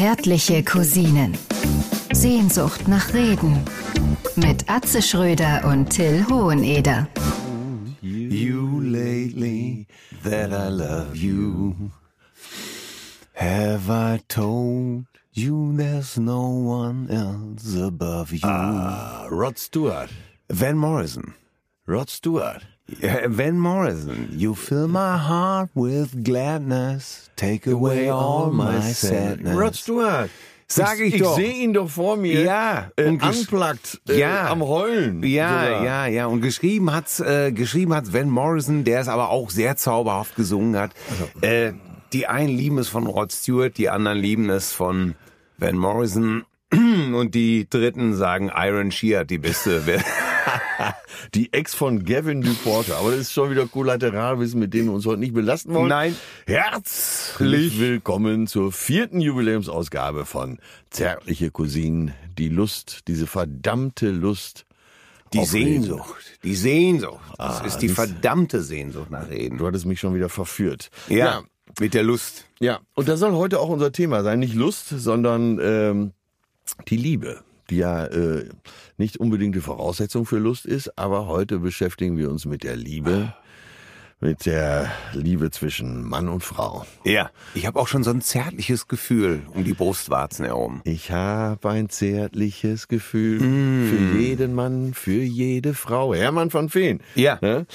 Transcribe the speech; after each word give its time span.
Zärtliche 0.00 0.64
Cousinen. 0.64 1.36
Sehnsucht 2.10 2.88
nach 2.88 3.12
Reden. 3.12 3.62
Mit 4.34 4.64
Atze 4.66 5.02
Schröder 5.02 5.62
und 5.66 5.90
Till 5.90 6.24
Hoheneder. 6.26 7.06
You 8.00 8.80
lately 8.80 9.86
that 10.24 10.52
I 10.52 10.70
love 10.70 11.14
you. 11.14 11.74
Have 13.34 13.90
I 13.90 14.22
told 14.26 15.04
you 15.34 15.76
there's 15.76 16.16
no 16.16 16.48
one 16.48 17.10
else 17.10 17.76
above 17.76 18.32
you? 18.32 18.48
Ah, 18.48 19.26
Rod 19.30 19.58
Stewart. 19.58 20.08
Van 20.48 20.78
Morrison. 20.78 21.34
Rod 21.86 22.08
Stewart. 22.08 22.62
Van 23.26 23.58
Morrison, 23.58 24.28
you 24.36 24.54
fill 24.54 24.88
my 24.88 25.16
heart 25.16 25.70
with 25.74 26.24
gladness, 26.24 27.30
take 27.36 27.66
away 27.66 28.08
all 28.10 28.50
my 28.50 28.80
sadness. 28.92 29.54
Rod 29.56 29.74
Stewart. 29.74 30.30
Sag 30.72 31.00
ich, 31.00 31.14
ich 31.14 31.20
doch. 31.22 31.34
sehe 31.34 31.52
ihn 31.52 31.72
doch 31.72 31.88
vor 31.90 32.16
mir. 32.16 32.42
Ja, 32.42 32.92
äh, 32.96 33.06
und 33.08 33.20
unplugged, 33.24 34.00
äh, 34.08 34.20
Ja. 34.20 34.48
am 34.50 34.62
Heulen. 34.62 35.20
Ja, 35.24 35.64
sogar. 35.64 35.84
ja, 35.84 36.06
ja. 36.06 36.26
Und 36.26 36.42
geschrieben 36.42 36.92
hat's, 36.92 37.18
äh, 37.18 37.50
geschrieben 37.50 37.92
hat's 37.92 38.12
Van 38.12 38.30
Morrison, 38.30 38.84
der 38.84 39.00
es 39.00 39.08
aber 39.08 39.30
auch 39.30 39.50
sehr 39.50 39.76
zauberhaft 39.76 40.36
gesungen 40.36 40.76
hat. 40.76 40.92
Äh, 41.40 41.72
die 42.12 42.28
einen 42.28 42.50
lieben 42.56 42.78
es 42.78 42.88
von 42.88 43.08
Rod 43.08 43.32
Stewart, 43.32 43.76
die 43.78 43.88
anderen 43.90 44.18
lieben 44.18 44.48
es 44.48 44.72
von 44.72 45.16
Van 45.58 45.76
Morrison. 45.76 46.44
Und 46.72 47.34
die 47.34 47.68
Dritten 47.68 48.14
sagen, 48.14 48.50
Iron 48.54 48.90
Shear 48.90 49.20
hat 49.20 49.30
die 49.30 49.38
beste. 49.38 49.82
Die 51.34 51.52
Ex 51.52 51.74
von 51.74 52.04
Gavin 52.04 52.40
Duporter. 52.40 52.96
Aber 52.96 53.10
das 53.10 53.20
ist 53.20 53.32
schon 53.32 53.50
wieder 53.50 53.66
Kollateralwissen, 53.66 54.58
mit 54.58 54.72
dem 54.72 54.86
wir 54.86 54.92
uns 54.92 55.04
heute 55.04 55.20
nicht 55.20 55.34
belasten 55.34 55.74
wollen. 55.74 55.88
Nein. 55.88 56.16
Herzlich 56.46 57.78
willkommen 57.78 58.46
zur 58.46 58.72
vierten 58.72 59.20
Jubiläumsausgabe 59.20 60.24
von 60.24 60.58
Zärtliche 60.88 61.50
Cousinen. 61.50 62.14
Die 62.38 62.48
Lust, 62.48 63.00
diese 63.08 63.26
verdammte 63.26 64.10
Lust. 64.10 64.64
Die 65.34 65.40
auf 65.40 65.52
Reden. 65.52 65.82
Sehnsucht. 65.82 66.38
Die 66.42 66.54
Sehnsucht. 66.54 67.20
Das 67.36 67.60
Ah, 67.60 67.64
ist 67.66 67.78
die 67.78 67.88
siehst- 67.88 67.94
verdammte 67.96 68.62
Sehnsucht 68.62 69.10
nach 69.10 69.28
Reden. 69.28 69.58
Du 69.58 69.66
hattest 69.66 69.84
mich 69.86 70.00
schon 70.00 70.14
wieder 70.14 70.28
verführt. 70.30 70.90
Ja, 71.08 71.42
mit 71.78 71.92
der 71.94 72.02
Lust. 72.02 72.46
Ja, 72.60 72.80
und 72.94 73.08
das 73.08 73.20
soll 73.20 73.32
heute 73.32 73.60
auch 73.60 73.68
unser 73.68 73.92
Thema 73.92 74.22
sein. 74.22 74.38
Nicht 74.40 74.54
Lust, 74.54 74.88
sondern 74.88 75.60
ähm, 75.62 76.12
die 76.88 76.96
Liebe, 76.96 77.42
die 77.70 77.78
ja 77.78 78.04
äh, 78.06 78.48
nicht 78.98 79.18
unbedingt 79.18 79.54
die 79.54 79.60
Voraussetzung 79.60 80.26
für 80.26 80.38
Lust 80.38 80.66
ist, 80.66 80.98
aber 80.98 81.26
heute 81.26 81.58
beschäftigen 81.58 82.16
wir 82.16 82.30
uns 82.30 82.44
mit 82.44 82.62
der 82.64 82.76
Liebe, 82.76 83.34
mit 84.20 84.44
der 84.44 84.90
Liebe 85.14 85.50
zwischen 85.50 86.04
Mann 86.04 86.28
und 86.28 86.42
Frau. 86.42 86.84
Ja. 87.04 87.30
Ich 87.54 87.66
habe 87.66 87.80
auch 87.80 87.88
schon 87.88 88.04
so 88.04 88.10
ein 88.10 88.20
zärtliches 88.20 88.86
Gefühl 88.86 89.42
um 89.54 89.64
die 89.64 89.72
Brustwarzen 89.72 90.44
herum. 90.44 90.82
Ich 90.84 91.10
habe 91.10 91.70
ein 91.70 91.88
zärtliches 91.88 92.88
Gefühl 92.88 93.40
für 93.40 94.18
jeden 94.18 94.54
Mann, 94.54 94.92
für 94.92 95.22
jede 95.22 95.72
Frau. 95.72 96.14
Hermann 96.14 96.50
von 96.50 96.68
Feen. 96.68 97.00
Ja. 97.14 97.38
Ne? 97.40 97.66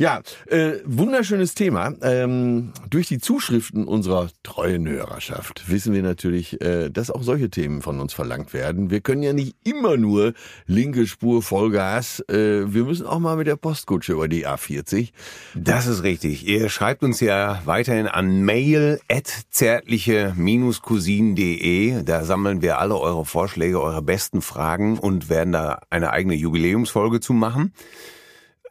Ja, 0.00 0.22
äh, 0.46 0.78
wunderschönes 0.86 1.54
Thema. 1.54 1.92
Ähm, 2.00 2.72
durch 2.88 3.08
die 3.08 3.18
Zuschriften 3.18 3.84
unserer 3.84 4.30
treuen 4.42 4.88
Hörerschaft 4.88 5.68
wissen 5.68 5.92
wir 5.92 6.02
natürlich, 6.02 6.58
äh, 6.62 6.88
dass 6.88 7.10
auch 7.10 7.22
solche 7.22 7.50
Themen 7.50 7.82
von 7.82 8.00
uns 8.00 8.14
verlangt 8.14 8.54
werden. 8.54 8.90
Wir 8.90 9.02
können 9.02 9.22
ja 9.22 9.34
nicht 9.34 9.56
immer 9.62 9.98
nur 9.98 10.32
linke 10.66 11.06
Spur 11.06 11.42
Vollgas. 11.42 12.20
Äh, 12.30 12.72
wir 12.72 12.84
müssen 12.84 13.04
auch 13.04 13.18
mal 13.18 13.36
mit 13.36 13.46
der 13.46 13.56
Postkutsche 13.56 14.14
über 14.14 14.26
die 14.26 14.46
A40. 14.46 15.10
Das 15.54 15.86
ist 15.86 16.02
richtig. 16.02 16.48
Ihr 16.48 16.70
schreibt 16.70 17.02
uns 17.02 17.20
ja 17.20 17.60
weiterhin 17.66 18.06
an 18.06 18.40
mail 18.40 19.00
at 19.06 19.30
zärtliche-cousinen.de. 19.50 22.04
Da 22.04 22.24
sammeln 22.24 22.62
wir 22.62 22.78
alle 22.78 22.96
eure 22.96 23.26
Vorschläge, 23.26 23.82
eure 23.82 24.00
besten 24.00 24.40
Fragen 24.40 24.98
und 24.98 25.28
werden 25.28 25.52
da 25.52 25.82
eine 25.90 26.10
eigene 26.10 26.36
Jubiläumsfolge 26.36 27.20
zu 27.20 27.34
machen. 27.34 27.74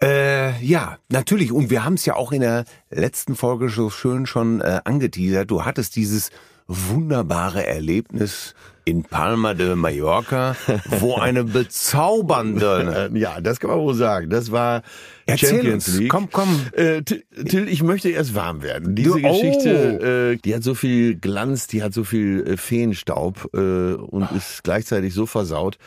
Äh, 0.02 0.64
ja, 0.64 0.98
natürlich. 1.10 1.52
Und 1.52 1.70
wir 1.70 1.84
haben 1.84 1.96
es 1.96 2.06
ja 2.06 2.16
auch 2.16 2.32
in 2.32 2.42
der 2.42 2.66
letzten 2.90 3.36
Folge 3.36 3.70
so 3.70 3.90
schön 3.90 4.26
schon 4.26 4.62
äh, 4.62 4.80
angeteasert. 4.86 5.52
Du 5.52 5.66
hattest 5.66 5.96
dieses 5.96 6.30
wunderbare 6.68 7.66
Erlebnis 7.66 8.54
in 8.86 9.04
Palma 9.04 9.54
de 9.56 9.76
Mallorca, 9.76 10.56
wo 11.00 11.16
eine 11.20 11.44
bezaubernde... 11.44 13.10
Äh, 13.14 13.20
ja, 13.20 13.42
das 13.42 13.60
kann 13.60 13.72
man 13.72 13.80
wohl 13.80 13.94
sagen. 13.96 14.30
Das 14.30 14.52
war 14.52 14.84
Erzähl 15.26 15.50
Champions 15.50 15.88
uns. 15.88 15.98
League. 16.00 16.10
Komm, 16.10 16.30
komm. 16.32 16.62
Äh, 16.74 17.02
Till, 17.04 17.24
ich 17.68 17.84
möchte 17.84 18.10
erst 18.10 18.36
warm 18.36 18.62
werden. 18.64 18.96
Diese 18.96 19.10
Du- 19.10 19.28
oh. 19.28 19.32
Geschichte, 19.32 20.34
äh, 20.34 20.38
die 20.38 20.56
hat 20.56 20.64
so 20.64 20.76
viel 20.76 21.16
Glanz, 21.16 21.68
die 21.68 21.84
hat 21.84 21.94
so 21.94 22.04
viel 22.04 22.46
äh, 22.48 22.58
Feenstaub 22.58 23.50
äh, 23.54 23.58
und 23.94 24.32
ist 24.32 24.64
gleichzeitig 24.64 25.14
so 25.14 25.26
versaut, 25.26 25.78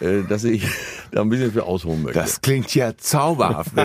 äh, 0.00 0.22
dass 0.28 0.44
ich 0.44 0.64
da 1.12 1.20
ein 1.20 1.28
bisschen 1.28 1.52
für 1.52 1.64
ausholen 1.64 2.02
möchte. 2.02 2.18
Das 2.18 2.40
klingt 2.40 2.74
ja 2.74 2.96
zauberhaft. 2.96 3.72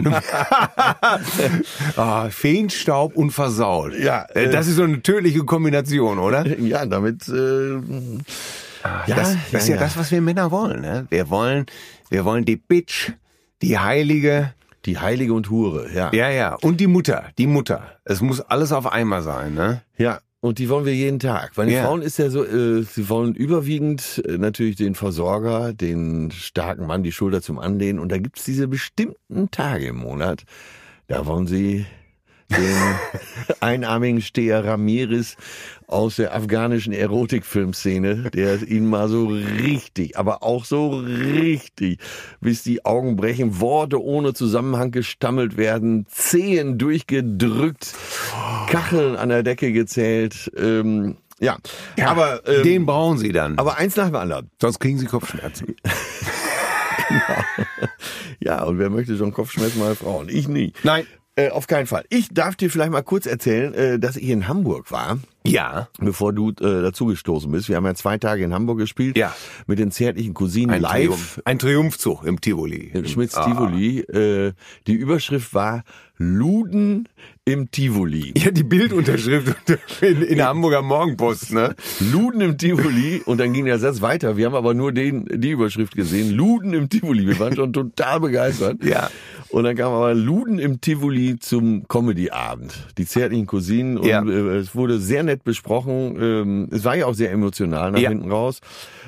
Ah, 1.95 2.29
Feenstaub 2.29 3.15
und 3.15 3.31
versaut. 3.31 3.93
Ja, 3.97 4.25
Äh, 4.33 4.45
äh, 4.45 4.49
das 4.49 4.67
ist 4.67 4.75
so 4.75 4.83
eine 4.83 5.01
tödliche 5.01 5.43
Kombination, 5.43 6.19
oder? 6.19 6.45
ja, 6.59 6.85
damit 6.85 7.27
äh, 7.27 7.75
ja, 9.07 9.15
das, 9.15 9.35
das 9.51 9.63
ist 9.63 9.69
ja, 9.69 9.77
das, 9.77 9.97
was 9.97 10.11
wir 10.11 10.21
Männer 10.21 10.51
wollen. 10.51 10.81
Ne? 10.81 11.07
Wir 11.09 11.29
wollen, 11.29 11.65
wir 12.09 12.23
wollen 12.25 12.45
die 12.45 12.55
Bitch, 12.55 13.11
die 13.61 13.77
Heilige, 13.77 14.53
die 14.85 14.97
Heilige 14.99 15.33
und 15.33 15.49
Hure, 15.49 15.91
ja. 15.93 16.11
ja, 16.13 16.29
ja, 16.29 16.55
und 16.55 16.79
die 16.79 16.87
Mutter, 16.87 17.25
die 17.37 17.47
Mutter. 17.47 17.83
Es 18.05 18.21
muss 18.21 18.39
alles 18.41 18.71
auf 18.71 18.91
einmal 18.91 19.21
sein, 19.23 19.53
ne? 19.53 19.81
Ja, 19.97 20.19
und 20.39 20.59
die 20.59 20.69
wollen 20.69 20.85
wir 20.85 20.93
jeden 20.95 21.19
Tag. 21.19 21.55
Bei 21.55 21.65
den 21.65 21.73
Ja. 21.73 21.83
Frauen 21.85 22.01
ist 22.01 22.17
ja 22.17 22.29
so, 22.29 22.45
äh, 22.45 22.83
sie 22.83 23.09
wollen 23.09 23.33
überwiegend 23.35 24.21
äh, 24.27 24.37
natürlich 24.37 24.75
den 24.75 24.95
Versorger, 24.95 25.73
den 25.73 26.31
starken 26.31 26.85
Mann, 26.85 27.03
die 27.03 27.11
Schulter 27.11 27.41
zum 27.41 27.59
Anlehnen. 27.59 27.99
Und 27.99 28.11
da 28.11 28.17
gibt's 28.17 28.43
diese 28.45 28.67
bestimmten 28.67 29.49
Tage 29.51 29.87
im 29.87 29.97
Monat, 29.97 30.43
da 31.07 31.25
wollen 31.25 31.47
sie 31.47 31.85
den 32.49 32.95
einarmigen 33.59 34.21
Steher 34.21 34.63
Ramirez 34.63 35.35
aus 35.87 36.17
der 36.17 36.33
afghanischen 36.35 36.93
Erotikfilmszene, 36.93 38.29
der 38.31 38.61
ihnen 38.67 38.89
mal 38.89 39.07
so 39.09 39.27
richtig, 39.27 40.17
aber 40.17 40.43
auch 40.43 40.65
so 40.65 40.89
richtig, 40.99 41.99
bis 42.41 42.63
die 42.63 42.85
Augen 42.85 43.15
brechen, 43.15 43.59
Worte 43.59 44.01
ohne 44.01 44.33
Zusammenhang 44.33 44.91
gestammelt 44.91 45.57
werden, 45.57 46.05
Zehen 46.09 46.77
durchgedrückt, 46.77 47.93
Kacheln 48.69 49.15
an 49.15 49.29
der 49.29 49.43
Decke 49.43 49.71
gezählt. 49.71 50.51
Ähm, 50.57 51.17
ja. 51.39 51.57
aber 52.03 52.47
ähm, 52.47 52.63
Den 52.63 52.85
brauchen 52.85 53.17
sie 53.17 53.31
dann. 53.31 53.57
aber 53.59 53.77
eins 53.77 53.95
nach 53.95 54.07
dem 54.07 54.15
anderen. 54.15 54.49
sonst 54.61 54.79
kriegen 54.79 54.97
sie 54.97 55.05
Kopfschmerzen. 55.05 55.75
Ja, 58.39 58.63
und 58.63 58.77
wer 58.79 58.89
möchte 58.89 59.17
schon 59.17 59.33
Kopfschmerzen 59.33 59.79
mal 59.79 59.95
Frauen? 59.95 60.29
Ich 60.29 60.47
nie. 60.47 60.73
Nein. 60.83 61.05
Äh, 61.37 61.49
auf 61.51 61.67
keinen 61.67 61.85
Fall. 61.85 62.03
Ich 62.09 62.29
darf 62.29 62.55
dir 62.55 62.69
vielleicht 62.71 62.91
mal 62.91 63.03
kurz 63.03 63.27
erzählen, 63.27 63.73
äh, 63.75 63.99
dass 63.99 64.15
ich 64.17 64.27
in 64.27 64.47
Hamburg 64.47 64.91
war. 64.91 65.19
Ja. 65.45 65.87
Bevor 65.99 66.33
du 66.33 66.49
äh, 66.49 66.53
dazugestoßen 66.81 67.51
bist. 67.51 67.69
Wir 67.69 67.75
haben 67.75 67.85
ja 67.85 67.93
zwei 67.93 68.17
Tage 68.17 68.43
in 68.43 68.53
Hamburg 68.53 68.79
gespielt. 68.79 69.15
Ja. 69.15 69.33
Mit 69.67 69.77
den 69.77 69.91
zärtlichen 69.91 70.33
Cousinen 70.33 70.71
Ein, 70.71 70.81
live. 70.81 71.05
Triumph, 71.05 71.41
ein 71.45 71.59
Triumphzug 71.59 72.23
im 72.25 72.41
Tivoli. 72.41 72.89
In 72.93 73.07
Schmitz 73.07 73.35
Ah. 73.35 73.45
Tivoli. 73.45 73.99
Äh, 73.99 74.53
die 74.87 74.93
Überschrift 74.93 75.53
war 75.53 75.83
Luden 76.17 77.07
im 77.47 77.71
Tivoli. 77.71 78.33
Ja, 78.37 78.51
die 78.51 78.63
Bildunterschrift 78.63 79.55
in, 80.01 80.21
in 80.21 80.35
der 80.35 80.47
Hamburger 80.49 80.81
Morgenpost, 80.81 81.53
ne? 81.53 81.75
Luden 82.11 82.41
im 82.41 82.57
Tivoli 82.57 83.21
und 83.25 83.39
dann 83.39 83.53
ging 83.53 83.63
der 83.65 83.79
Satz 83.79 84.01
weiter. 84.01 84.35
Wir 84.35 84.47
haben 84.47 84.55
aber 84.55 84.73
nur 84.73 84.91
den, 84.91 85.25
die 85.33 85.51
Überschrift 85.51 85.95
gesehen. 85.95 86.31
Luden 86.31 86.73
im 86.73 86.89
Tivoli. 86.89 87.25
Wir 87.25 87.39
waren 87.39 87.55
schon 87.55 87.71
total 87.71 88.19
begeistert. 88.19 88.83
Ja. 88.83 89.09
Und 89.49 89.63
dann 89.63 89.77
kam 89.77 89.93
aber 89.93 90.13
Luden 90.13 90.59
im 90.59 90.81
Tivoli 90.81 91.37
zum 91.39 91.87
Comedy-Abend. 91.87 92.73
Die 92.97 93.05
zärtlichen 93.05 93.47
Cousinen. 93.47 93.97
Und 93.97 94.07
Ja. 94.07 94.21
äh, 94.25 94.57
es 94.57 94.75
wurde 94.75 94.99
sehr 94.99 95.23
nett 95.23 95.45
besprochen. 95.45 96.17
Ähm, 96.21 96.67
es 96.71 96.83
war 96.83 96.97
ja 96.97 97.05
auch 97.05 97.13
sehr 97.15 97.31
emotional 97.31 97.93
nach 97.93 97.99
Ja. 97.99 98.09
hinten 98.09 98.29
raus. 98.29 98.59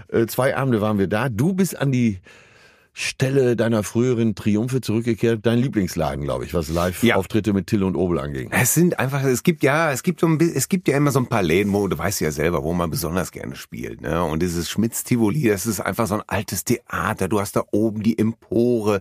Äh, 0.07 0.27
zwei 0.27 0.55
Abende 0.55 0.79
waren 0.79 0.97
wir 0.97 1.07
da. 1.07 1.27
Du 1.27 1.53
bist 1.53 1.77
an 1.77 1.91
die 1.91 2.19
Stelle 3.01 3.55
deiner 3.55 3.83
früheren 3.83 4.35
Triumphe 4.35 4.81
zurückgekehrt. 4.81 5.45
Dein 5.45 5.59
Lieblingsladen, 5.59 6.25
glaube 6.25 6.43
ich, 6.43 6.53
was 6.53 6.67
Live-Auftritte 6.67 7.53
mit 7.53 7.67
Till 7.67 7.83
und 7.83 7.95
Obel 7.95 8.19
anging. 8.19 8.49
Es 8.51 8.73
sind 8.73 8.99
einfach, 8.99 9.23
es 9.23 9.43
gibt 9.43 9.63
ja, 9.63 9.93
es 9.93 10.03
gibt 10.03 10.19
so 10.19 10.27
ein, 10.27 10.37
es 10.41 10.67
gibt 10.67 10.89
ja 10.89 10.97
immer 10.97 11.11
so 11.11 11.19
ein 11.19 11.27
paar 11.27 11.41
Läden, 11.41 11.71
wo 11.71 11.87
du 11.87 11.97
weißt 11.97 12.19
ja 12.19 12.31
selber, 12.31 12.61
wo 12.65 12.73
man 12.73 12.89
besonders 12.89 13.31
gerne 13.31 13.55
spielt, 13.55 14.01
ne? 14.01 14.21
Und 14.25 14.41
dieses 14.43 14.69
Schmitz 14.69 15.05
Tivoli, 15.05 15.47
das 15.47 15.65
ist 15.65 15.79
einfach 15.79 16.07
so 16.07 16.15
ein 16.15 16.23
altes 16.27 16.65
Theater. 16.65 17.29
Du 17.29 17.39
hast 17.39 17.55
da 17.55 17.63
oben 17.71 18.03
die 18.03 18.19
Empore, 18.19 18.99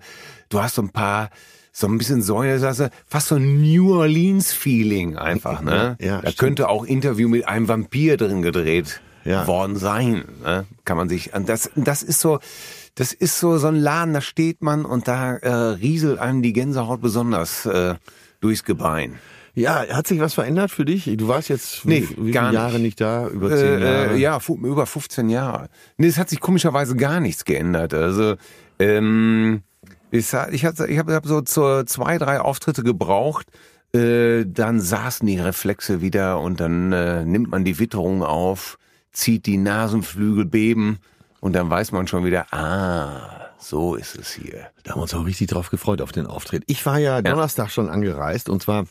du 0.49 0.63
hast 0.63 0.77
so 0.77 0.83
ein 0.83 0.91
paar, 0.91 1.31
so 1.73 1.89
ein 1.89 1.99
bisschen 1.99 2.21
ist 2.21 2.83
fast 3.09 3.27
so 3.27 3.35
ein 3.35 3.61
New 3.61 3.95
Orleans 3.95 4.53
Feeling 4.53 5.17
einfach, 5.17 5.61
ne? 5.61 5.97
Ja, 6.01 6.21
da 6.21 6.29
stimmt. 6.31 6.39
könnte 6.39 6.69
auch 6.69 6.85
Interview 6.85 7.29
mit 7.29 7.49
einem 7.49 7.67
Vampir 7.67 8.17
drin 8.17 8.43
gedreht 8.43 9.01
Ja. 9.25 9.45
worden 9.49 9.75
sein, 9.77 10.25
ne? 10.45 10.67
Kann 10.85 10.97
man 10.97 11.09
sich, 11.09 11.33
das, 11.47 11.69
das 11.75 12.05
ist 12.05 12.21
so, 12.21 12.39
das 12.99 13.13
ist 13.13 13.39
so, 13.39 13.59
so 13.59 13.69
ein 13.69 13.77
Laden, 13.77 14.13
da 14.13 14.21
steht 14.21 14.61
man 14.61 14.85
und 14.85 15.07
da 15.07 15.37
äh, 15.37 15.53
rieselt 15.53 16.19
einem 16.19 16.43
die 16.43 16.53
Gänsehaut 16.53 17.01
besonders 17.01 17.65
äh, 17.65 17.95
durchs 18.41 18.65
Gebein. 18.65 19.21
Ja, 19.55 19.85
hat 19.89 20.09
sich 20.09 20.19
was 20.19 20.35
verändert 20.35 20.73
für 20.73 20.85
dich? 20.85 21.05
Du 21.17 21.29
warst 21.29 21.49
jetzt 21.49 21.87
wie, 21.87 21.91
Nee, 21.91 22.01
wie 22.01 22.07
viele 22.15 22.31
gar 22.33 22.51
nicht. 22.51 22.55
Jahre 22.55 22.79
nicht 22.81 23.01
da? 23.01 23.29
Über 23.29 23.51
zehn 23.51 23.81
Jahre? 23.81 24.11
Äh, 24.11 24.15
äh, 24.15 24.17
ja, 24.17 24.41
über 24.49 24.85
15 24.85 25.29
Jahre. 25.29 25.69
Nee, 25.97 26.09
es 26.09 26.19
hat 26.19 26.29
sich 26.29 26.41
komischerweise 26.41 26.97
gar 26.97 27.21
nichts 27.21 27.45
geändert. 27.45 27.95
Also, 27.95 28.35
ähm, 28.81 29.63
hat, 30.13 30.53
ich 30.53 30.65
habe 30.65 30.89
ich 30.89 30.99
hab, 30.99 31.27
so 31.27 31.41
zwei, 31.41 32.19
drei 32.19 32.41
Auftritte 32.41 32.83
gebraucht. 32.83 33.47
Äh, 33.95 34.45
dann 34.45 34.81
saßen 34.81 35.25
die 35.25 35.39
Reflexe 35.39 36.01
wieder 36.01 36.41
und 36.41 36.59
dann 36.59 36.93
äh, 36.93 37.25
nimmt 37.25 37.49
man 37.51 37.65
die 37.65 37.79
Witterung 37.79 38.25
auf, 38.25 38.77
zieht 39.13 39.47
die 39.47 39.57
Nasenflügel 39.57 40.47
beben 40.47 40.99
und 41.41 41.53
dann 41.55 41.71
weiß 41.71 41.93
man 41.93 42.07
schon 42.07 42.25
wieder, 42.25 42.47
ah, 42.53 43.51
so 43.59 43.95
ist 43.95 44.17
es 44.17 44.33
hier. 44.33 44.69
Da 44.83 44.93
haben 44.93 44.99
wir 44.99 45.03
uns 45.03 45.15
auch 45.15 45.27
richtig 45.27 45.49
drauf 45.49 45.71
gefreut 45.71 46.01
auf 46.01 46.13
den 46.13 46.27
Auftritt. 46.27 46.65
Ich 46.67 46.85
war 46.87 46.99
ja 46.99 47.23
Donnerstag 47.23 47.71
schon 47.71 47.89
angereist 47.89 48.49
und 48.49 48.63
zwar 48.63 48.85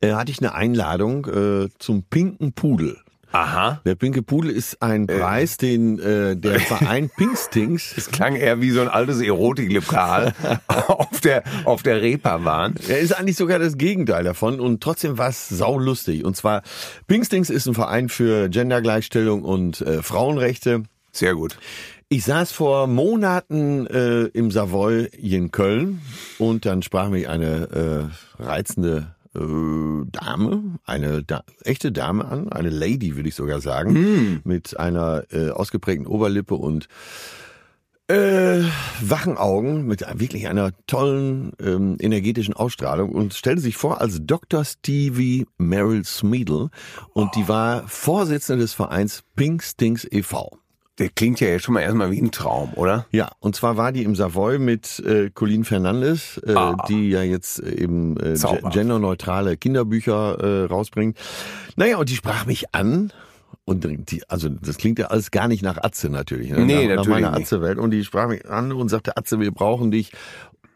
äh, 0.00 0.12
hatte 0.12 0.30
ich 0.32 0.40
eine 0.40 0.54
Einladung 0.54 1.26
äh, 1.26 1.68
zum 1.78 2.02
Pinken 2.04 2.52
Pudel. 2.52 2.98
Aha. 3.34 3.80
Der 3.84 3.96
Pinke 3.96 4.22
Pudel 4.22 4.52
ist 4.52 4.80
ein 4.80 5.08
Preis, 5.08 5.56
den 5.56 5.98
äh, 5.98 6.36
der 6.36 6.60
Verein 6.60 7.10
Pinkstings 7.10 7.92
Es 7.96 8.12
klang 8.12 8.36
eher 8.36 8.60
wie 8.60 8.70
so 8.70 8.80
ein 8.80 8.86
altes 8.86 9.20
Erotiklokal 9.20 10.32
auf 10.68 11.20
der, 11.20 11.42
auf 11.64 11.82
der 11.82 12.00
Reeperbahn. 12.00 12.76
Er 12.86 13.00
ist 13.00 13.12
eigentlich 13.12 13.36
sogar 13.36 13.58
das 13.58 13.76
Gegenteil 13.76 14.22
davon 14.22 14.60
und 14.60 14.80
trotzdem 14.80 15.18
war 15.18 15.30
es 15.30 15.48
saulustig. 15.48 16.24
Und 16.24 16.36
zwar, 16.36 16.62
Pinkstings 17.08 17.50
ist 17.50 17.66
ein 17.66 17.74
Verein 17.74 18.08
für 18.08 18.48
Gendergleichstellung 18.48 19.42
und 19.42 19.80
äh, 19.80 20.00
Frauenrechte. 20.00 20.84
Sehr 21.14 21.36
gut. 21.36 21.56
Ich 22.08 22.24
saß 22.24 22.50
vor 22.50 22.88
Monaten 22.88 23.86
äh, 23.86 24.24
im 24.24 24.50
Savoy 24.50 25.08
hier 25.16 25.38
in 25.38 25.52
Köln 25.52 26.00
und 26.38 26.66
dann 26.66 26.82
sprach 26.82 27.08
mich 27.08 27.28
eine 27.28 28.10
äh, 28.38 28.42
reizende 28.42 29.14
äh, 29.36 29.40
Dame, 30.10 30.78
eine 30.84 31.22
da 31.22 31.44
echte 31.62 31.92
Dame 31.92 32.24
an, 32.24 32.52
eine 32.52 32.68
Lady 32.68 33.14
würde 33.14 33.28
ich 33.28 33.36
sogar 33.36 33.60
sagen, 33.60 34.40
mit 34.44 34.76
einer 34.76 35.24
äh, 35.30 35.50
ausgeprägten 35.50 36.08
Oberlippe 36.08 36.56
und 36.56 36.88
äh, 38.08 38.62
wachen 39.00 39.38
Augen 39.38 39.86
mit 39.86 40.04
wirklich 40.20 40.48
einer 40.48 40.72
tollen 40.88 41.52
ähm, 41.60 41.96
energetischen 42.00 42.54
Ausstrahlung 42.54 43.12
und 43.12 43.34
stellte 43.34 43.62
sich 43.62 43.76
vor 43.76 44.00
als 44.00 44.18
Dr. 44.20 44.64
Stevie 44.64 45.46
Merrill 45.58 46.04
Smeedle 46.04 46.70
und 47.12 47.34
die 47.36 47.48
war 47.48 47.86
Vorsitzende 47.86 48.64
des 48.64 48.74
Vereins 48.74 49.22
Pink 49.36 49.62
Stinks 49.62 50.06
e.V. 50.10 50.58
Der 50.98 51.08
klingt 51.08 51.40
ja 51.40 51.48
jetzt 51.48 51.64
schon 51.64 51.74
mal 51.74 51.80
erstmal 51.80 52.12
wie 52.12 52.20
ein 52.22 52.30
Traum, 52.30 52.72
oder? 52.74 53.06
Ja, 53.10 53.32
und 53.40 53.56
zwar 53.56 53.76
war 53.76 53.90
die 53.90 54.04
im 54.04 54.14
Savoy 54.14 54.60
mit 54.60 55.00
äh, 55.00 55.28
Colleen 55.30 55.64
Fernandes, 55.64 56.40
äh, 56.46 56.54
Ah. 56.54 56.76
die 56.88 57.10
ja 57.10 57.22
jetzt 57.22 57.60
äh, 57.60 57.82
eben 57.82 58.16
äh, 58.18 58.36
genderneutrale 58.70 59.56
Kinderbücher 59.56 60.38
äh, 60.38 60.64
rausbringt. 60.66 61.18
Naja, 61.74 61.96
und 61.96 62.08
die 62.10 62.14
sprach 62.14 62.46
mich 62.46 62.72
an. 62.74 63.12
Und 63.64 63.88
die, 64.10 64.22
also 64.28 64.48
das 64.48 64.76
klingt 64.76 64.98
ja 64.98 65.06
alles 65.06 65.30
gar 65.30 65.48
nicht 65.48 65.62
nach 65.62 65.78
Atze 65.82 66.10
natürlich. 66.10 66.50
Ne? 66.50 66.60
Nee, 66.60 66.86
nach, 66.86 66.96
natürlich 66.96 67.06
Nach 67.06 67.06
meiner. 67.30 67.32
Atze-Welt. 67.34 67.78
Und 67.78 67.90
die 67.90 68.04
sprach 68.04 68.28
mich 68.28 68.48
an 68.48 68.70
und 68.72 68.88
sagte, 68.88 69.16
Atze, 69.16 69.40
wir 69.40 69.50
brauchen 69.52 69.90
dich. 69.90 70.12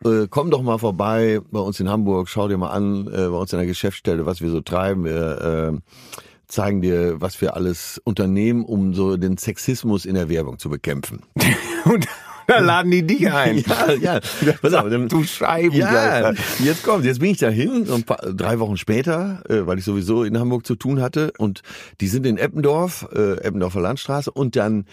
Äh, 0.04 0.26
komm 0.30 0.50
doch 0.50 0.62
mal 0.62 0.78
vorbei 0.78 1.40
bei 1.50 1.60
uns 1.60 1.78
in 1.80 1.88
Hamburg, 1.88 2.28
schau 2.28 2.48
dir 2.48 2.56
mal 2.56 2.70
an, 2.70 3.06
äh, 3.08 3.28
bei 3.28 3.36
uns 3.36 3.52
in 3.52 3.58
der 3.58 3.66
Geschäftsstelle, 3.66 4.26
was 4.26 4.40
wir 4.40 4.48
so 4.50 4.60
treiben. 4.62 5.04
Wir 5.04 5.74
äh, 5.74 6.16
zeigen 6.48 6.80
dir, 6.80 7.20
was 7.20 7.40
wir 7.40 7.54
alles 7.54 8.00
unternehmen, 8.04 8.64
um 8.64 8.94
so 8.94 9.16
den 9.16 9.36
Sexismus 9.36 10.04
in 10.04 10.14
der 10.14 10.28
Werbung 10.28 10.58
zu 10.58 10.70
bekämpfen. 10.70 11.22
Und 11.84 12.06
da 12.46 12.60
laden 12.60 12.90
die 12.90 13.06
dich 13.06 13.30
ein. 13.30 13.62
Ja, 14.00 14.20
ja. 14.20 14.20
Pass 14.62 14.72
auf, 14.72 14.88
dann, 14.88 15.08
Du 15.08 15.22
Scheiben. 15.22 15.76
ja, 15.76 16.32
jetzt 16.64 16.82
kommt, 16.82 17.04
jetzt 17.04 17.20
bin 17.20 17.30
ich 17.30 17.36
dahin, 17.38 17.84
so 17.84 17.98
paar, 18.00 18.16
drei 18.32 18.58
Wochen 18.58 18.78
später, 18.78 19.42
äh, 19.50 19.66
weil 19.66 19.78
ich 19.78 19.84
sowieso 19.84 20.24
in 20.24 20.38
Hamburg 20.38 20.66
zu 20.66 20.74
tun 20.74 21.02
hatte 21.02 21.32
und 21.36 21.60
die 22.00 22.08
sind 22.08 22.24
in 22.24 22.38
Eppendorf, 22.38 23.06
äh, 23.14 23.34
Eppendorfer 23.40 23.80
Landstraße 23.80 24.30
und 24.30 24.56
dann 24.56 24.86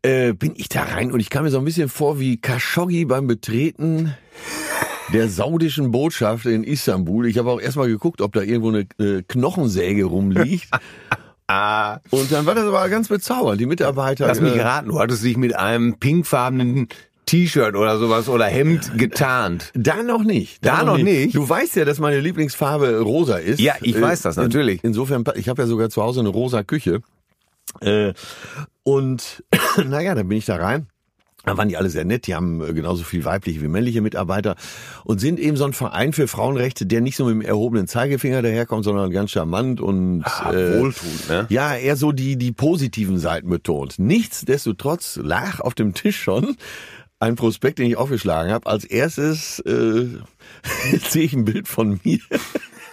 äh, 0.00 0.32
bin 0.32 0.54
ich 0.56 0.70
da 0.70 0.82
rein 0.84 1.12
und 1.12 1.20
ich 1.20 1.28
kam 1.28 1.44
mir 1.44 1.50
so 1.50 1.58
ein 1.58 1.64
bisschen 1.66 1.90
vor 1.90 2.18
wie 2.18 2.40
Khashoggi 2.40 3.04
beim 3.04 3.26
Betreten 3.26 4.14
der 5.12 5.28
saudischen 5.28 5.90
Botschaft 5.90 6.46
in 6.46 6.64
Istanbul. 6.64 7.26
Ich 7.26 7.38
habe 7.38 7.50
auch 7.50 7.60
erstmal 7.60 7.88
geguckt, 7.88 8.20
ob 8.20 8.32
da 8.32 8.40
irgendwo 8.42 8.68
eine 8.68 8.86
äh, 8.98 9.22
Knochensäge 9.22 10.04
rumliegt. 10.04 10.68
Ah, 11.48 11.98
Und 12.10 12.32
dann 12.32 12.46
war 12.46 12.54
das 12.54 12.64
aber 12.64 12.88
ganz 12.88 13.08
bezaubernd. 13.08 13.60
Die 13.60 13.66
Mitarbeiter. 13.66 14.26
lass 14.26 14.40
mich 14.40 14.54
äh, 14.54 14.62
raten, 14.62 14.88
du 14.88 14.98
hattest 14.98 15.22
dich 15.22 15.36
mit 15.36 15.54
einem 15.54 15.98
pinkfarbenen 15.98 16.88
T-Shirt 17.26 17.74
oder 17.74 17.98
sowas 17.98 18.28
oder 18.30 18.46
Hemd 18.46 18.96
getarnt. 18.96 19.70
Da 19.74 20.02
noch 20.02 20.22
nicht. 20.22 20.64
Da 20.64 20.82
noch 20.82 20.96
nicht? 20.96 21.34
Du 21.34 21.46
weißt 21.46 21.76
ja, 21.76 21.84
dass 21.84 21.98
meine 21.98 22.20
Lieblingsfarbe 22.20 23.00
rosa 23.00 23.36
ist. 23.36 23.60
Ja, 23.60 23.74
ich 23.82 24.00
weiß 24.00 24.22
das, 24.22 24.36
natürlich. 24.36 24.82
Insofern, 24.82 25.24
ich 25.34 25.48
habe 25.50 25.60
ja 25.62 25.68
sogar 25.68 25.90
zu 25.90 26.00
Hause 26.02 26.20
eine 26.20 26.30
rosa 26.30 26.62
Küche. 26.62 27.02
Äh, 27.80 28.14
und 28.82 29.44
naja, 29.84 30.14
dann 30.14 30.28
bin 30.28 30.38
ich 30.38 30.46
da 30.46 30.56
rein. 30.56 30.86
Da 31.44 31.56
waren 31.56 31.68
die 31.68 31.76
alle 31.76 31.90
sehr 31.90 32.04
nett, 32.04 32.26
die 32.26 32.34
haben 32.34 32.62
äh, 32.62 32.72
genauso 32.72 33.02
viel 33.02 33.24
weibliche 33.24 33.60
wie 33.62 33.68
männliche 33.68 34.00
Mitarbeiter 34.00 34.54
und 35.04 35.20
sind 35.20 35.40
eben 35.40 35.56
so 35.56 35.64
ein 35.64 35.72
Verein 35.72 36.12
für 36.12 36.28
Frauenrechte, 36.28 36.86
der 36.86 37.00
nicht 37.00 37.16
so 37.16 37.24
mit 37.24 37.34
dem 37.34 37.40
erhobenen 37.42 37.88
Zeigefinger 37.88 38.42
daherkommt, 38.42 38.84
sondern 38.84 39.10
ganz 39.10 39.32
charmant 39.32 39.80
und 39.80 40.22
Ah, 40.24 40.52
äh, 40.52 40.78
wohltuend, 40.80 41.28
ne? 41.28 41.46
ja, 41.48 41.74
eher 41.74 41.96
so 41.96 42.12
die, 42.12 42.36
die 42.36 42.52
positiven 42.52 43.18
Seiten 43.18 43.48
betont. 43.48 43.98
Nichtsdestotrotz 43.98 45.18
lag 45.22 45.60
auf 45.60 45.74
dem 45.74 45.94
Tisch 45.94 46.20
schon 46.22 46.56
ein 47.18 47.34
Prospekt, 47.36 47.78
den 47.78 47.86
ich 47.86 47.96
aufgeschlagen 47.96 48.52
habe. 48.52 48.66
Als 48.68 48.84
erstes 48.84 49.58
äh, 49.60 50.06
sehe 51.08 51.22
ich 51.24 51.32
ein 51.32 51.44
Bild 51.44 51.68
von 51.68 52.00
mir. 52.04 52.18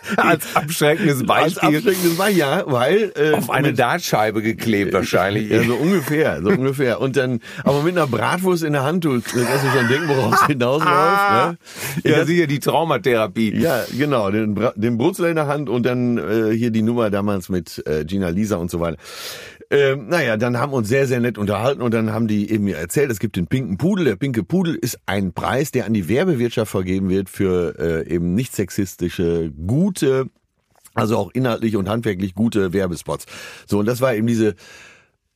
Als 0.18 0.56
abschreckendes 0.56 1.20
Als 1.20 1.28
Beispiel 1.28 1.78
abschreckendes 1.78 2.18
Beispiel, 2.18 2.38
ja, 2.38 2.64
weil 2.66 3.12
äh, 3.16 3.34
auf 3.34 3.50
eine 3.50 3.70
mit- 3.70 3.80
Dartscheibe 3.80 4.42
geklebt 4.42 4.94
wahrscheinlich. 4.94 5.50
ja, 5.50 5.64
so 5.64 5.76
ungefähr, 5.76 6.42
so 6.42 6.50
ungefähr. 6.50 7.00
Und 7.02 7.16
dann, 7.18 7.40
aber 7.64 7.82
mit 7.84 7.98
einer 7.98 8.08
Bratwurst 8.08 8.64
in 8.64 8.74
der 8.74 8.84
Hand, 8.84 9.04
du 9.06 9.14
kannst 9.22 9.36
dir 9.36 9.72
schon 9.76 9.88
denken, 9.88 10.08
worauf 10.08 10.34
es 10.42 10.48
hinausläuft. 10.48 10.92
Ah, 10.92 11.56
Ne? 12.04 12.12
ja, 12.12 12.26
sicher 12.26 12.48
die 12.48 12.60
Traumatherapie. 12.60 13.56
Ja, 13.60 13.84
genau, 13.98 14.30
den, 14.32 14.60
den 14.76 14.98
Brutzel 14.98 15.26
in 15.30 15.36
der 15.36 15.48
Hand 15.48 15.70
und 15.70 15.84
dann 15.86 16.18
äh, 16.18 16.52
hier 16.56 16.72
die 16.72 16.82
Nummer 16.82 17.10
damals 17.10 17.50
mit 17.50 17.84
äh, 17.88 18.06
Gina 18.06 18.30
Lisa 18.30 18.56
und 18.58 18.72
so 18.72 18.80
weiter. 18.80 18.98
Ähm, 19.72 20.08
naja, 20.08 20.36
dann 20.38 20.58
haben 20.58 20.72
wir 20.72 20.78
uns 20.78 20.88
sehr, 20.90 21.06
sehr 21.08 21.20
nett 21.20 21.38
unterhalten 21.38 21.82
und 21.82 21.94
dann 21.94 22.12
haben 22.12 22.28
die 22.28 22.50
eben 22.52 22.64
mir 22.64 22.78
erzählt, 22.78 23.12
es 23.12 23.20
gibt 23.20 23.36
den 23.36 23.46
pinken 23.48 23.78
Pudel. 23.78 24.06
Der 24.06 24.16
pinke 24.16 24.44
Pudel 24.44 24.74
ist 24.76 24.98
ein 25.06 25.32
Preis, 25.34 25.70
der 25.72 25.86
an 25.86 25.94
die 25.94 26.10
Werbewirtschaft 26.10 26.72
vergeben 26.72 27.10
wird 27.10 27.30
für 27.30 27.78
äh, 27.78 28.10
eben 28.12 28.34
nicht 28.34 28.56
sexistische, 28.56 29.52
gute, 29.68 30.26
also 30.96 31.18
auch 31.18 31.32
inhaltlich 31.34 31.76
und 31.76 31.88
handwerklich 31.88 32.34
gute 32.34 32.74
Werbespots. 32.74 33.26
So, 33.68 33.78
und 33.80 33.86
das 33.86 34.02
war 34.02 34.16
eben 34.16 34.26
diese 34.26 34.56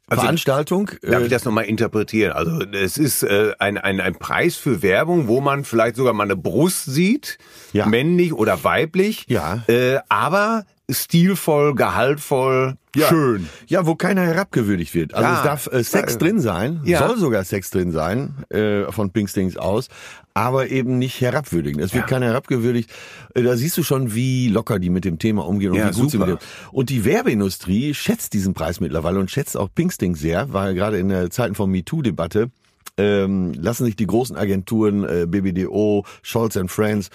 Veranstaltung. 0.10 0.90
Darf 1.02 1.22
äh, 1.22 1.26
ich 1.26 1.30
das 1.32 1.46
nochmal 1.46 1.66
interpretieren? 1.66 2.34
Also 2.34 2.60
es 2.74 2.98
ist 2.98 3.24
äh, 3.24 3.54
ein, 3.60 3.78
ein, 3.78 4.02
ein 4.02 4.16
Preis 4.16 4.56
für 4.56 4.82
Werbung, 4.82 5.28
wo 5.28 5.42
man 5.42 5.64
vielleicht 5.64 5.96
sogar 5.96 6.14
mal 6.14 6.24
eine 6.24 6.36
Brust 6.36 6.86
sieht, 6.86 7.38
Ja. 7.72 7.86
männlich 7.86 8.34
oder 8.34 8.64
weiblich, 8.64 9.26
Ja. 9.30 9.64
äh, 9.68 10.00
aber 10.10 10.66
stilvoll, 10.92 11.76
gehaltvoll, 11.76 12.76
Ja. 12.96 13.08
schön. 13.08 13.48
Ja, 13.68 13.86
wo 13.86 13.96
keiner 13.96 14.22
herabgewürdigt 14.22 14.94
wird. 14.94 15.14
Also 15.14 15.28
Ja. 15.30 15.38
es 15.38 15.44
darf 15.44 15.68
äh, 15.68 15.84
Sex 15.84 16.14
Ja. 16.14 16.20
drin 16.20 16.40
sein, 16.40 16.82
Ja. 16.84 17.08
soll 17.08 17.18
sogar 17.18 17.44
Sex 17.46 17.70
drin 17.72 17.92
sein, 17.92 18.44
äh, 18.50 18.92
von 18.92 19.10
Pinkstings 19.12 19.56
aus, 19.58 19.88
aber 20.34 20.70
eben 20.70 21.00
nicht 21.00 21.22
herabwürdigen. 21.22 21.82
Es 21.82 21.94
wird 21.94 22.08
keiner 22.08 22.26
herabgewürdigt. 22.28 22.90
Äh, 23.34 23.44
da 23.44 23.56
siehst 23.56 23.78
du 23.78 23.84
schon, 23.84 24.14
wie 24.14 24.50
locker 24.50 24.78
die 24.80 24.90
mit 24.90 25.06
dem 25.06 25.20
Thema 25.20 25.46
umgehen 25.48 25.72
und 25.72 25.78
wie 25.80 25.84
gut 26.00 26.12
sie 26.12 26.18
super. 26.18 26.26
mit 26.28 26.42
dem. 26.42 26.46
Und 26.72 26.90
die 26.90 27.06
Werbeindustrie 27.06 27.94
schätzt 27.94 28.34
diesen 28.34 28.54
Preis 28.54 28.80
mittlerweile 28.80 29.20
und 29.20 29.32
schätzt 29.32 29.56
auch 29.58 29.70
Pinkstings 29.74 30.20
sehr, 30.20 30.52
weil 30.52 30.74
gerade 30.76 30.98
in 31.00 31.08
der 31.10 31.30
Zeiten 31.30 31.56
von 31.56 31.72
MeToo-Debatte 31.72 32.52
ähm, 32.96 33.54
lassen 33.54 33.86
sich 33.86 33.96
die 33.96 34.06
großen 34.06 34.36
Agenturen, 34.38 35.04
äh, 35.04 35.26
BBDO, 35.28 36.06
Scholz 36.22 36.56
and 36.58 36.70
Friends, 36.70 37.10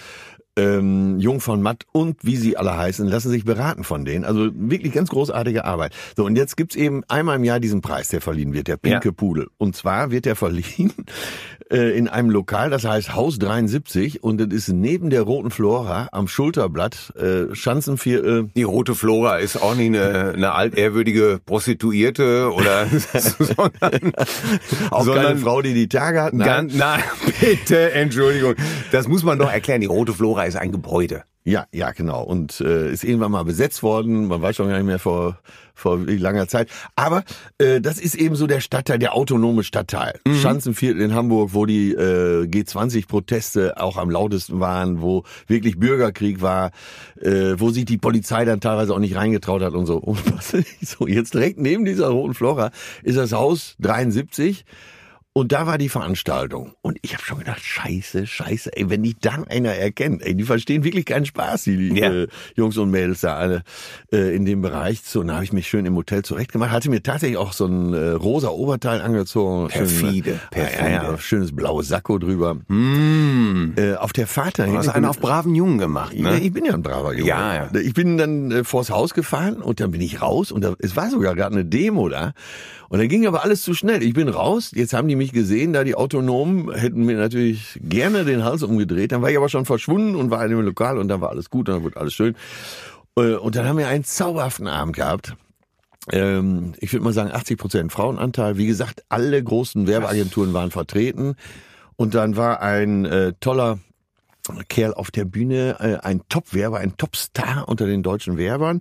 ähm, 0.59 1.19
Jung 1.21 1.41
von 1.41 1.63
Matt 1.63 1.85
und 1.93 2.17
wie 2.23 2.37
sie 2.37 2.57
alle 2.57 2.77
heißen, 2.77 3.07
lassen 3.07 3.31
sich 3.31 3.45
beraten 3.45 3.85
von 3.85 4.05
denen. 4.05 4.25
Also 4.25 4.51
wirklich 4.55 4.93
ganz 4.93 5.09
großartige 5.11 5.65
Arbeit. 5.65 5.93
So, 6.17 6.25
und 6.25 6.37
jetzt 6.37 6.57
gibt's 6.57 6.77
eben 6.77 7.03
einmal 7.09 7.37
im 7.37 7.45
Jahr 7.45 7.61
diesen 7.61 7.81
Preis, 7.81 8.09
der 8.09 8.21
verliehen 8.21 8.53
wird, 8.53 8.69
der 8.69 8.77
Pinke 8.77 9.09
Ja. 9.09 9.13
Pudel. 9.13 9.49
Und 9.57 9.77
zwar 9.77 10.11
wird 10.11 10.25
der 10.25 10.37
verliehen 10.37 10.93
äh, 11.71 11.97
in 11.97 12.09
einem 12.09 12.31
Lokal, 12.31 12.71
das 12.71 12.85
heißt 12.85 13.15
Haus 13.15 13.39
73 13.39 14.23
und 14.23 14.41
das 14.41 14.49
ist 14.49 14.69
neben 14.69 15.11
der 15.11 15.23
Roten 15.23 15.51
Flora 15.51 16.09
am 16.13 16.29
Schulterblatt, 16.29 17.13
äh, 17.17 17.55
Schanzenviertel. 17.55 18.51
Die 18.57 18.63
rote 18.65 18.95
Flora 18.95 19.39
ist 19.39 19.61
auch 19.63 19.75
nicht 19.75 19.89
eine, 19.89 20.33
eine 20.35 20.53
altehrwürdige 20.53 21.41
Prostituierte 21.45 22.53
oder 22.53 22.87
sondern, 23.15 24.13
Auch 24.91 25.05
sondern 25.05 25.25
keine 25.27 25.39
Frau, 25.39 25.63
die 25.63 25.75
die 25.75 25.89
Tage 25.89 26.23
hat. 26.23 26.35
Nein. 26.35 26.47
Ganz, 26.47 26.75
nein, 26.75 27.03
bitte, 27.41 27.93
Entschuldigung. 27.93 28.55
Das 28.91 29.07
muss 29.09 29.23
man 29.23 29.39
doch 29.39 29.51
erklären. 29.51 29.81
Die 29.81 29.87
rote 29.87 30.13
Flora 30.13 30.47
ist 30.49 30.57
ein 30.57 30.73
Gebäude. 30.73 31.25
Ja, 31.45 31.67
ja, 31.73 31.93
genau. 31.93 32.23
Und 32.23 32.61
äh, 32.61 32.93
ist 32.93 33.05
irgendwann 33.05 33.33
mal 33.33 33.45
besetzt 33.45 33.83
worden. 33.83 34.27
Man 34.27 34.43
weiß 34.43 34.57
schon 34.57 34.69
gar 34.69 34.77
nicht 34.77 34.87
mehr 34.87 34.99
vor 34.99 35.39
vor 35.79 36.07
wie 36.07 36.17
langer 36.17 36.49
Zeit. 36.49 36.69
Aber 36.97 37.23
äh, 37.59 37.81
das 37.81 37.99
ist 37.99 38.15
eben 38.17 38.35
so 38.35 38.47
der 38.47 38.61
Stadtteil, 38.61 38.99
der 38.99 39.15
autonome 39.15 39.63
Stadtteil. 39.63 40.21
Schanzenviertel 40.29 41.01
in 41.01 41.15
Hamburg, 41.15 41.51
wo 41.55 41.67
die 41.67 41.93
äh, 41.93 42.45
G20-Proteste 42.47 43.81
auch 43.81 43.97
am 43.97 44.11
lautesten 44.11 44.61
waren, 44.61 45.01
wo 45.01 45.25
wirklich 45.47 45.79
Bürgerkrieg 45.79 46.43
war, 46.43 46.73
äh, 47.21 47.55
wo 47.57 47.71
sich 47.71 47.85
die 47.85 47.99
Polizei 47.99 48.45
dann 48.45 48.61
teilweise 48.61 48.93
auch 48.93 48.99
nicht 48.99 49.17
reingetraut 49.17 49.63
hat 49.63 49.75
und 49.75 49.87
so. 49.87 49.99
Und 50.09 50.37
was 50.37 50.55
so 50.81 51.07
jetzt 51.07 51.35
direkt 51.35 51.59
neben 51.61 51.85
dieser 51.85 52.09
roten 52.09 52.35
Flora 52.35 52.71
ist 53.03 53.17
das 53.17 53.33
Haus 53.33 53.77
73. 53.81 54.65
Und 55.39 55.53
da 55.53 55.69
war 55.69 55.79
die 55.79 55.89
Veranstaltung. 55.89 56.73
Und 56.83 56.99
ich 57.03 57.15
habe 57.15 57.23
schon 57.23 57.39
gedacht, 57.39 57.61
scheiße, 57.63 58.27
scheiße, 58.27 58.77
ey, 58.77 58.91
wenn 58.91 59.05
die 59.05 59.15
dann 59.21 59.45
einer 59.47 59.73
erkennt, 59.73 60.21
ey, 60.27 60.35
die 60.35 60.43
verstehen 60.43 60.83
wirklich 60.83 61.05
keinen 61.05 61.27
Spaß, 61.27 61.63
die 61.63 61.97
Ja. 61.97 62.13
äh, 62.13 62.27
Jungs 62.57 62.77
und 62.77 62.91
Mädels 62.91 63.21
da 63.21 63.37
alle 63.37 63.63
äh, 64.13 64.35
in 64.35 64.45
dem 64.47 64.63
Bereich. 64.63 65.01
So, 65.05 65.21
und 65.21 65.29
da 65.29 65.35
habe 65.35 65.45
ich 65.45 65.53
mich 65.53 65.69
schön 65.69 65.87
im 65.87 65.95
Hotel 65.95 66.25
zurechtgemacht, 66.25 66.73
hatte 66.73 66.91
mir 66.91 67.05
tatsächlich 67.05 67.39
auch 67.39 67.53
so 67.53 67.67
ein 67.67 67.95
äh, 67.95 68.09
rosa 68.11 68.49
Oberteil 68.49 69.01
angezogen. 69.01 69.69
Perfide, 69.69 70.31
schön, 70.31 70.41
perfide. 70.51 70.91
Ja, 70.91 71.13
ja, 71.13 71.19
schönes 71.19 71.55
blaues 71.55 71.87
Sakko 71.87 72.19
drüber. 72.19 72.57
Mmh. 72.67 73.75
Äh, 73.77 73.95
auf 73.95 74.13
der 74.13 74.27
Fahrt 74.27 74.59
dahin. 74.59 74.73
Du 74.73 74.79
hast 74.81 74.89
einen 74.89 75.05
auf 75.05 75.21
braven 75.21 75.55
Jungen 75.55 75.79
gemacht, 75.79 76.15
Ja, 76.15 76.33
ne? 76.33 76.41
ich 76.41 76.53
bin 76.53 76.65
ja 76.65 76.75
ein 76.75 76.83
braver 76.83 77.13
Junge. 77.13 77.29
Ja, 77.29 77.55
ja. 77.55 77.71
Ich 77.81 77.95
bin 77.95 78.19
dann 78.19 78.51
äh, 78.51 78.65
vors 78.65 78.91
Haus 78.91 79.15
gefahren 79.15 79.63
und 79.63 79.79
dann 79.79 79.93
bin 79.93 80.01
ich 80.01 80.21
raus 80.21 80.51
und 80.51 80.63
da, 80.65 80.75
es 80.81 80.97
war 80.97 81.11
sogar 81.11 81.37
gerade 81.37 81.55
eine 81.55 81.65
Demo 81.65 82.09
da. 82.09 82.33
Und 82.91 83.01
dann 83.01 83.09
ging 83.09 83.27
aber 83.27 83.45
alles 83.45 83.63
zu 83.63 83.75
schnell. 83.75 84.03
Ich 84.03 84.15
bin 84.15 84.29
raus, 84.31 84.71
jetzt 84.75 84.95
haben 84.95 85.09
die 85.09 85.15
mich 85.17 85.28
gesehen, 85.33 85.73
da 85.73 85.85
die 85.85 85.95
Autonomen 85.95 86.73
hätten 86.73 87.05
mir 87.05 87.17
natürlich 87.17 87.79
gerne 87.83 88.25
den 88.25 88.45
Hals 88.45 88.63
umgedreht. 88.63 89.13
Dann 89.13 89.23
war 89.23 89.31
ich 89.31 89.37
aber 89.37 89.49
schon 89.49 89.65
verschwunden 89.65 90.15
und 90.17 90.31
war 90.31 90.45
in 90.45 90.51
dem 90.51 90.61
Lokal 90.61 90.99
und 90.99 91.09
dann 91.09 91.21
war 91.21 91.31
alles 91.31 91.51
gut 91.51 91.69
und 91.69 91.77
dann 91.77 91.85
wurde 91.85 91.97
alles 91.97 92.15
schön. 92.15 92.35
Äh, 93.17 93.35
Und 93.35 93.57
dann 93.57 93.67
haben 93.67 93.79
wir 93.79 93.89
einen 93.89 94.05
zauberhaften 94.05 94.67
Abend 94.67 94.97
gehabt. 94.97 95.35
Ähm, 96.13 96.75
ich 96.79 96.93
würde 96.93 97.05
mal 97.05 97.13
sagen 97.13 97.31
80 97.33 97.59
Prozent 97.59 97.93
Frauenanteil. 97.93 98.57
Wie 98.57 98.67
gesagt, 98.67 99.05
alle 99.09 99.43
großen 99.43 99.87
Werbeagenturen 99.87 100.53
waren 100.55 100.71
vertreten. 100.71 101.35
Und 101.97 102.15
dann 102.15 102.37
war 102.37 102.63
ein 102.63 103.05
äh, 103.05 103.33
toller 103.41 103.79
Kerl 104.69 104.95
auf 104.95 105.11
der 105.11 105.25
Bühne, 105.25 105.77
äh, 105.81 106.07
ein 106.07 106.23
Top-Werber, 106.29 106.79
ein 106.79 106.97
Top-Star 106.97 107.69
unter 107.69 107.87
den 107.87 108.03
deutschen 108.03 108.39
Werbern. 108.39 108.81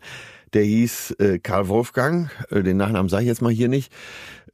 Der 0.53 0.63
hieß 0.63 1.11
äh, 1.19 1.39
Karl 1.39 1.67
Wolfgang, 1.67 2.29
äh, 2.51 2.63
den 2.63 2.77
Nachnamen 2.77 3.09
sage 3.09 3.23
ich 3.23 3.27
jetzt 3.27 3.41
mal 3.41 3.51
hier 3.51 3.67
nicht. 3.67 3.91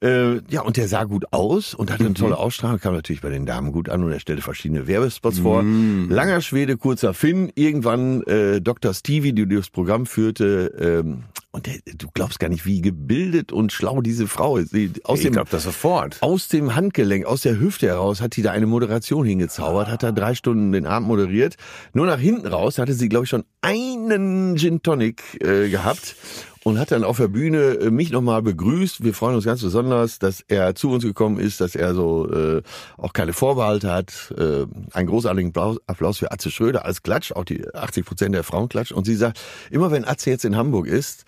Äh, 0.03 0.41
ja, 0.50 0.62
und 0.62 0.75
der 0.75 0.88
sah 0.89 1.05
gut 1.05 1.25
aus 1.31 1.74
und 1.74 1.89
hatte 1.89 2.03
eine 2.05 2.13
tolle 2.13 2.38
Ausstrahlung, 2.38 2.79
kam 2.79 2.93
natürlich 2.93 3.22
bei 3.22 3.29
den 3.29 3.45
Damen 3.45 3.72
gut 3.72 3.88
an 3.88 4.03
und 4.03 4.12
er 4.12 4.19
stellte 4.19 4.41
verschiedene 4.41 4.86
Werbespots 4.86 5.39
vor. 5.39 5.63
Langer 5.63 6.41
Schwede, 6.41 6.75
kurzer 6.75 7.13
Finn, 7.13 7.51
irgendwann 7.55 8.22
äh, 8.24 8.60
Dr. 8.60 8.93
Stevie, 8.93 9.31
die 9.33 9.48
das 9.48 9.69
Programm 9.69 10.05
führte, 10.05 10.74
ähm, 10.77 11.24
und 11.51 11.67
der, 11.67 11.75
du 11.98 12.07
glaubst 12.13 12.39
gar 12.39 12.50
nicht, 12.50 12.65
wie 12.65 12.81
gebildet 12.81 13.51
und 13.51 13.72
schlau 13.72 14.01
diese 14.01 14.27
Frau 14.27 14.57
ist. 14.57 14.72
Sie, 14.72 14.91
aus 15.03 15.19
Ich 15.19 15.25
dem, 15.25 15.33
glaube 15.33 15.50
das 15.51 15.63
sofort. 15.63 16.17
aus 16.22 16.48
dem 16.48 16.75
Handgelenk, 16.75 17.25
aus 17.27 17.41
der 17.41 17.60
Hüfte 17.60 17.86
heraus 17.88 18.22
hat 18.22 18.36
die 18.36 18.41
da 18.41 18.51
eine 18.51 18.65
Moderation 18.65 19.24
hingezaubert, 19.24 19.88
hat 19.88 20.01
da 20.01 20.12
drei 20.12 20.33
Stunden 20.33 20.72
den 20.72 20.88
Abend 20.88 21.07
moderiert. 21.07 21.55
Nur 21.93 22.07
nach 22.07 22.17
hinten 22.19 22.48
raus 22.48 22.79
hatte 22.79 22.93
sie, 22.93 23.07
glaube 23.07 23.25
ich, 23.25 23.29
schon 23.29 23.43
einen 23.62 24.57
Gin 24.57 24.81
Tonic 24.81 25.22
äh, 25.43 25.69
gehabt 25.69 26.15
und 26.63 26.79
hat 26.79 26.91
dann 26.91 27.03
auf 27.03 27.17
der 27.17 27.27
Bühne 27.27 27.74
äh, 27.75 27.91
mich 27.91 28.12
nochmal 28.12 28.41
begrüßt. 28.41 29.03
Wir 29.03 29.13
freuen 29.13 29.36
uns 29.36 29.46
ganz 29.46 29.62
besonders, 29.62 30.20
dass 30.20 30.41
er 30.48 30.75
zu 30.75 30.91
uns 30.91 31.03
gekommen 31.03 31.39
ist, 31.39 31.62
dass 31.62 31.75
er 31.75 31.93
so 31.93 32.32
äh, 32.32 32.62
auch 32.98 33.13
keine 33.13 33.34
Vorbehalte 33.34 33.91
hat. 33.91 34.34
Äh, 34.38 34.65
einen 34.93 35.08
großartigen 35.08 35.53
Applaus, 35.88 36.17
für 36.17 36.32
Atze 36.32 36.51
Schröder 36.51 36.86
als 36.86 37.03
Klatsch, 37.03 37.32
auch 37.32 37.43
die 37.43 37.74
80 37.74 38.05
Prozent 38.05 38.36
der 38.36 38.43
Frauen 38.43 38.70
klatschen. 38.70 38.98
Und 38.98 39.05
sie 39.05 39.15
sagt, 39.15 39.39
immer 39.72 39.91
wenn 39.91 40.05
Atze 40.05 40.29
jetzt 40.29 40.46
in 40.46 40.55
Hamburg 40.55 40.88
ist, 40.88 41.25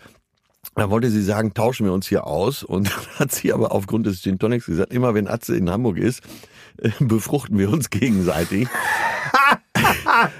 da 0.75 0.89
wollte 0.89 1.09
sie 1.09 1.21
sagen, 1.21 1.53
tauschen 1.53 1.85
wir 1.85 1.93
uns 1.93 2.07
hier 2.07 2.25
aus. 2.27 2.63
Und 2.63 2.89
dann 2.95 3.19
hat 3.19 3.31
sie 3.31 3.53
aber 3.53 3.71
aufgrund 3.71 4.05
des 4.05 4.21
Gin 4.21 4.39
Tonics 4.39 4.65
gesagt, 4.65 4.93
immer 4.93 5.13
wenn 5.13 5.27
Atze 5.27 5.55
in 5.55 5.69
Hamburg 5.69 5.97
ist, 5.97 6.21
äh, 6.77 6.91
befruchten 6.99 7.57
wir 7.57 7.69
uns 7.69 7.89
gegenseitig. 7.89 8.67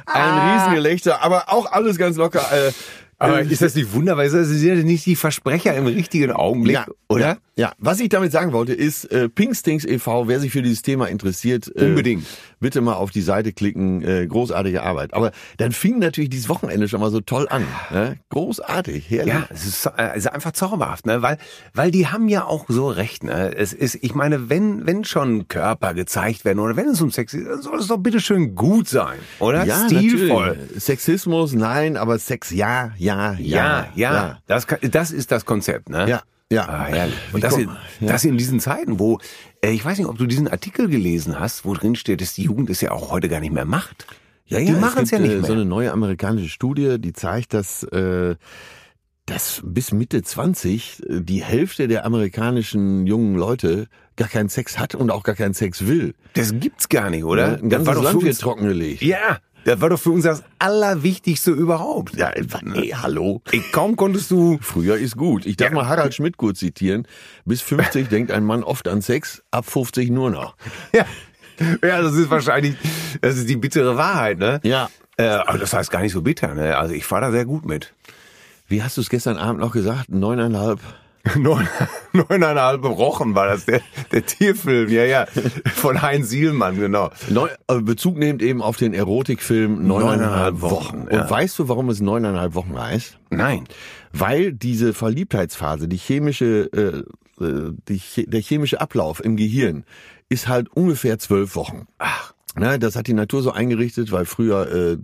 Ein 0.05 0.53
Riesengelächter, 0.53 1.21
aber 1.21 1.51
auch 1.51 1.71
alles 1.71 1.97
ganz 1.97 2.15
locker. 2.15 2.45
Äh, 2.51 2.71
Aber 3.17 3.41
äh, 3.41 3.48
ist 3.48 3.62
das 3.62 3.75
nicht 3.75 3.93
wunderbar? 3.93 4.27
Sie 4.29 4.43
sind 4.43 4.77
ja 4.77 4.84
nicht 4.84 5.05
die 5.05 5.15
Versprecher 5.15 5.75
im 5.75 5.86
richtigen 5.88 6.31
Augenblick, 6.31 6.75
ja, 6.75 6.86
oder? 7.07 7.27
Ja, 7.27 7.38
ja, 7.57 7.72
was 7.77 8.01
ich 8.01 8.10
damit 8.10 8.34
sagen 8.34 8.51
wollte, 8.51 8.74
ist 8.74 9.05
äh, 9.05 9.29
Pinkstings 9.29 9.86
e.V., 9.86 10.27
wer 10.27 10.41
sich 10.41 10.51
für 10.51 10.62
dieses 10.62 10.81
Thema 10.81 11.07
interessiert, 11.07 11.72
äh, 11.75 11.86
Unbedingt. 11.86 12.25
bitte 12.60 12.81
mal 12.81 12.95
auf 12.95 13.12
die 13.12 13.22
Seite 13.22 13.53
klicken, 13.53 14.01
äh, 14.01 14.27
großartige 14.27 14.84
Arbeit. 14.84 15.13
Aber 15.13 15.31
dann 15.55 15.72
fing 15.72 16.00
natürlich 16.00 16.29
dieses 16.29 16.50
Wochenende 16.50 16.89
schon 16.89 17.00
mal 17.00 17.12
so 17.12 17.22
toll 17.22 17.48
an. 17.50 17.65
Ne? 17.91 18.17
Großartig, 18.29 19.10
herrlich. 19.10 19.34
Ja, 19.34 19.48
es 19.50 19.65
ist, 19.65 19.86
äh, 19.86 20.10
es 20.12 20.25
ist 20.25 20.34
einfach 20.34 20.51
zauberhaft, 20.51 21.05
ne? 21.05 21.22
weil, 21.22 21.38
weil 21.74 21.91
die 21.91 22.07
haben 22.07 22.27
ja 22.27 22.43
auch 22.43 22.65
so 22.67 22.89
recht. 22.89 23.24
Ne? 23.24 23.55
Es 23.55 23.72
ist, 23.72 24.00
ich 24.01 24.13
meine, 24.13 24.50
wenn, 24.50 24.86
wenn 24.86 25.05
schon 25.05 25.48
Körper 25.48 25.93
gezeigt 25.93 26.43
werden 26.43 26.60
oder 26.60 26.75
wenn 26.75 26.89
es 26.89 27.01
um 27.01 27.10
Sex 27.10 27.34
ist, 27.34 27.48
dann 27.48 27.62
soll 27.62 27.79
es 27.79 27.88
doch 27.88 28.00
bitte 28.00 28.19
schön 28.19 28.55
gut 28.55 28.89
sein, 28.89 29.17
oder? 29.39 29.63
Ja, 29.63 29.86
Stilvoll. 29.86 30.57
natürlich. 30.57 30.84
Sexismus, 30.84 31.53
nein, 31.53 31.95
aber 31.95 32.19
Sex, 32.19 32.51
ja, 32.51 32.91
ja, 32.98 33.04
Ja, 33.05 33.33
ja. 33.41 33.88
ja, 33.95 34.39
Das, 34.47 34.67
kann- 34.67 34.79
das 34.91 35.12
ist 35.12 35.31
das 35.31 35.45
Konzept, 35.45 35.89
ne? 35.89 36.09
Ja, 36.09 36.21
ja. 36.51 36.67
Ah, 36.67 36.85
herrlich. 36.85 37.15
Und 37.33 37.43
das, 37.43 37.57
in, 37.57 37.69
ja. 38.01 38.07
das 38.07 38.24
in 38.25 38.38
diesen 38.38 38.59
Zeiten, 38.59 39.00
wo, 39.00 39.19
äh, 39.62 39.71
ich 39.71 39.83
weiß 39.83 39.97
nicht, 39.97 40.07
ob 40.07 40.17
du 40.17 40.25
diesen 40.25 40.47
Artikel 40.47 40.88
gelesen 40.88 41.39
hast, 41.39 41.65
wo 41.65 41.74
drin 41.74 41.95
steht, 41.95 42.21
dass 42.21 42.33
die 42.33 42.43
Jugend 42.43 42.69
es 42.69 42.81
ja 42.81 42.91
auch 42.91 43.12
heute 43.12 43.29
gar 43.29 43.39
nicht 43.39 43.53
mehr 43.53 43.65
macht. 43.65 44.05
Ja, 44.47 44.59
ja, 44.59 44.65
die 44.65 44.71
es 44.74 44.79
machen 44.79 45.03
es 45.03 45.09
gibt, 45.09 45.13
ja 45.13 45.19
nicht 45.19 45.31
äh, 45.31 45.38
mehr. 45.39 45.45
So 45.47 45.53
eine 45.53 45.65
neue 45.65 45.91
amerikanische 45.91 46.50
Studie, 46.50 46.97
die 47.00 47.13
zeigt, 47.13 47.53
dass, 47.55 47.81
äh, 47.83 48.35
dass 49.25 49.62
bis 49.65 49.91
Mitte 49.91 50.21
20 50.21 51.01
äh, 51.09 51.21
die 51.21 51.43
Hälfte 51.43 51.88
der 51.88 52.05
amerikanischen 52.05 53.07
jungen 53.07 53.35
Leute 53.35 53.88
gar 54.17 54.27
keinen 54.27 54.50
Sex 54.50 54.77
hat 54.77 54.93
und 54.93 55.09
auch 55.09 55.24
gar 55.24 55.35
keinen 55.35 55.55
Sex 55.55 55.88
will. 55.88 56.13
Das 56.33 56.53
gibt's 56.59 56.89
gar 56.89 57.09
nicht, 57.09 57.24
oder? 57.24 57.53
Ja, 57.53 57.57
Ein 57.57 57.69
Das 57.69 57.85
war 57.85 57.95
ganzes 57.95 58.13
Land 58.13 58.24
wird 58.24 58.39
trockengelegt. 58.39 59.01
Ja, 59.01 59.39
das 59.65 59.81
war 59.81 59.89
doch 59.89 60.00
für 60.00 60.12
uns 60.12 60.24
das 60.24 60.43
Allerwichtigste 60.60 61.51
überhaupt. 61.51 62.15
Ja, 62.15 62.31
nee, 62.63 62.93
hallo. 62.93 63.41
Ich, 63.51 63.72
kaum 63.72 63.95
konntest 63.98 64.31
du 64.31 64.57
Früher 64.62 64.95
ist 64.98 65.17
gut. 65.17 65.45
Ich 65.45 65.57
darf 65.57 65.69
Ja. 65.72 65.75
mal 65.75 65.88
Harald 65.88 66.13
Schmidt 66.15 66.38
kurz 66.38 66.60
zitieren. 66.60 67.07
Bis 67.43 67.62
50 67.62 68.07
denkt 68.10 68.31
ein 68.31 68.45
Mann 68.45 68.63
oft 68.63 68.88
an 68.88 69.01
Sex, 69.01 69.43
ab 69.51 69.65
50 69.65 70.10
nur 70.12 70.31
noch. 70.31 70.55
Ja. 70.93 71.05
ja, 71.84 72.01
das 72.01 72.13
ist 72.13 72.29
wahrscheinlich, 72.29 72.75
das 73.22 73.38
ist 73.38 73.50
die 73.50 73.57
bittere 73.57 73.98
Wahrheit, 73.98 74.38
ne? 74.39 74.60
Ja. 74.63 74.89
Äh, 75.17 75.27
aber 75.27 75.57
das 75.57 75.74
heißt 75.74 75.91
gar 75.91 76.01
nicht 76.01 76.12
so 76.13 76.22
bitter, 76.22 76.53
ne? 76.53 76.77
Also 76.77 76.93
ich 76.93 77.05
fahre 77.05 77.22
da 77.22 77.31
sehr 77.31 77.45
gut 77.45 77.65
mit. 77.65 77.93
Wie 78.67 78.81
hast 78.84 78.98
du 78.98 79.01
es 79.01 79.10
gestern 79.10 79.38
Abend 79.38 79.62
noch 79.62 79.72
gesagt? 79.72 80.10
Neuneinhalb. 80.10 80.79
Neun, 81.39 81.67
neuneinhalb 82.13 82.84
Wochen 82.84 83.34
war 83.36 83.48
das, 83.48 83.65
der, 83.65 83.82
der 84.12 84.25
Tierfilm, 84.25 84.89
ja, 84.89 85.05
ja, 85.05 85.25
von 85.74 86.01
Heinz 86.01 86.29
Sielmann, 86.29 86.77
genau. 86.77 87.10
Neu, 87.29 87.50
äh, 87.67 87.82
Bezug 87.82 88.17
nehmend 88.17 88.41
eben 88.44 88.62
auf 88.62 88.77
den 88.77 88.94
Erotikfilm 88.94 89.88
Neuneinhalb 89.88 90.20
Neuneinhalb 90.20 90.62
Wochen. 90.62 90.72
Wochen, 90.72 91.01
Und 91.08 91.13
ja. 91.13 91.29
weißt 91.29 91.58
du, 91.60 91.67
warum 91.67 91.89
es 91.89 92.00
neuneinhalb 92.00 92.53
Wochen 92.53 92.79
heißt? 92.79 93.17
Nein. 93.32 93.65
Weil 94.13 94.53
diese 94.53 94.94
Verliebtheitsphase, 94.94 95.88
die 95.88 95.98
chemische, 95.98 96.70
äh, 96.72 97.44
äh, 97.44 97.72
die, 97.89 98.25
der 98.27 98.41
chemische 98.41 98.79
Ablauf 98.79 99.24
im 99.24 99.36
Gehirn 99.36 99.84
ist 100.29 100.48
halt 100.48 100.70
ungefähr 100.70 101.17
zwölf 101.20 101.55
Wochen. 101.55 101.88
Ach, 101.98 102.34
Na, 102.57 102.77
das 102.77 102.95
hat 102.95 103.07
die 103.07 103.13
Natur 103.13 103.41
so 103.41 103.51
eingerichtet, 103.51 104.12
weil 104.12 104.25
früher 104.25 104.71
äh, 104.74 104.97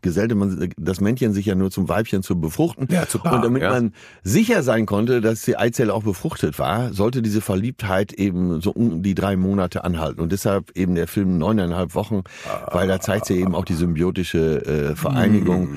gesellte 0.00 0.34
man 0.34 0.70
das 0.76 1.00
Männchen 1.00 1.32
sich 1.32 1.46
ja 1.46 1.54
nur 1.54 1.70
zum 1.70 1.88
Weibchen 1.88 2.22
zu 2.22 2.40
befruchten. 2.40 2.86
Ja, 2.90 3.06
zu 3.06 3.18
Paar, 3.18 3.34
Und 3.34 3.44
damit 3.44 3.62
ja. 3.62 3.70
man 3.70 3.92
sicher 4.22 4.62
sein 4.62 4.86
konnte, 4.86 5.20
dass 5.20 5.42
die 5.42 5.56
Eizelle 5.56 5.92
auch 5.92 6.04
befruchtet 6.04 6.58
war, 6.58 6.92
sollte 6.92 7.20
diese 7.20 7.40
Verliebtheit 7.40 8.12
eben 8.12 8.60
so 8.60 8.70
um 8.70 9.02
die 9.02 9.14
drei 9.14 9.36
Monate 9.36 9.82
anhalten. 9.82 10.20
Und 10.20 10.30
deshalb 10.30 10.76
eben 10.76 10.94
der 10.94 11.08
Film 11.08 11.38
neuneinhalb 11.38 11.94
Wochen, 11.94 12.22
weil 12.70 12.86
da 12.86 13.00
zeigt 13.00 13.26
sie 13.26 13.38
eben 13.40 13.54
auch 13.54 13.64
die 13.64 13.74
symbiotische 13.74 14.64
äh, 14.64 14.96
Vereinigung. 14.96 15.76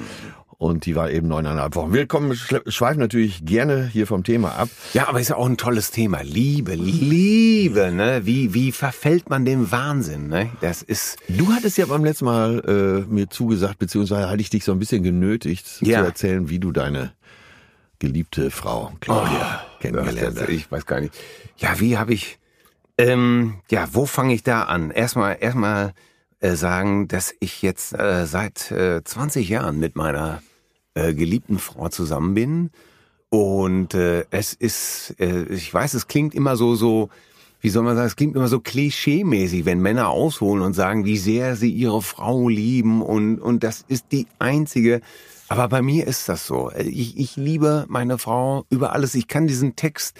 Und 0.62 0.86
die 0.86 0.96
war 0.96 1.10
eben 1.10 1.28
neuneinhalb 1.28 1.74
Wochen. 1.74 1.92
Wir 1.92 2.06
kommen, 2.06 2.36
schweifen 2.36 3.00
natürlich 3.00 3.44
gerne 3.44 3.88
hier 3.92 4.06
vom 4.06 4.24
Thema 4.24 4.52
ab. 4.60 4.70
Ja, 4.94 5.08
aber 5.10 5.20
ist 5.20 5.30
ja 5.30 5.36
auch 5.36 5.48
ein 5.50 5.58
tolles 5.58 5.90
Thema. 5.90 6.22
Liebe, 6.22 6.76
Liebe, 6.76 7.92
ne? 7.92 8.22
Wie, 8.26 8.54
wie 8.54 8.72
verfällt 8.72 9.28
man 9.28 9.44
dem 9.44 9.72
Wahnsinn, 9.72 10.28
ne? 10.28 10.52
Das 10.62 10.84
ist. 10.84 11.18
Du 11.28 11.52
hattest 11.52 11.80
ja 11.80 11.88
beim 11.88 12.06
letzten 12.06 12.26
Mal 12.26 13.04
äh, 13.08 13.12
mir 13.12 13.28
zugesagt, 13.28 13.80
beziehungsweise 13.80 14.30
hatte 14.30 14.42
ich 14.42 14.52
dich 14.52 14.64
so 14.64 14.72
ein 14.72 14.78
bisschen 14.78 15.02
genötigt 15.02 15.66
Ja. 15.82 16.02
zu 16.02 16.06
erzählen, 16.06 16.48
wie 16.50 16.60
du 16.60 16.72
deine 16.72 17.14
geliebte 17.98 18.52
Frau 18.52 18.92
Claudia 19.00 19.64
kennengelernt 19.80 20.38
das, 20.38 20.44
hast. 20.44 20.50
ich 20.50 20.72
weiß 20.72 20.86
gar 20.86 21.02
nicht. 21.02 21.16
Ja, 21.58 21.80
wie 21.80 21.98
habe 21.98 22.14
ich. 22.14 22.38
Ähm, 23.00 23.56
ja, 23.72 23.88
wo 23.94 24.06
fange 24.06 24.36
ich 24.36 24.44
da 24.44 24.66
an? 24.66 24.92
Erstmal, 24.92 25.38
erstmal 25.40 25.94
äh, 26.40 26.54
sagen, 26.54 27.08
dass 27.08 27.34
ich 27.40 27.64
jetzt 27.64 27.98
äh, 27.98 28.28
seit 28.28 28.70
äh, 28.70 29.04
20 29.04 29.50
Jahren 29.50 29.80
mit 29.80 29.96
meiner 29.96 30.44
äh, 30.94 31.14
geliebten 31.14 31.60
Frau 31.60 31.90
zusammen 31.90 32.34
bin. 32.34 32.70
Und 33.30 33.94
äh, 33.94 34.26
es 34.30 34.54
ist, 34.54 35.16
äh, 35.20 35.44
ich 35.44 35.74
weiß, 35.74 35.94
es 35.94 36.08
klingt 36.08 36.36
immer 36.36 36.58
so, 36.58 36.76
so, 36.76 37.10
wie 37.62 37.70
soll 37.70 37.84
man 37.84 37.96
sagen, 37.96 38.08
es 38.08 38.16
klingt 38.16 38.36
immer 38.36 38.50
so 38.50 38.60
klischee-mäßig, 38.60 39.66
wenn 39.66 39.82
Männer 39.82 40.10
ausholen 40.10 40.62
und 40.62 40.74
sagen, 40.74 41.06
wie 41.06 41.18
sehr 41.18 41.56
sie 41.56 41.72
ihre 41.72 42.02
Frau 42.02 42.50
lieben 42.50 43.02
und, 43.02 43.40
und 43.40 43.64
das 43.64 43.86
ist 43.88 44.08
die 44.12 44.28
einzige. 44.40 45.02
Aber 45.48 45.68
bei 45.68 45.82
mir 45.82 46.08
ist 46.08 46.28
das 46.28 46.48
so. 46.48 46.72
Ich, 46.78 47.18
ich 47.18 47.36
liebe 47.36 47.86
meine 47.88 48.18
Frau 48.18 48.66
über 48.70 48.94
alles. 48.94 49.16
Ich 49.16 49.28
kann 49.28 49.48
diesen 49.48 49.76
Text, 49.76 50.18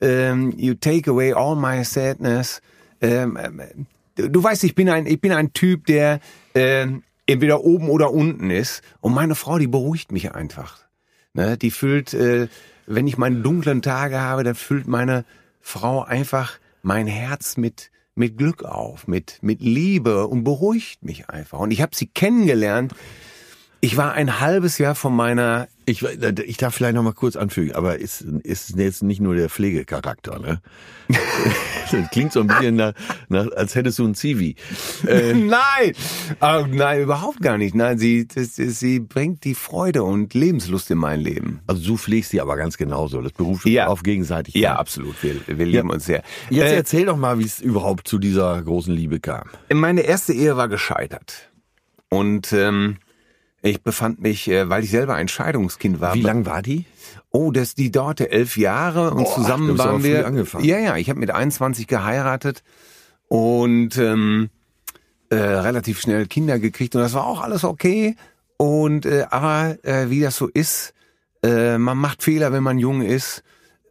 ähm, 0.00 0.52
you 0.56 0.74
take 0.74 1.10
away 1.10 1.32
all 1.32 1.56
my 1.56 1.84
sadness. 1.84 2.60
Ähm, 3.00 3.38
ähm, 3.40 3.86
du, 4.16 4.28
du 4.28 4.42
weißt, 4.42 4.64
ich 4.64 4.74
bin 4.74 4.88
ein, 4.88 5.06
ich 5.06 5.20
bin 5.20 5.32
ein 5.32 5.52
Typ, 5.52 5.86
der 5.86 6.20
ähm, 6.54 7.02
entweder 7.32 7.62
oben 7.62 7.88
oder 7.88 8.12
unten 8.12 8.50
ist. 8.50 8.82
Und 9.00 9.14
meine 9.14 9.34
Frau, 9.34 9.58
die 9.58 9.66
beruhigt 9.66 10.12
mich 10.12 10.32
einfach. 10.32 10.78
Ne, 11.34 11.56
die 11.56 11.70
füllt, 11.70 12.12
äh, 12.12 12.48
wenn 12.86 13.06
ich 13.06 13.16
meine 13.16 13.40
dunklen 13.40 13.80
Tage 13.80 14.20
habe, 14.20 14.44
dann 14.44 14.54
füllt 14.54 14.86
meine 14.86 15.24
Frau 15.60 16.02
einfach 16.02 16.58
mein 16.82 17.06
Herz 17.06 17.56
mit 17.56 17.90
mit 18.14 18.36
Glück 18.36 18.62
auf, 18.64 19.08
mit 19.08 19.38
mit 19.40 19.62
Liebe 19.62 20.26
und 20.26 20.44
beruhigt 20.44 21.02
mich 21.02 21.30
einfach. 21.30 21.60
Und 21.60 21.70
ich 21.70 21.80
habe 21.80 21.96
sie 21.96 22.06
kennengelernt. 22.06 22.92
Ich 23.80 23.96
war 23.96 24.12
ein 24.12 24.40
halbes 24.40 24.78
Jahr 24.78 24.94
von 24.94 25.16
meiner 25.16 25.68
Ich, 25.84 26.02
ich 26.02 26.56
darf 26.58 26.74
vielleicht 26.74 26.94
noch 26.94 27.02
mal 27.02 27.12
kurz 27.12 27.34
anfügen, 27.36 27.72
aber 27.72 27.98
ist, 27.98 28.20
ist 28.20 28.76
jetzt 28.76 29.02
nicht 29.02 29.20
nur 29.20 29.34
der 29.34 29.48
Pflegecharakter, 29.48 30.38
ne? 30.38 30.60
das 31.90 32.08
klingt 32.12 32.32
so 32.32 32.40
ein 32.40 32.46
bisschen 32.46 32.76
nach, 32.76 32.92
nach 33.28 33.50
als 33.56 33.74
hättest 33.74 33.98
du 33.98 34.06
ein 34.06 34.14
Zivi. 34.14 34.54
Äh, 35.06 35.34
Nein, 35.34 35.92
Ah, 36.40 36.64
nein, 36.68 37.02
überhaupt 37.02 37.40
gar 37.40 37.58
nicht. 37.58 37.74
Nein, 37.74 37.98
sie 37.98 38.26
das, 38.26 38.54
sie 38.56 39.00
bringt 39.00 39.44
die 39.44 39.54
Freude 39.54 40.02
und 40.04 40.34
Lebenslust 40.34 40.90
in 40.90 40.98
mein 40.98 41.20
Leben. 41.20 41.60
also 41.66 41.82
du 41.84 41.96
pflegst 41.96 42.30
sie 42.30 42.40
aber 42.40 42.56
ganz 42.56 42.76
genauso. 42.76 43.20
Das 43.20 43.32
beruft 43.32 43.66
Ja. 43.66 43.88
auf 43.88 44.02
gegenseitig. 44.02 44.54
Ja, 44.54 44.76
absolut. 44.76 45.22
Wir, 45.22 45.34
wir 45.46 45.66
lieben 45.66 45.90
uns 45.90 46.06
sehr. 46.06 46.22
Jetzt 46.50 46.70
Äh, 46.72 46.76
erzähl 46.76 47.06
doch 47.06 47.16
mal, 47.16 47.38
wie 47.38 47.44
es 47.44 47.60
überhaupt 47.60 48.06
zu 48.08 48.18
dieser 48.18 48.62
großen 48.62 48.94
Liebe 48.94 49.20
kam. 49.20 49.48
Meine 49.72 50.02
erste 50.02 50.32
Ehe 50.32 50.56
war 50.56 50.68
gescheitert. 50.68 51.50
Und 52.08 52.52
ähm, 52.52 52.98
ich 53.62 53.82
befand 53.82 54.20
mich, 54.20 54.48
äh, 54.48 54.68
weil 54.68 54.84
ich 54.84 54.90
selber 54.90 55.14
ein 55.14 55.28
Scheidungskind 55.28 56.00
war. 56.00 56.14
Wie 56.14 56.20
lang 56.20 56.46
war 56.46 56.62
die? 56.62 56.84
Oh, 57.30 57.50
das, 57.50 57.74
die 57.74 57.90
dauerte 57.90 58.30
elf 58.30 58.56
Jahre 58.56 59.12
und 59.12 59.24
Boah, 59.24 59.34
zusammen 59.34 59.68
bist 59.68 59.78
waren 59.78 60.02
wir. 60.02 60.26
angefangen. 60.26 60.64
Ja, 60.64 60.78
ja, 60.78 60.96
ich 60.96 61.08
habe 61.08 61.20
mit 61.20 61.30
21 61.30 61.86
geheiratet 61.86 62.62
und 63.28 63.96
ähm, 63.96 64.50
äh, 65.30 65.36
relativ 65.36 66.00
schnell 66.00 66.26
Kinder 66.26 66.58
gekriegt 66.58 66.94
und 66.94 67.00
das 67.00 67.14
war 67.14 67.24
auch 67.24 67.40
alles 67.40 67.64
okay. 67.64 68.16
Und 68.56 69.06
äh, 69.06 69.26
aber 69.30 69.78
äh, 69.82 70.10
wie 70.10 70.20
das 70.20 70.36
so 70.36 70.48
ist, 70.48 70.92
äh, 71.42 71.78
man 71.78 71.96
macht 71.98 72.22
Fehler, 72.22 72.52
wenn 72.52 72.62
man 72.62 72.78
jung 72.78 73.02
ist. 73.02 73.42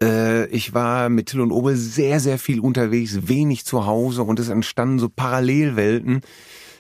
Äh, 0.01 0.45
ich 0.47 0.73
war 0.73 1.09
mit 1.09 1.27
Till 1.27 1.41
und 1.41 1.51
Obe 1.51 1.75
sehr, 1.75 2.19
sehr 2.19 2.37
viel 2.37 2.59
unterwegs, 2.59 3.27
wenig 3.27 3.65
zu 3.65 3.85
Hause 3.85 4.23
und 4.23 4.39
es 4.39 4.49
entstanden 4.49 4.99
so 4.99 5.09
Parallelwelten. 5.09 6.21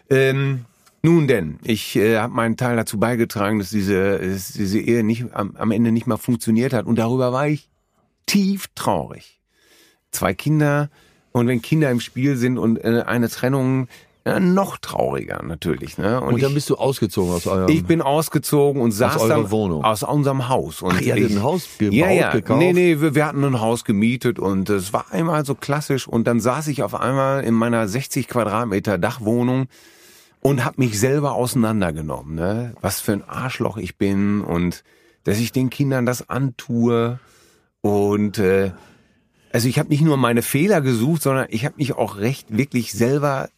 Ähm, 0.09 0.65
nun 1.03 1.27
denn, 1.27 1.59
ich 1.63 1.95
äh, 1.95 2.17
habe 2.17 2.33
meinen 2.33 2.57
Teil 2.57 2.75
dazu 2.75 2.99
beigetragen, 2.99 3.59
dass 3.59 3.69
diese, 3.69 4.19
dass 4.19 4.53
diese 4.53 4.79
Ehe 4.79 5.03
nicht 5.03 5.33
am, 5.33 5.55
am 5.55 5.71
Ende 5.71 5.91
nicht 5.91 6.07
mal 6.07 6.17
funktioniert 6.17 6.73
hat 6.73 6.85
und 6.85 6.97
darüber 6.97 7.33
war 7.33 7.47
ich 7.47 7.69
tief 8.25 8.67
traurig. 8.75 9.39
Zwei 10.11 10.33
Kinder 10.33 10.89
und 11.31 11.47
wenn 11.47 11.61
Kinder 11.61 11.89
im 11.89 11.99
Spiel 11.99 12.35
sind 12.35 12.57
und 12.57 12.77
äh, 12.77 13.03
eine 13.05 13.29
Trennung, 13.29 13.87
äh, 14.23 14.39
noch 14.39 14.77
trauriger 14.77 15.41
natürlich. 15.43 15.97
Ne? 15.97 16.21
Und, 16.21 16.41
dann 16.41 16.49
ich, 16.49 16.55
bist 16.55 16.69
du 16.69 16.75
ausgezogen 16.75 17.33
aus 17.33 17.47
eurem... 17.47 17.69
ich 17.69 17.83
bin 17.83 18.03
ausgezogen 18.03 18.79
und 18.79 18.91
saß 18.91 19.17
eurer 19.17 19.27
dann 19.27 19.51
Wohnung? 19.51 19.83
aus 19.83 20.03
unserem 20.03 20.47
Haus. 20.47 20.83
Und 20.83 20.93
Ach, 20.95 21.01
ihr 21.01 21.13
hattet 21.13 21.31
ein 21.31 21.41
Haus 21.41 21.67
gebaut, 21.79 21.95
ja, 21.95 22.11
ja. 22.11 22.31
gekauft? 22.31 22.59
Nee, 22.59 22.73
nee, 22.73 23.01
wir, 23.01 23.15
wir 23.15 23.25
hatten 23.25 23.43
ein 23.43 23.59
Haus 23.59 23.83
gemietet 23.83 24.37
und 24.37 24.69
es 24.69 24.93
war 24.93 25.11
einmal 25.11 25.43
so 25.45 25.55
klassisch 25.55 26.07
und 26.07 26.27
dann 26.27 26.39
saß 26.39 26.67
ich 26.67 26.83
auf 26.83 26.93
einmal 26.93 27.43
in 27.43 27.55
meiner 27.55 27.87
60 27.87 28.27
Quadratmeter 28.27 28.99
Dachwohnung 28.99 29.67
und 30.41 30.65
hab 30.65 30.77
mich 30.77 30.99
selber 30.99 31.33
auseinandergenommen, 31.33 32.35
ne? 32.35 32.73
Was 32.81 32.99
für 32.99 33.13
ein 33.13 33.23
Arschloch 33.27 33.77
ich 33.77 33.97
bin 33.97 34.41
und 34.41 34.83
dass 35.23 35.37
ich 35.39 35.51
den 35.51 35.69
Kindern 35.69 36.05
das 36.05 36.29
antue 36.29 37.19
und 37.81 38.37
äh, 38.39 38.71
also 39.53 39.67
ich 39.67 39.77
habe 39.79 39.89
nicht 39.89 40.01
nur 40.01 40.17
meine 40.17 40.41
Fehler 40.41 40.81
gesucht, 40.81 41.21
sondern 41.21 41.47
ich 41.49 41.65
habe 41.65 41.75
mich 41.77 41.93
auch 41.93 42.17
recht 42.17 42.55
wirklich 42.57 42.93
selber 42.93 43.49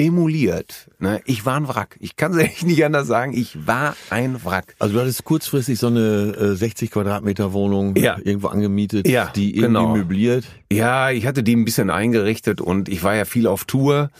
demoliert. 0.00 0.90
Ne? 0.98 1.20
Ich 1.26 1.44
war 1.46 1.56
ein 1.56 1.68
Wrack. 1.68 1.96
Ich 2.00 2.16
kann 2.16 2.32
es 2.32 2.38
echt 2.42 2.64
nicht 2.66 2.84
anders 2.84 3.06
sagen. 3.06 3.32
Ich 3.34 3.66
war 3.66 3.94
ein 4.10 4.42
Wrack. 4.44 4.74
Also 4.78 4.94
du 4.94 5.00
hattest 5.00 5.24
kurzfristig 5.24 5.78
so 5.78 5.86
eine 5.88 6.34
äh, 6.38 6.54
60 6.56 6.90
Quadratmeter 6.90 7.52
Wohnung 7.52 7.94
Ja. 7.96 8.16
irgendwo 8.22 8.48
angemietet, 8.48 9.06
Ja, 9.08 9.30
die 9.36 9.50
irgendwie 9.56 9.66
genau. 9.66 9.94
möbliert. 9.96 10.44
Ja, 10.72 11.10
ich 11.10 11.26
hatte 11.26 11.42
die 11.42 11.54
ein 11.56 11.64
bisschen 11.64 11.90
eingerichtet 11.90 12.60
und 12.60 12.88
ich 12.88 13.02
war 13.02 13.14
ja 13.14 13.24
viel 13.24 13.46
auf 13.46 13.64
Tour 13.64 14.10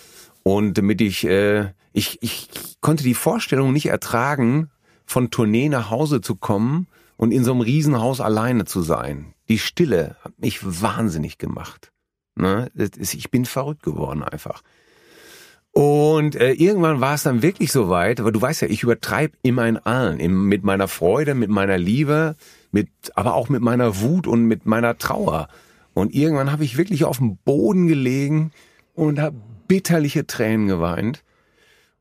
und 0.42 0.79
damit 0.79 1.00
ich, 1.00 1.24
äh, 1.26 1.66
ich, 1.96 2.18
ich 2.22 2.48
konnte 2.82 3.02
die 3.02 3.14
Vorstellung 3.14 3.72
nicht 3.72 3.87
ertragen, 3.87 4.70
von 5.06 5.30
Tournee 5.30 5.70
nach 5.70 5.90
Hause 5.90 6.20
zu 6.20 6.37
kommen 6.37 6.88
und 7.16 7.32
in 7.32 7.42
so 7.42 7.52
einem 7.52 7.62
Riesenhaus 7.62 8.20
alleine 8.20 8.66
zu 8.66 8.82
sein. 8.82 9.32
Die 9.48 9.59
Stille 9.59 10.16
hat 10.22 10.38
mich 10.38 10.61
wahnsinnig 10.62 11.38
gemacht. 11.38 11.92
Ne? 12.35 12.70
Ist, 12.74 13.14
ich 13.14 13.30
bin 13.30 13.46
verrückt 13.46 13.82
geworden 13.82 14.22
einfach. 14.22 14.62
Und 15.72 16.37
äh, 16.37 16.52
irgendwann 16.52 17.00
war 17.00 17.14
es 17.14 17.22
dann 17.22 17.40
wirklich 17.40 17.72
so 17.72 17.88
weit, 17.88 18.20
aber 18.20 18.30
du 18.30 18.42
weißt 18.42 18.62
ja, 18.62 18.68
ich 18.68 18.82
übertreibe 18.82 19.37
immer 19.42 19.66
in 19.66 19.78
allen, 19.78 20.20
im, 20.20 20.48
mit 20.48 20.64
meiner 20.64 20.88
Freude, 20.88 21.35
mit 21.35 21.48
meiner 21.48 21.78
Liebe, 21.78 22.37
mit, 22.72 22.88
aber 23.14 23.35
auch 23.35 23.48
mit 23.48 23.62
meiner 23.62 24.00
Wut 24.00 24.26
und 24.26 24.44
mit 24.44 24.66
meiner 24.66 24.98
Trauer. 24.98 25.48
Und 25.94 26.14
irgendwann 26.14 26.52
habe 26.52 26.64
ich 26.64 26.76
wirklich 26.76 27.04
auf 27.04 27.18
dem 27.18 27.38
Boden 27.38 27.87
gelegen 27.87 28.52
und 28.94 29.18
habe 29.18 29.37
bitterliche 29.66 30.26
Tränen 30.26 30.66
geweint 30.66 31.22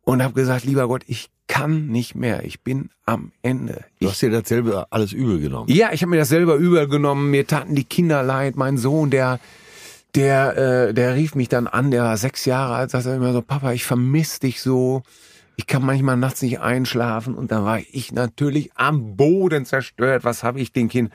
und 0.06 0.24
habe 0.24 0.34
gesagt, 0.34 0.64
lieber 0.64 0.88
Gott, 0.88 1.04
ich 1.08 1.30
kann 1.48 1.88
nicht 1.88 2.16
mehr, 2.16 2.44
ich 2.46 2.62
bin 2.62 2.90
am 3.06 3.32
Ende. 3.42 3.84
Du 4.00 4.06
Ich, 4.06 4.12
hast 4.12 4.22
dir 4.22 4.32
dasselbe 4.32 4.88
alles 4.90 5.12
übel 5.12 5.40
genommen. 5.40 5.70
ja, 5.70 5.92
ich 5.92 6.02
habe 6.02 6.12
mir 6.12 6.18
das 6.18 6.30
selber 6.30 6.56
übergenommen, 6.56 7.30
mir 7.30 7.46
taten 7.46 7.76
die 7.76 7.84
Kinder 7.84 8.24
leid, 8.24 8.56
mein 8.56 8.78
Sohn, 8.78 9.10
der 9.10 9.40
der, 10.16 10.58
äh, 10.88 10.94
der 10.94 11.16
rief 11.16 11.36
mich 11.36 11.50
dann 11.50 11.68
an, 11.68 11.92
der 11.92 12.04
war 12.04 12.16
sechs 12.16 12.46
Jahre 12.46 12.74
alt, 12.76 12.90
sagte 12.92 13.10
immer 13.10 13.34
so, 13.34 13.42
Papa, 13.42 13.74
ich 13.74 13.84
vermisse 13.84 14.40
dich 14.40 14.62
so. 14.62 15.04
Ich 15.58 15.68
kann 15.68 15.86
manchmal 15.86 16.16
nachts 16.16 16.42
nicht 16.42 16.62
einschlafen 16.62 17.36
und 17.36 17.52
da 17.52 17.66
war 17.66 17.80
ich 17.92 18.14
natürlich 18.14 18.72
am 18.76 19.18
Boden 19.18 19.66
zerstört. 19.66 20.24
Was 20.24 20.42
habe 20.44 20.62
ich 20.62 20.72
den, 20.72 20.88
kind, 20.88 21.12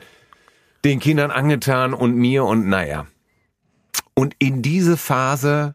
den 0.85 0.99
Kindern 0.99 1.31
angetan 1.31 1.95
und 1.95 2.15
mir 2.15 2.43
und 2.45 2.67
naja. 2.67 3.07
Und 4.13 4.35
in 4.37 4.61
diese 4.61 4.97
Phase, 4.97 5.73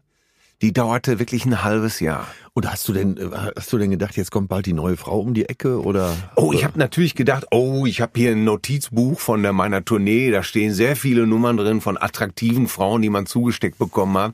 die 0.61 0.73
dauerte 0.73 1.19
wirklich 1.19 1.45
ein 1.45 1.63
halbes 1.63 1.99
Jahr. 1.99 2.27
Und 2.53 2.69
hast 2.71 2.87
du 2.87 2.93
denn, 2.93 3.17
äh, 3.17 3.29
hast 3.55 3.71
du 3.71 3.77
denn 3.77 3.91
gedacht, 3.91 4.17
jetzt 4.17 4.31
kommt 4.31 4.49
bald 4.49 4.65
die 4.65 4.73
neue 4.73 4.97
Frau 4.97 5.19
um 5.19 5.33
die 5.35 5.47
Ecke 5.47 5.79
oder? 5.81 6.15
Oh, 6.35 6.51
ich 6.53 6.63
habe 6.63 6.79
natürlich 6.79 7.13
gedacht, 7.13 7.45
oh, 7.51 7.85
ich 7.85 8.01
habe 8.01 8.13
hier 8.15 8.31
ein 8.31 8.43
Notizbuch 8.43 9.19
von 9.19 9.43
der, 9.43 9.53
meiner 9.53 9.85
Tournee, 9.85 10.31
da 10.31 10.41
stehen 10.41 10.73
sehr 10.73 10.95
viele 10.95 11.27
Nummern 11.27 11.57
drin 11.57 11.81
von 11.81 11.97
attraktiven 11.97 12.67
Frauen, 12.67 13.03
die 13.03 13.09
man 13.09 13.27
zugesteckt 13.27 13.77
bekommen 13.77 14.17
hat. 14.17 14.33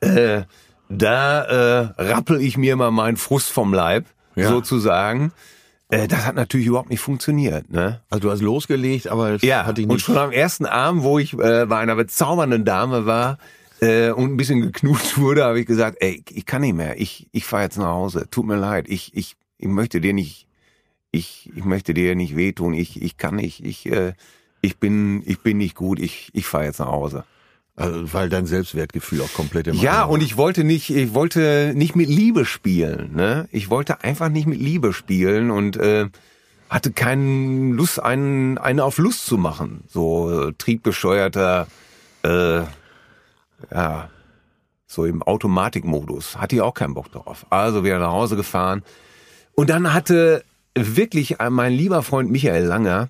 Äh, 0.00 0.42
da 0.88 1.42
äh, 1.44 2.02
rappel 2.02 2.40
ich 2.40 2.56
mir 2.56 2.74
mal 2.74 2.90
meinen 2.90 3.16
Frust 3.16 3.50
vom 3.50 3.72
Leib, 3.72 4.06
Ja. 4.34 4.48
sozusagen. 4.48 5.30
Äh, 5.90 6.08
das 6.08 6.26
hat 6.26 6.34
natürlich 6.34 6.66
überhaupt 6.66 6.90
nicht 6.90 7.00
funktioniert, 7.00 7.70
ne? 7.70 8.00
Also 8.10 8.22
du 8.22 8.30
hast 8.32 8.40
losgelegt, 8.42 9.06
aber 9.08 9.30
es 9.30 9.42
Ja, 9.42 9.66
hat 9.66 9.78
dich 9.78 9.86
und 9.86 9.94
nicht. 9.94 10.04
schon 10.04 10.18
am 10.18 10.32
ersten 10.32 10.66
Abend, 10.66 11.04
wo 11.04 11.20
ich 11.20 11.34
äh, 11.38 11.66
bei 11.66 11.78
einer 11.78 11.94
bezaubernden 11.94 12.64
Dame 12.64 13.06
war 13.06 13.38
äh, 13.80 14.10
und 14.10 14.32
ein 14.32 14.36
bisschen 14.36 14.60
geknutscht 14.60 15.18
wurde, 15.18 15.44
habe 15.44 15.60
ich 15.60 15.66
gesagt, 15.66 15.98
ey, 16.00 16.22
ich 16.30 16.46
kann 16.46 16.62
nicht 16.62 16.74
mehr, 16.74 17.00
ich, 17.00 17.28
ich 17.32 17.44
fahre 17.44 17.64
jetzt 17.64 17.78
nach 17.78 17.86
Hause, 17.86 18.28
tut 18.30 18.46
mir 18.46 18.56
leid, 18.56 18.86
ich, 18.88 19.14
ich, 19.14 19.36
ich 19.58 19.68
möchte 19.68 20.00
dir 20.00 20.12
nicht, 20.12 20.46
ich, 21.10 21.50
ich 21.54 21.64
möchte 21.64 21.94
dir 21.94 22.14
nicht 22.14 22.36
wehtun, 22.36 22.74
ich, 22.74 23.00
ich 23.02 23.16
kann 23.16 23.36
nicht, 23.36 23.64
ich, 23.64 23.86
äh, 23.86 24.12
ich 24.60 24.78
bin, 24.78 25.22
ich 25.24 25.40
bin 25.40 25.58
nicht 25.58 25.74
gut, 25.74 25.98
ich, 25.98 26.30
ich 26.32 26.46
fahre 26.46 26.64
jetzt 26.64 26.78
nach 26.80 26.88
Hause. 26.88 27.24
Also, 27.76 28.12
weil 28.12 28.28
dein 28.28 28.44
Selbstwertgefühl 28.44 29.22
auch 29.22 29.32
komplett 29.32 29.66
im 29.68 29.76
Ja, 29.76 30.02
Eimer 30.02 30.10
und 30.10 30.22
ich 30.22 30.36
wollte 30.36 30.64
nicht, 30.64 30.90
ich 30.90 31.14
wollte 31.14 31.72
nicht 31.74 31.96
mit 31.96 32.10
Liebe 32.10 32.44
spielen, 32.44 33.14
ne? 33.14 33.48
Ich 33.52 33.70
wollte 33.70 34.04
einfach 34.04 34.28
nicht 34.28 34.46
mit 34.46 34.60
Liebe 34.60 34.92
spielen 34.92 35.50
und 35.50 35.78
äh, 35.78 36.08
hatte 36.68 36.92
keinen 36.92 37.72
Lust, 37.72 38.02
einen, 38.02 38.58
einen 38.58 38.80
auf 38.80 38.98
Lust 38.98 39.24
zu 39.24 39.38
machen. 39.38 39.84
So 39.88 40.48
äh, 40.48 40.52
triebgesteuerter, 40.58 41.68
äh, 42.22 42.62
ja, 43.72 44.10
so 44.86 45.04
im 45.04 45.22
Automatikmodus. 45.22 46.36
Hatte 46.38 46.56
ich 46.56 46.62
auch 46.62 46.74
keinen 46.74 46.94
Bock 46.94 47.12
drauf. 47.12 47.46
Also 47.50 47.84
wieder 47.84 47.98
nach 47.98 48.10
Hause 48.10 48.36
gefahren. 48.36 48.82
Und 49.54 49.70
dann 49.70 49.92
hatte 49.92 50.44
wirklich 50.74 51.36
mein 51.50 51.72
lieber 51.72 52.02
Freund 52.02 52.30
Michael 52.30 52.64
Langer, 52.64 53.08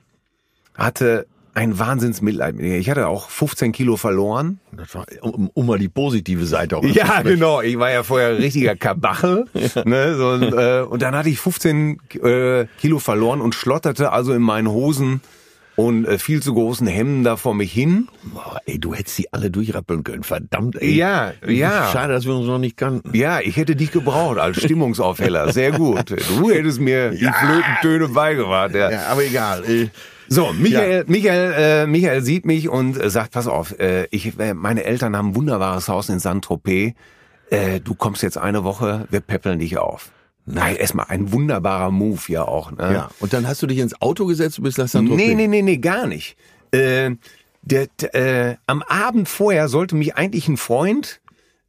hatte 0.75 1.27
ein 1.55 1.79
Wahnsinnsmitleid 1.79 2.55
mit 2.55 2.65
mir. 2.65 2.79
Ich 2.79 2.89
hatte 2.91 3.09
auch 3.09 3.29
15 3.29 3.73
Kilo 3.73 3.97
verloren. 3.97 4.61
Das 4.73 4.95
war, 4.95 5.05
um, 5.21 5.51
um 5.53 5.67
mal 5.67 5.79
die 5.79 5.89
positive 5.89 6.47
Seite 6.47 6.77
auch 6.77 6.85
Ja, 6.85 7.23
genau. 7.23 7.61
Ich 7.61 7.79
war 7.79 7.91
ja 7.91 8.03
vorher 8.03 8.39
richtiger 8.39 8.77
Kabachel. 8.77 9.47
ne, 9.85 10.17
so, 10.17 10.29
und, 10.29 10.53
äh, 10.53 10.83
und 10.83 11.03
dann 11.03 11.15
hatte 11.17 11.29
ich 11.29 11.41
15 11.41 11.99
äh, 12.23 12.67
Kilo 12.79 12.99
verloren 12.99 13.41
und 13.41 13.55
schlotterte 13.55 14.13
also 14.13 14.33
in 14.33 14.43
meinen 14.43 14.69
Hosen 14.69 15.21
und 15.81 16.05
äh, 16.05 16.19
viel 16.19 16.43
zu 16.43 16.53
großen 16.53 16.87
Hemden 16.87 17.25
da 17.25 17.37
vor 17.37 17.55
mich 17.55 17.73
hin. 17.73 18.09
Boah, 18.23 18.61
ey, 18.67 18.79
du 18.79 18.95
hättest 18.95 19.19
die 19.19 19.33
alle 19.33 19.51
durchrappeln 19.51 20.05
können. 20.05 20.23
Verdammt, 20.23 20.81
ey. 20.81 20.95
Ja, 20.95 21.33
ja. 21.47 21.89
Schade, 21.91 22.13
dass 22.13 22.27
wir 22.27 22.35
uns 22.35 22.47
noch 22.47 22.59
nicht 22.59 22.77
kannten. 22.77 23.17
Ja, 23.17 23.41
ich 23.41 23.57
hätte 23.57 23.77
dich 23.77 23.91
gebraucht 23.91 24.39
als 24.39 24.59
Stimmungsaufheller. 24.63 25.53
Sehr 25.53 25.73
gut. 25.73 26.11
Du 26.11 26.51
hättest 26.53 26.81
mir 26.81 27.11
die 27.11 27.25
Flötentöne 27.33 28.09
beigebracht. 28.09 28.75
Ja. 28.75 28.91
Ja, 28.91 29.07
aber 29.07 29.25
egal. 29.25 29.65
Äh, 29.65 29.89
So, 30.29 30.53
Michael, 30.53 31.05
Michael, 31.09 31.55
äh, 31.57 31.87
Michael 31.87 32.23
sieht 32.23 32.45
mich 32.45 32.69
und 32.69 33.03
äh, 33.03 33.09
sagt, 33.11 33.33
pass 33.33 33.47
auf, 33.49 33.79
äh, 33.81 34.07
ich, 34.11 34.39
äh, 34.39 34.55
meine 34.55 34.85
Eltern 34.85 35.17
haben 35.17 35.31
ein 35.31 35.35
wunderbares 35.35 35.89
Haus 35.89 36.09
in 36.09 36.21
Saint-Tropez. 36.21 36.93
Äh, 37.51 37.81
du 37.81 37.95
kommst 37.95 38.23
jetzt 38.23 38.39
eine 38.39 38.63
Woche, 38.65 39.07
wir 39.11 39.21
peppeln 39.21 39.59
dich 39.59 39.79
auf. 39.79 40.13
Nein, 40.53 40.77
erstmal 40.77 41.07
ein 41.09 41.33
wunderbarer 41.33 41.91
Move 41.91 42.21
ja 42.29 42.43
auch. 42.45 42.71
Ne? 42.73 42.93
ja. 42.93 43.11
Und 43.21 43.33
dann 43.33 43.47
hast 43.47 43.63
du 43.63 43.67
dich 43.67 43.79
ins 43.79 44.01
Auto 44.01 44.27
gesetzt 44.27 44.59
und 44.59 44.65
bist 44.65 44.79
nach 44.79 44.89
Saint 44.89 45.11
Nee, 45.11 45.35
nee, 45.35 45.47
nee, 45.47 45.63
nee, 45.63 45.79
gar 45.79 46.07
nicht. 46.07 46.37
Äh, 46.73 47.13
der, 47.63 47.89
äh, 48.15 48.57
am 48.67 48.83
Abend 48.83 49.29
vorher 49.29 49.69
sollte 49.69 49.97
mich 49.97 50.17
eigentlich 50.17 50.49
ein 50.49 50.57
Freund 50.57 51.21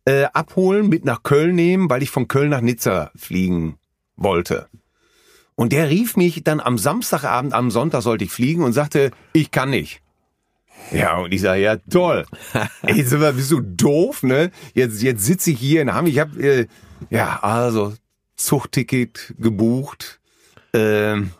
äh, 0.05 0.23
abholen, 0.33 0.89
mit 0.89 1.05
nach 1.05 1.23
Köln 1.23 1.55
nehmen, 1.55 1.89
weil 1.89 2.01
ich 2.01 2.09
von 2.09 2.27
Köln 2.27 2.49
nach 2.49 2.61
Nizza 2.61 3.11
fliegen 3.15 3.77
wollte. 4.15 4.67
Und 5.55 5.73
der 5.73 5.89
rief 5.89 6.15
mich 6.15 6.43
dann 6.43 6.59
am 6.59 6.77
Samstagabend, 6.77 7.53
am 7.53 7.71
Sonntag 7.71 8.01
sollte 8.01 8.23
ich 8.23 8.31
fliegen 8.31 8.63
und 8.63 8.73
sagte, 8.73 9.11
ich 9.33 9.51
kann 9.51 9.69
nicht. 9.69 10.01
Ja, 10.91 11.19
und 11.19 11.31
ich 11.31 11.41
sage, 11.41 11.61
ja, 11.61 11.77
toll. 11.77 12.25
Ey, 12.81 13.03
sag 13.03 13.19
mal, 13.19 13.33
bist 13.33 13.51
du 13.51 13.61
doof, 13.61 14.23
ne? 14.23 14.51
Jetzt, 14.73 15.03
jetzt 15.03 15.23
sitze 15.23 15.51
ich 15.51 15.59
hier 15.59 15.81
in 15.81 15.93
Hamm. 15.93 16.07
Ich 16.07 16.19
habe, 16.19 16.41
äh, 16.41 16.67
ja, 17.09 17.39
also 17.41 17.93
Zuchtticket 18.43 19.33
gebucht. 19.39 20.19
Ähm, 20.73 21.31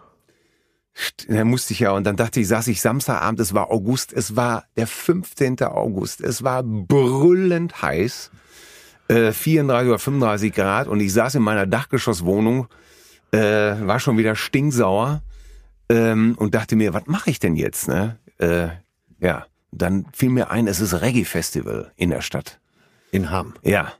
da 1.27 1.45
musste 1.45 1.73
ich 1.73 1.79
ja, 1.79 1.91
und 1.91 2.03
dann 2.03 2.15
dachte 2.15 2.39
ich, 2.39 2.47
saß 2.47 2.67
ich 2.67 2.81
Samstagabend, 2.81 3.39
es 3.39 3.53
war 3.53 3.71
August, 3.71 4.13
es 4.13 4.35
war 4.35 4.65
der 4.77 4.87
15. 4.87 5.61
August, 5.63 6.21
es 6.21 6.43
war 6.43 6.63
brüllend 6.63 7.81
heiß, 7.81 8.31
äh, 9.07 9.31
34 9.31 9.89
oder 9.89 9.99
35 9.99 10.53
Grad, 10.53 10.87
und 10.87 10.99
ich 10.99 11.13
saß 11.13 11.35
in 11.35 11.43
meiner 11.43 11.65
Dachgeschosswohnung, 11.65 12.67
äh, 13.31 13.39
war 13.39 13.99
schon 13.99 14.17
wieder 14.17 14.35
stinksauer, 14.35 15.21
ähm, 15.89 16.35
und 16.37 16.55
dachte 16.55 16.75
mir, 16.75 16.93
was 16.93 17.07
mache 17.07 17.29
ich 17.29 17.39
denn 17.39 17.55
jetzt, 17.55 17.87
ne? 17.87 18.17
Äh, 18.37 18.67
ja, 19.19 19.45
dann 19.71 20.05
fiel 20.13 20.29
mir 20.29 20.51
ein, 20.51 20.67
es 20.67 20.79
ist 20.79 21.01
Reggae-Festival 21.01 21.91
in 21.95 22.09
der 22.09 22.21
Stadt. 22.21 22.59
In 23.11 23.29
Hamm. 23.29 23.53
Ja. 23.63 23.91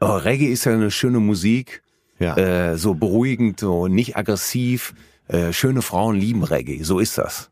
Oh, 0.00 0.16
Reggae 0.16 0.46
ist 0.46 0.64
ja 0.64 0.72
eine 0.72 0.90
schöne 0.90 1.20
Musik, 1.20 1.82
Ja. 2.20 2.36
äh, 2.36 2.76
so 2.76 2.94
beruhigend, 2.94 3.58
so 3.58 3.88
nicht 3.88 4.16
aggressiv. 4.16 4.94
Äh, 5.26 5.52
schöne 5.52 5.82
Frauen 5.82 6.16
lieben 6.16 6.44
Reggae, 6.44 6.82
so 6.82 6.98
ist 7.00 7.16
das. 7.18 7.50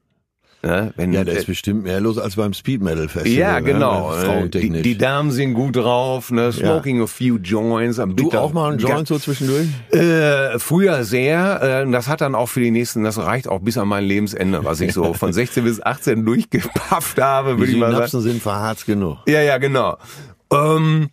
Ne? 0.64 0.92
Wenn, 0.96 1.12
Ja, 1.12 1.22
da 1.22 1.30
äh, 1.30 1.36
ist 1.36 1.46
bestimmt 1.46 1.84
mehr 1.84 2.00
los 2.00 2.18
als 2.18 2.34
beim 2.34 2.52
Speed 2.52 2.82
Metal 2.82 3.06
Festival. 3.08 3.38
ja, 3.38 3.60
ne? 3.60 3.62
genau. 3.72 4.12
äh, 4.12 4.48
Die, 4.48 4.82
die 4.82 4.98
Damen 4.98 5.30
sind 5.30 5.54
gut 5.54 5.76
drauf, 5.76 6.32
ne? 6.32 6.50
smoking 6.52 7.00
a 7.00 7.06
few 7.06 7.36
joints. 7.36 8.00
Am 8.00 8.16
du 8.16 8.24
bitter- 8.24 8.42
auch 8.42 8.52
mal 8.52 8.70
einen 8.72 8.80
Joint 8.80 9.06
so 9.06 9.16
zwischendurch? 9.20 9.68
Äh, 9.92 10.58
früher 10.58 11.04
sehr. 11.04 11.84
Äh, 11.86 11.90
das 11.92 12.08
hat 12.08 12.20
dann 12.20 12.34
auch 12.34 12.48
für 12.48 12.58
die 12.58 12.72
nächsten, 12.72 13.04
das 13.04 13.18
reicht 13.18 13.46
auch 13.46 13.60
bis 13.60 13.78
an 13.78 13.86
mein 13.86 14.02
Lebensende, 14.04 14.64
was 14.64 14.80
ich 14.80 14.92
so 14.92 15.14
von 15.14 15.32
16 15.32 15.62
bis 15.62 15.80
18 15.80 16.24
durchgepafft 16.26 17.20
habe, 17.20 17.52
Die 17.52 17.58
würde 17.60 17.70
ich 17.72 17.78
mal 17.78 17.86
sagen. 17.86 17.94
Synapsen 17.98 18.20
sind 18.22 18.42
verharzt 18.42 18.84
genug. 18.86 19.18
Ja, 19.28 19.40
ja, 19.40 19.58
genau. 19.58 19.96
Ähm, 20.52 21.10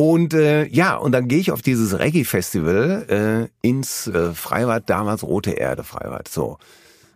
und 0.00 0.32
äh, 0.32 0.68
ja, 0.68 0.94
und 0.94 1.10
dann 1.10 1.26
gehe 1.26 1.40
ich 1.40 1.50
auf 1.50 1.60
dieses 1.60 1.98
Reggae-Festival 1.98 3.50
äh, 3.62 3.66
ins 3.66 4.06
äh, 4.06 4.32
Freibad, 4.32 4.88
damals 4.88 5.24
Rote 5.24 5.50
Erde 5.50 5.82
Freibad. 5.82 6.28
So. 6.28 6.58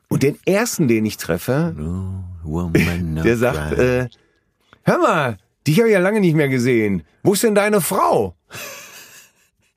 Und 0.09 0.25
den 0.25 0.37
ersten, 0.47 0.89
den 0.89 1.07
ich 1.07 1.17
treffe, 1.17 1.77
der 3.25 3.37
sagt, 3.37 3.79
äh, 3.79 4.09
hör 4.83 4.99
mal, 4.99 5.39
dich 5.65 5.79
habe 5.79 5.91
ich 5.91 5.93
ja 5.93 6.01
lange 6.01 6.19
nicht 6.19 6.35
mehr 6.35 6.49
gesehen. 6.49 7.05
Wo 7.23 7.35
ist 7.35 7.45
denn 7.45 7.55
deine 7.55 7.81
Frau? 7.81 8.35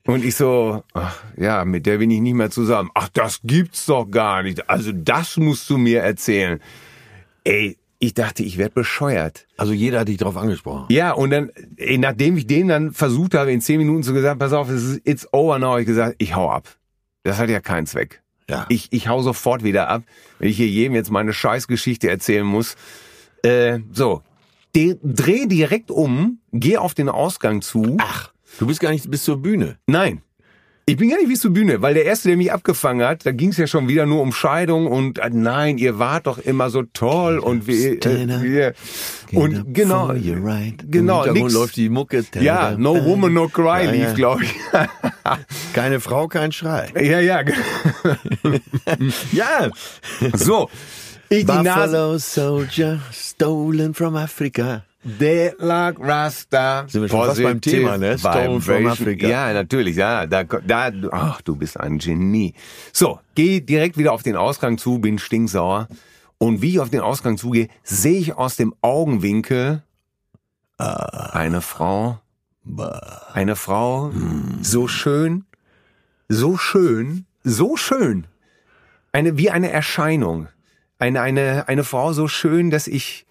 Und 0.06 0.24
ich 0.24 0.34
so, 0.34 0.82
ach, 0.92 1.22
ja, 1.36 1.64
mit 1.64 1.86
der 1.86 1.98
bin 1.98 2.10
ich 2.10 2.20
nicht 2.20 2.34
mehr 2.34 2.50
zusammen. 2.50 2.90
Ach, 2.94 3.08
das 3.10 3.38
gibt's 3.44 3.86
doch 3.86 4.10
gar 4.10 4.42
nicht. 4.42 4.68
Also 4.68 4.90
das 4.90 5.36
musst 5.36 5.70
du 5.70 5.78
mir 5.78 6.00
erzählen. 6.00 6.58
Ey, 7.44 7.78
ich 7.98 8.14
dachte, 8.14 8.42
ich 8.42 8.58
werd 8.58 8.74
bescheuert. 8.74 9.46
also 9.56 9.72
jeder 9.72 10.00
hat 10.00 10.08
dich 10.08 10.18
drauf 10.18 10.36
angesprochen. 10.36 10.86
Ja, 10.90 11.12
und 11.12 11.30
dann, 11.30 11.50
nachdem 11.98 12.36
ich 12.36 12.46
den 12.46 12.68
dann 12.68 12.92
versucht 12.92 13.34
habe, 13.34 13.52
in 13.52 13.60
zehn 13.60 13.78
Minuten 13.78 14.02
zu 14.02 14.12
gesagt, 14.12 14.38
pass 14.38 14.52
auf, 14.52 14.68
es 14.68 14.82
ist 14.82 15.00
it's 15.04 15.28
over 15.32 15.58
now, 15.58 15.78
ich 15.78 15.86
gesagt, 15.86 16.16
ich 16.18 16.34
hau 16.34 16.50
ab. 16.50 16.68
Das 17.22 17.38
hat 17.38 17.48
ja 17.48 17.60
keinen 17.60 17.86
Zweck. 17.86 18.22
Ja. 18.48 18.66
Ich, 18.68 18.88
ich 18.92 19.08
hau 19.08 19.22
sofort 19.22 19.64
wieder 19.64 19.88
ab, 19.88 20.02
wenn 20.38 20.48
ich 20.48 20.56
hier 20.56 20.68
jedem 20.68 20.94
jetzt 20.94 21.10
meine 21.10 21.32
Scheißgeschichte 21.32 22.08
erzählen 22.08 22.46
muss. 22.46 22.76
Äh, 23.42 23.80
so, 23.92 24.22
De 24.76 24.98
dreh 25.02 25.46
direkt 25.46 25.90
um, 25.90 26.40
geh 26.52 26.76
auf 26.76 26.92
den 26.92 27.08
Ausgang 27.08 27.62
zu. 27.62 27.96
Ach, 27.98 28.32
du 28.58 28.66
bist 28.66 28.78
gar 28.80 28.90
nicht 28.90 29.10
bis 29.10 29.24
zur 29.24 29.40
Bühne. 29.40 29.78
Nein. 29.86 30.20
Ich 30.88 30.96
bin 30.96 31.10
gar 31.10 31.16
nicht 31.16 31.28
bis 31.28 31.40
zur 31.40 31.50
Bühne, 31.50 31.82
weil 31.82 31.94
der 31.94 32.04
Erste, 32.04 32.28
der 32.28 32.36
mich 32.36 32.52
abgefangen 32.52 33.04
hat, 33.04 33.26
da 33.26 33.32
ging 33.32 33.48
es 33.48 33.56
ja 33.56 33.66
schon 33.66 33.88
wieder 33.88 34.06
nur 34.06 34.22
um 34.22 34.32
Scheidung 34.32 34.86
und 34.86 35.18
äh, 35.18 35.30
nein, 35.32 35.78
ihr 35.78 35.98
wart 35.98 36.28
doch 36.28 36.38
immer 36.38 36.70
so 36.70 36.84
toll 36.84 37.40
und 37.40 37.66
wir, 37.66 37.94
äh, 38.06 38.40
wir 38.40 38.72
und 39.32 39.74
genau, 39.74 40.12
right. 40.12 40.76
genau, 40.88 41.26
nix. 41.26 41.52
läuft 41.52 41.74
die 41.74 41.88
Mucke. 41.88 42.24
Ja, 42.38 42.76
No 42.78 43.04
Woman, 43.04 43.34
No 43.34 43.48
Cry 43.48 43.86
Ja, 43.86 43.90
lief, 43.90 44.02
ja. 44.02 44.12
glaube 44.12 44.44
ich. 44.44 44.54
Keine 45.72 45.98
Frau, 45.98 46.28
kein 46.28 46.52
Schrei. 46.52 46.92
ja, 46.94 47.18
ja. 47.18 47.40
ja. 49.32 49.70
So. 50.34 50.70
Ich. 51.28 51.46
Buffalo 51.46 52.16
Soldier, 52.18 53.00
stolen 53.12 53.92
from 53.92 54.14
Africa. 54.14 54.84
Deadlock 55.06 56.00
Rasta. 56.00 56.86
Sind 56.88 57.02
wir 57.02 57.08
schon 57.08 57.26
fast 57.26 57.42
beim 57.42 57.60
Thema, 57.60 57.96
ne? 57.96 58.18
Stolen 58.18 58.60
from. 58.60 58.86
Africa. 58.86 59.26
Ja, 59.26 59.52
natürlich, 59.52 59.96
ja. 59.96 60.26
Da, 60.26 60.44
da, 60.44 60.92
ach, 61.12 61.40
du 61.42 61.56
bist 61.56 61.78
ein 61.78 61.98
Genie. 61.98 62.54
So, 62.92 63.20
geh 63.34 63.60
direkt 63.60 63.96
wieder 63.98 64.12
auf 64.12 64.22
den 64.22 64.36
Ausgang 64.36 64.78
zu, 64.78 64.98
bin 64.98 65.18
stinksauer. 65.18 65.88
Und 66.38 66.60
wie 66.60 66.70
ich 66.70 66.80
auf 66.80 66.90
den 66.90 67.00
Ausgang 67.00 67.38
zugehe, 67.38 67.68
sehe 67.82 68.18
ich 68.18 68.34
aus 68.34 68.56
dem 68.56 68.74
Augenwinkel 68.82 69.82
eine 70.78 71.62
Frau, 71.62 72.20
eine 73.32 73.56
Frau, 73.56 74.12
so 74.60 74.88
schön, 74.88 75.44
so 76.28 76.56
schön, 76.58 77.24
so 77.44 77.76
schön. 77.76 78.26
Eine, 79.12 79.38
wie 79.38 79.50
eine 79.50 79.70
Erscheinung. 79.70 80.48
Eine, 80.98 81.20
eine, 81.22 81.68
eine 81.68 81.84
Frau 81.84 82.12
so 82.12 82.28
schön, 82.28 82.70
dass 82.70 82.86
ich, 82.86 83.26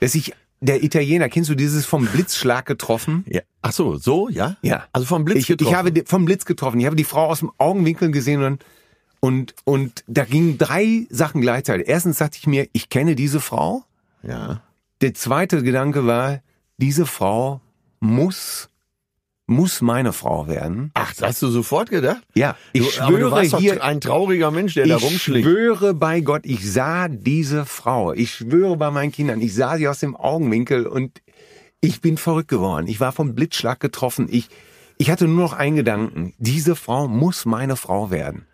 dass 0.00 0.14
ich, 0.14 0.34
der 0.60 0.82
Italiener, 0.82 1.28
kennst 1.28 1.50
du 1.50 1.54
dieses 1.54 1.86
vom 1.86 2.06
Blitzschlag 2.12 2.66
getroffen? 2.66 3.24
Ja. 3.28 3.42
Ach 3.62 3.72
so, 3.72 3.96
so, 3.96 4.28
ja? 4.28 4.56
Ja. 4.62 4.86
Also 4.92 5.06
vom 5.06 5.24
Blitz 5.24 5.38
ich, 5.40 5.46
getroffen. 5.46 5.70
Ich 5.70 5.76
habe 5.76 6.02
vom 6.06 6.24
Blitz 6.24 6.44
getroffen. 6.44 6.80
Ich 6.80 6.86
habe 6.86 6.96
die 6.96 7.04
Frau 7.04 7.26
aus 7.26 7.40
dem 7.40 7.50
Augenwinkel 7.58 8.10
gesehen 8.10 8.42
und, 8.42 8.64
und, 9.20 9.54
und 9.64 10.04
da 10.06 10.24
gingen 10.24 10.58
drei 10.58 11.06
Sachen 11.10 11.40
gleichzeitig. 11.40 11.88
Erstens 11.88 12.18
dachte 12.18 12.38
ich 12.38 12.46
mir, 12.46 12.68
ich 12.72 12.88
kenne 12.88 13.14
diese 13.14 13.40
Frau. 13.40 13.84
ja. 14.22 14.62
Der 15.00 15.14
zweite 15.14 15.62
Gedanke 15.62 16.06
war, 16.06 16.40
diese 16.76 17.06
Frau 17.06 17.60
muss, 18.00 18.68
muss 19.48 19.80
meine 19.80 20.12
Frau 20.12 20.46
werden. 20.46 20.90
Ach, 20.94 21.12
das 21.14 21.28
hast 21.28 21.42
du 21.42 21.48
sofort 21.48 21.88
gedacht? 21.88 22.22
Ja, 22.34 22.54
ich 22.74 22.84
du, 22.84 22.90
schwöre 22.90 23.40
hier, 23.42 23.82
ein 23.82 24.00
trauriger 24.00 24.50
Mensch, 24.50 24.74
der 24.74 24.86
da 24.86 24.98
ich 24.98 25.02
rumschlägt. 25.02 25.46
schwöre 25.46 25.94
bei 25.94 26.20
Gott, 26.20 26.42
ich 26.44 26.70
sah 26.70 27.08
diese 27.08 27.64
Frau. 27.64 28.12
Ich 28.12 28.34
schwöre 28.34 28.76
bei 28.76 28.90
meinen 28.90 29.10
Kindern, 29.10 29.40
ich 29.40 29.54
sah 29.54 29.78
sie 29.78 29.88
aus 29.88 30.00
dem 30.00 30.14
Augenwinkel 30.14 30.86
und 30.86 31.22
ich 31.80 32.02
bin 32.02 32.18
verrückt 32.18 32.48
geworden. 32.48 32.86
Ich 32.88 33.00
war 33.00 33.12
vom 33.12 33.34
Blitzschlag 33.34 33.80
getroffen. 33.80 34.28
Ich, 34.30 34.48
ich 34.98 35.10
hatte 35.10 35.26
nur 35.26 35.44
noch 35.44 35.52
einen 35.54 35.76
Gedanken. 35.76 36.34
Diese 36.38 36.76
Frau 36.76 37.08
muss 37.08 37.46
meine 37.46 37.76
Frau 37.76 38.10
werden. 38.10 38.46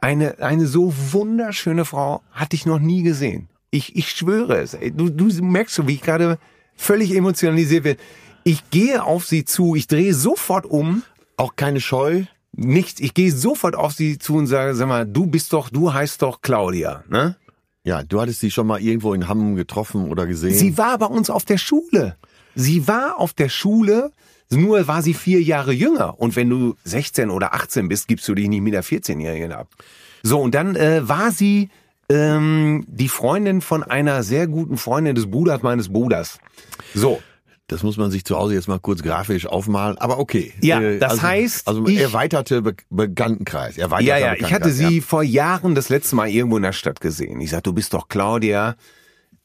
Eine, 0.00 0.38
eine 0.38 0.66
so 0.66 0.94
wunderschöne 1.10 1.84
Frau 1.84 2.22
hatte 2.30 2.54
ich 2.54 2.66
noch 2.66 2.78
nie 2.78 3.02
gesehen. 3.02 3.48
Ich, 3.72 3.96
ich 3.96 4.10
schwöre 4.10 4.58
es. 4.58 4.76
Du, 4.92 5.10
du 5.10 5.24
merkst 5.42 5.74
schon, 5.74 5.88
wie 5.88 5.94
ich 5.94 6.02
gerade 6.02 6.38
völlig 6.76 7.16
emotionalisiert 7.16 7.82
werde. 7.82 8.00
Ich 8.46 8.70
gehe 8.70 9.02
auf 9.02 9.26
sie 9.26 9.44
zu, 9.44 9.74
ich 9.74 9.88
drehe 9.88 10.14
sofort 10.14 10.66
um. 10.66 11.02
Auch 11.36 11.56
keine 11.56 11.80
Scheu. 11.80 12.26
Nichts. 12.52 13.00
Ich 13.00 13.12
gehe 13.12 13.32
sofort 13.32 13.74
auf 13.74 13.92
sie 13.92 14.18
zu 14.18 14.36
und 14.36 14.46
sage, 14.46 14.76
sag 14.76 14.86
mal, 14.86 15.04
du 15.04 15.26
bist 15.26 15.52
doch, 15.52 15.68
du 15.68 15.92
heißt 15.92 16.22
doch 16.22 16.42
Claudia, 16.42 17.02
ne? 17.08 17.34
Ja, 17.82 18.04
du 18.04 18.20
hattest 18.20 18.38
sie 18.38 18.52
schon 18.52 18.68
mal 18.68 18.80
irgendwo 18.80 19.14
in 19.14 19.26
Hamm 19.26 19.56
getroffen 19.56 20.08
oder 20.12 20.26
gesehen. 20.26 20.54
Sie 20.54 20.78
war 20.78 20.96
bei 20.98 21.06
uns 21.06 21.28
auf 21.28 21.44
der 21.44 21.58
Schule. 21.58 22.14
Sie 22.54 22.86
war 22.86 23.18
auf 23.18 23.32
der 23.32 23.48
Schule, 23.48 24.12
nur 24.48 24.86
war 24.86 25.02
sie 25.02 25.14
vier 25.14 25.42
Jahre 25.42 25.72
jünger. 25.72 26.20
Und 26.20 26.36
wenn 26.36 26.48
du 26.48 26.76
16 26.84 27.30
oder 27.30 27.52
18 27.52 27.88
bist, 27.88 28.06
gibst 28.06 28.28
du 28.28 28.36
dich 28.36 28.48
nicht 28.48 28.62
mit 28.62 28.74
der 28.74 28.84
14-Jährigen 28.84 29.50
ab. 29.50 29.70
So, 30.22 30.40
und 30.40 30.54
dann 30.54 30.76
äh, 30.76 31.08
war 31.08 31.32
sie 31.32 31.68
ähm, 32.08 32.84
die 32.86 33.08
Freundin 33.08 33.60
von 33.60 33.82
einer 33.82 34.22
sehr 34.22 34.46
guten 34.46 34.76
Freundin 34.76 35.16
des 35.16 35.28
Bruders 35.28 35.62
meines 35.62 35.88
Bruders. 35.88 36.38
So. 36.94 37.20
Das 37.68 37.82
muss 37.82 37.96
man 37.96 38.12
sich 38.12 38.24
zu 38.24 38.36
Hause 38.36 38.54
jetzt 38.54 38.68
mal 38.68 38.78
kurz 38.78 39.02
grafisch 39.02 39.46
aufmalen, 39.46 39.98
aber 39.98 40.18
okay. 40.20 40.52
Ja, 40.60 40.80
das 40.98 41.12
also, 41.12 41.22
heißt, 41.22 41.66
also 41.68 41.86
ich- 41.88 41.98
erweiterte 42.00 42.62
Be 42.62 42.76
Bekanntenkreis. 42.90 43.76
Erweiterter 43.76 44.04
Ja, 44.06 44.18
ja, 44.18 44.34
ich 44.34 44.42
hatte 44.44 44.68
Bekanntenkreis, 44.68 44.76
sie 44.76 45.00
vor 45.00 45.22
Jahren 45.24 45.74
das 45.74 45.88
letzte 45.88 46.14
Mal 46.14 46.28
irgendwo 46.28 46.56
in 46.58 46.62
der 46.62 46.72
Stadt 46.72 47.00
gesehen. 47.00 47.40
Ich 47.40 47.50
sag, 47.50 47.64
du 47.64 47.72
bist 47.72 47.92
doch 47.92 48.06
Claudia. 48.08 48.76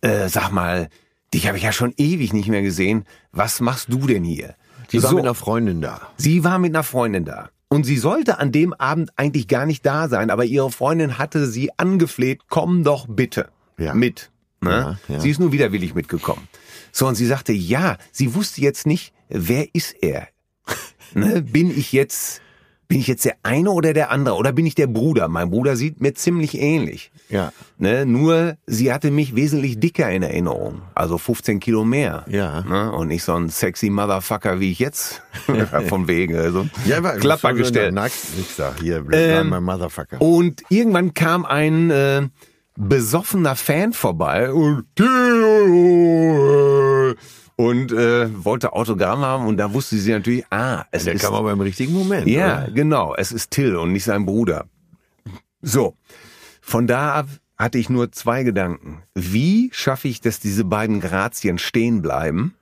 Äh, 0.01 0.29
sag 0.29 0.51
mal, 0.51 0.89
dich 1.33 1.47
habe 1.47 1.57
ich 1.57 1.63
ja 1.63 1.71
schon 1.71 1.93
ewig 1.97 2.31
nicht 2.33 2.47
mehr 2.49 2.61
gesehen. 2.61 3.05
Was 3.31 3.59
machst 3.59 3.91
du 3.91 4.05
denn 4.05 4.23
hier? 4.23 4.55
Sie 4.89 5.01
war 5.01 5.09
So. 5.11 5.15
mit 5.15 5.25
einer 5.25 5.33
Freundin 5.35 5.81
da. 5.81 6.01
Sie 6.17 6.43
war 6.43 6.59
mit 6.59 6.73
einer 6.75 6.83
Freundin 6.83 7.25
da. 7.25 7.49
Und 7.69 7.85
sie 7.85 7.97
sollte 7.97 8.37
an 8.37 8.51
dem 8.51 8.73
Abend 8.73 9.11
eigentlich 9.15 9.47
gar 9.47 9.65
nicht 9.65 9.85
da 9.85 10.09
sein, 10.09 10.29
aber 10.29 10.43
ihre 10.45 10.69
Freundin 10.71 11.17
hatte 11.17 11.47
sie 11.47 11.71
angefleht, 11.77 12.41
komm 12.49 12.83
doch 12.83 13.07
bitte 13.07 13.47
Ja. 13.77 13.93
mit. 13.93 14.29
Ne? 14.59 14.97
Ja, 15.07 15.15
ja. 15.15 15.19
Sie 15.21 15.29
ist 15.29 15.39
nur 15.39 15.51
widerwillig 15.53 15.95
mitgekommen. 15.95 16.47
So, 16.91 17.07
und 17.07 17.15
sie 17.15 17.25
sagte, 17.27 17.53
ja, 17.53 17.97
sie 18.11 18.35
wusste 18.35 18.61
jetzt 18.61 18.85
nicht, 18.85 19.13
wer 19.29 19.73
ist 19.73 19.95
er? 20.01 20.27
ne? 21.13 21.41
Bin 21.41 21.71
ich 21.71 21.91
jetzt, 21.91 22.41
bin 22.87 22.99
ich 22.99 23.07
jetzt 23.07 23.23
der 23.25 23.37
eine 23.43 23.71
oder 23.71 23.93
der 23.93 24.11
andere? 24.11 24.35
Oder 24.35 24.51
bin 24.51 24.65
ich 24.65 24.75
der 24.75 24.87
Bruder? 24.87 25.27
Mein 25.29 25.49
Bruder 25.49 25.75
sieht 25.75 26.01
mir 26.01 26.13
ziemlich 26.13 26.57
ähnlich. 26.57 27.11
Ja. 27.29 27.53
Ne? 27.77 28.05
Nur, 28.05 28.57
sie 28.67 28.91
hatte 28.91 29.11
mich 29.11 29.35
wesentlich 29.35 29.79
dicker 29.79 30.09
in 30.11 30.23
Erinnerung. 30.23 30.81
Also 30.93 31.17
15 31.17 31.61
Kilo 31.61 31.85
mehr. 31.85 32.25
Ja. 32.27 32.61
Ne? 32.61 32.91
Und 32.91 33.07
nicht 33.07 33.23
so 33.23 33.33
ein 33.33 33.49
sexy 33.49 33.89
Motherfucker 33.89 34.59
wie 34.59 34.71
ich 34.71 34.79
jetzt. 34.79 35.21
Von 35.87 36.07
wegen. 36.09 36.35
Also 36.35 36.67
Ja, 36.85 36.97
aber 36.97 37.13
Klappergestell. 37.13 37.93
Nix 37.93 38.55
da. 38.57 38.75
Hier, 38.79 39.05
Ähm, 39.11 39.49
mein 39.49 39.63
Motherfucker. 39.63 40.21
Und 40.21 40.63
irgendwann 40.69 41.13
kam 41.13 41.45
ein 41.45 41.89
äh, 41.89 42.27
besoffener 42.77 43.55
Fan 43.55 43.93
vorbei 43.93 44.51
und 44.51 44.85
und 47.55 47.91
äh, 47.91 48.43
wollte 48.45 48.73
Autogramm 48.73 49.19
haben 49.21 49.45
und 49.45 49.57
da 49.57 49.73
wusste 49.73 49.97
sie 49.97 50.11
natürlich, 50.11 50.45
ah, 50.49 50.85
es 50.91 51.03
Der 51.03 51.13
ist 51.13 51.21
kam 51.21 51.33
aber 51.33 51.51
im 51.51 51.61
richtigen 51.61 51.93
Moment. 51.93 52.27
ja, 52.27 52.63
oder? 52.63 52.71
genau, 52.71 53.15
es 53.15 53.31
ist 53.31 53.51
Till 53.51 53.75
und 53.75 53.91
nicht 53.91 54.05
sein 54.05 54.25
Bruder. 54.25 54.65
So, 55.61 55.95
von 56.61 56.87
da 56.87 57.13
ab 57.13 57.27
hatte 57.57 57.77
ich 57.77 57.89
nur 57.89 58.11
zwei 58.11 58.41
Gedanken. 58.43 59.03
Wie 59.13 59.69
schaffe 59.73 60.07
ich, 60.07 60.19
dass 60.21 60.39
diese 60.39 60.65
beiden 60.65 60.99
Grazien 60.99 61.59
stehen 61.59 62.01
bleiben 62.01 62.55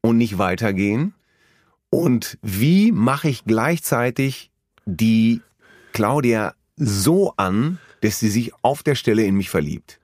und 0.00 0.16
nicht 0.16 0.38
weitergehen? 0.38 1.14
Und 1.90 2.38
wie 2.42 2.90
mache 2.90 3.28
ich 3.28 3.44
gleichzeitig 3.44 4.50
die 4.84 5.40
Claudia 5.92 6.54
so 6.76 7.34
an, 7.36 7.78
dass 8.02 8.18
sie 8.18 8.28
sich 8.28 8.52
auf 8.62 8.82
der 8.82 8.94
Stelle 8.94 9.24
in 9.24 9.36
mich 9.36 9.50
verliebt? 9.50 9.98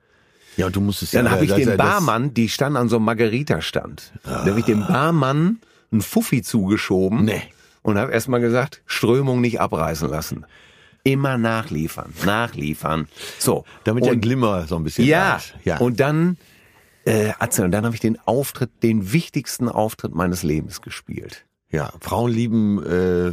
Ja, 0.57 0.65
und 0.65 0.75
du 0.75 0.81
musstest 0.81 1.13
Dann 1.13 1.25
ja, 1.25 1.31
habe 1.31 1.45
ich 1.45 1.53
den 1.53 1.77
Barmann, 1.77 2.33
die 2.33 2.49
stand 2.49 2.75
an 2.75 2.89
so 2.89 2.97
einem 2.97 3.05
Margarita-Stand. 3.05 4.11
Da 4.23 4.45
habe 4.45 4.59
ich 4.59 4.65
dem 4.65 4.85
Barmann 4.85 5.59
einen 5.91 6.01
Fuffi 6.01 6.41
zugeschoben 6.41 7.23
Nee. 7.25 7.41
und 7.81 7.97
habe 7.97 8.11
erstmal 8.11 8.41
gesagt, 8.41 8.81
Strömung 8.85 9.41
nicht 9.41 9.61
abreißen 9.61 10.09
lassen. 10.09 10.45
Immer 11.03 11.37
nachliefern, 11.37 12.13
nachliefern. 12.25 13.07
So. 13.37 13.63
Damit 13.85 14.05
der 14.05 14.17
Glimmer 14.17 14.67
so 14.67 14.75
ein 14.75 14.83
bisschen 14.83 15.05
ja, 15.05 15.39
ja. 15.63 15.77
und 15.77 15.99
dann, 16.01 16.37
äh, 17.05 17.31
Atze, 17.39 17.63
und 17.63 17.71
dann 17.71 17.85
habe 17.85 17.95
ich 17.95 18.01
den 18.01 18.19
Auftritt, 18.25 18.69
den 18.83 19.13
wichtigsten 19.13 19.69
Auftritt 19.69 20.13
meines 20.13 20.43
Lebens 20.43 20.81
gespielt. 20.81 21.45
Ja, 21.71 21.91
Frauen 22.01 22.31
lieben 22.31 22.77
äh, 22.83 23.31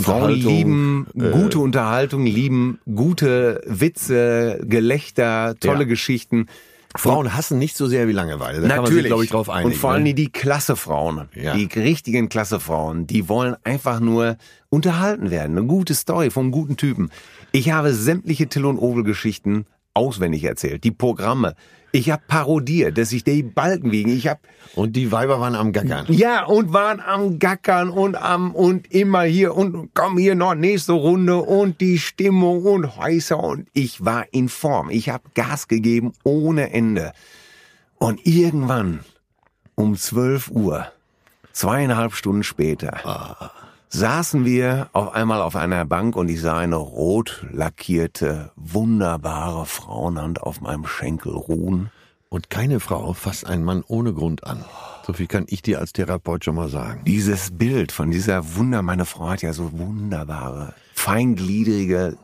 Frauen 0.00 0.32
Unterhaltung, 0.32 0.50
lieben 0.50 1.06
äh, 1.18 1.30
gute 1.30 1.58
Unterhaltung, 1.58 2.26
lieben 2.26 2.78
gute 2.94 3.60
Witze, 3.66 4.60
Gelächter, 4.64 5.56
tolle 5.58 5.80
Ja. 5.80 5.84
Geschichten. 5.88 6.46
Frauen 6.94 7.34
hassen 7.34 7.58
nicht 7.58 7.76
so 7.76 7.86
sehr 7.86 8.06
wie 8.06 8.12
Langeweile. 8.12 8.66
Da 8.68 8.84
sich, 8.86 9.04
glaube 9.06 9.24
ich, 9.24 9.30
drauf 9.30 9.48
einigen. 9.48 9.72
Und 9.72 9.78
vor 9.78 9.92
allem 9.92 10.02
ne? 10.02 10.14
die 10.14 10.30
Klassefrauen, 10.30 11.28
Ja. 11.34 11.54
die 11.54 11.64
richtigen 11.64 12.28
Klassefrauen, 12.28 13.06
die 13.06 13.28
wollen 13.28 13.56
einfach 13.64 13.98
nur 13.98 14.36
unterhalten 14.68 15.30
werden. 15.30 15.56
Eine 15.56 15.66
gute 15.66 15.94
Story 15.94 16.30
vom 16.30 16.50
guten 16.50 16.76
Typen. 16.76 17.10
Ich 17.50 17.70
habe 17.70 17.94
sämtliche 17.94 18.46
Till 18.48 18.66
und 18.66 18.78
Ovel 18.78 19.04
Geschichten 19.04 19.66
auswendig 19.94 20.44
erzählt, 20.44 20.84
die 20.84 20.90
Programme. 20.90 21.54
Ich 21.94 22.10
habe 22.10 22.22
parodiert, 22.26 22.96
dass 22.96 23.10
sich 23.10 23.22
die 23.22 23.42
Balken 23.42 23.92
wiegen. 23.92 24.10
Ich 24.10 24.26
habe 24.26 24.40
Und 24.74 24.96
die 24.96 25.12
Weiber 25.12 25.38
waren 25.40 25.54
am 25.54 25.72
Gackern. 25.72 26.06
ja, 26.08 26.44
und 26.46 26.72
waren 26.72 27.00
am 27.00 27.38
Gackern 27.38 27.90
und 27.90 28.16
am 28.16 28.54
und 28.54 28.90
immer 28.90 29.22
hier 29.22 29.54
und 29.54 29.90
komm 29.92 30.16
hier 30.16 30.34
noch 30.34 30.54
nächste 30.54 30.92
Runde 30.92 31.36
und 31.36 31.82
die 31.82 31.98
Stimmung 31.98 32.64
und 32.64 32.96
heißer 32.96 33.38
und 33.38 33.68
ich 33.74 34.02
war 34.02 34.24
in 34.32 34.48
Form. 34.48 34.88
Ich 34.88 35.10
habe 35.10 35.24
Gas 35.34 35.68
gegeben 35.68 36.12
ohne 36.24 36.72
Ende. 36.72 37.12
Und 37.98 38.26
irgendwann 38.26 39.00
um 39.74 39.94
12 39.96 40.50
Uhr, 40.50 40.86
zweieinhalb 41.52 42.14
Stunden 42.14 42.42
später, 42.42 43.52
saßen 43.92 44.44
wir 44.46 44.88
auf 44.94 45.12
einmal 45.14 45.42
auf 45.42 45.54
einer 45.54 45.84
Bank 45.84 46.16
und 46.16 46.28
ich 46.28 46.40
sah 46.40 46.58
eine 46.58 46.76
rot 46.76 47.46
lackierte, 47.52 48.50
wunderbare 48.56 49.66
Frauenhand 49.66 50.42
auf 50.42 50.60
meinem 50.62 50.86
Schenkel 50.86 51.32
ruhen. 51.32 51.90
Und 52.30 52.48
keine 52.48 52.80
Frau 52.80 53.12
fasst 53.12 53.46
einen 53.46 53.62
Mann 53.62 53.84
ohne 53.86 54.14
Grund 54.14 54.44
an. 54.44 54.64
So 55.06 55.12
viel 55.12 55.26
kann 55.26 55.44
ich 55.48 55.60
dir 55.60 55.78
als 55.80 55.92
Therapeut 55.92 56.44
schon 56.44 56.54
mal 56.54 56.70
sagen. 56.70 57.02
Dieses 57.06 57.50
Bild 57.50 57.92
von 57.92 58.10
dieser 58.10 58.56
Wunder, 58.56 58.80
meine 58.80 59.04
Frau 59.04 59.28
hat 59.28 59.42
ja 59.42 59.52
so 59.52 59.70
wunderbare, 59.78 60.72
feingliedrige 60.94 62.16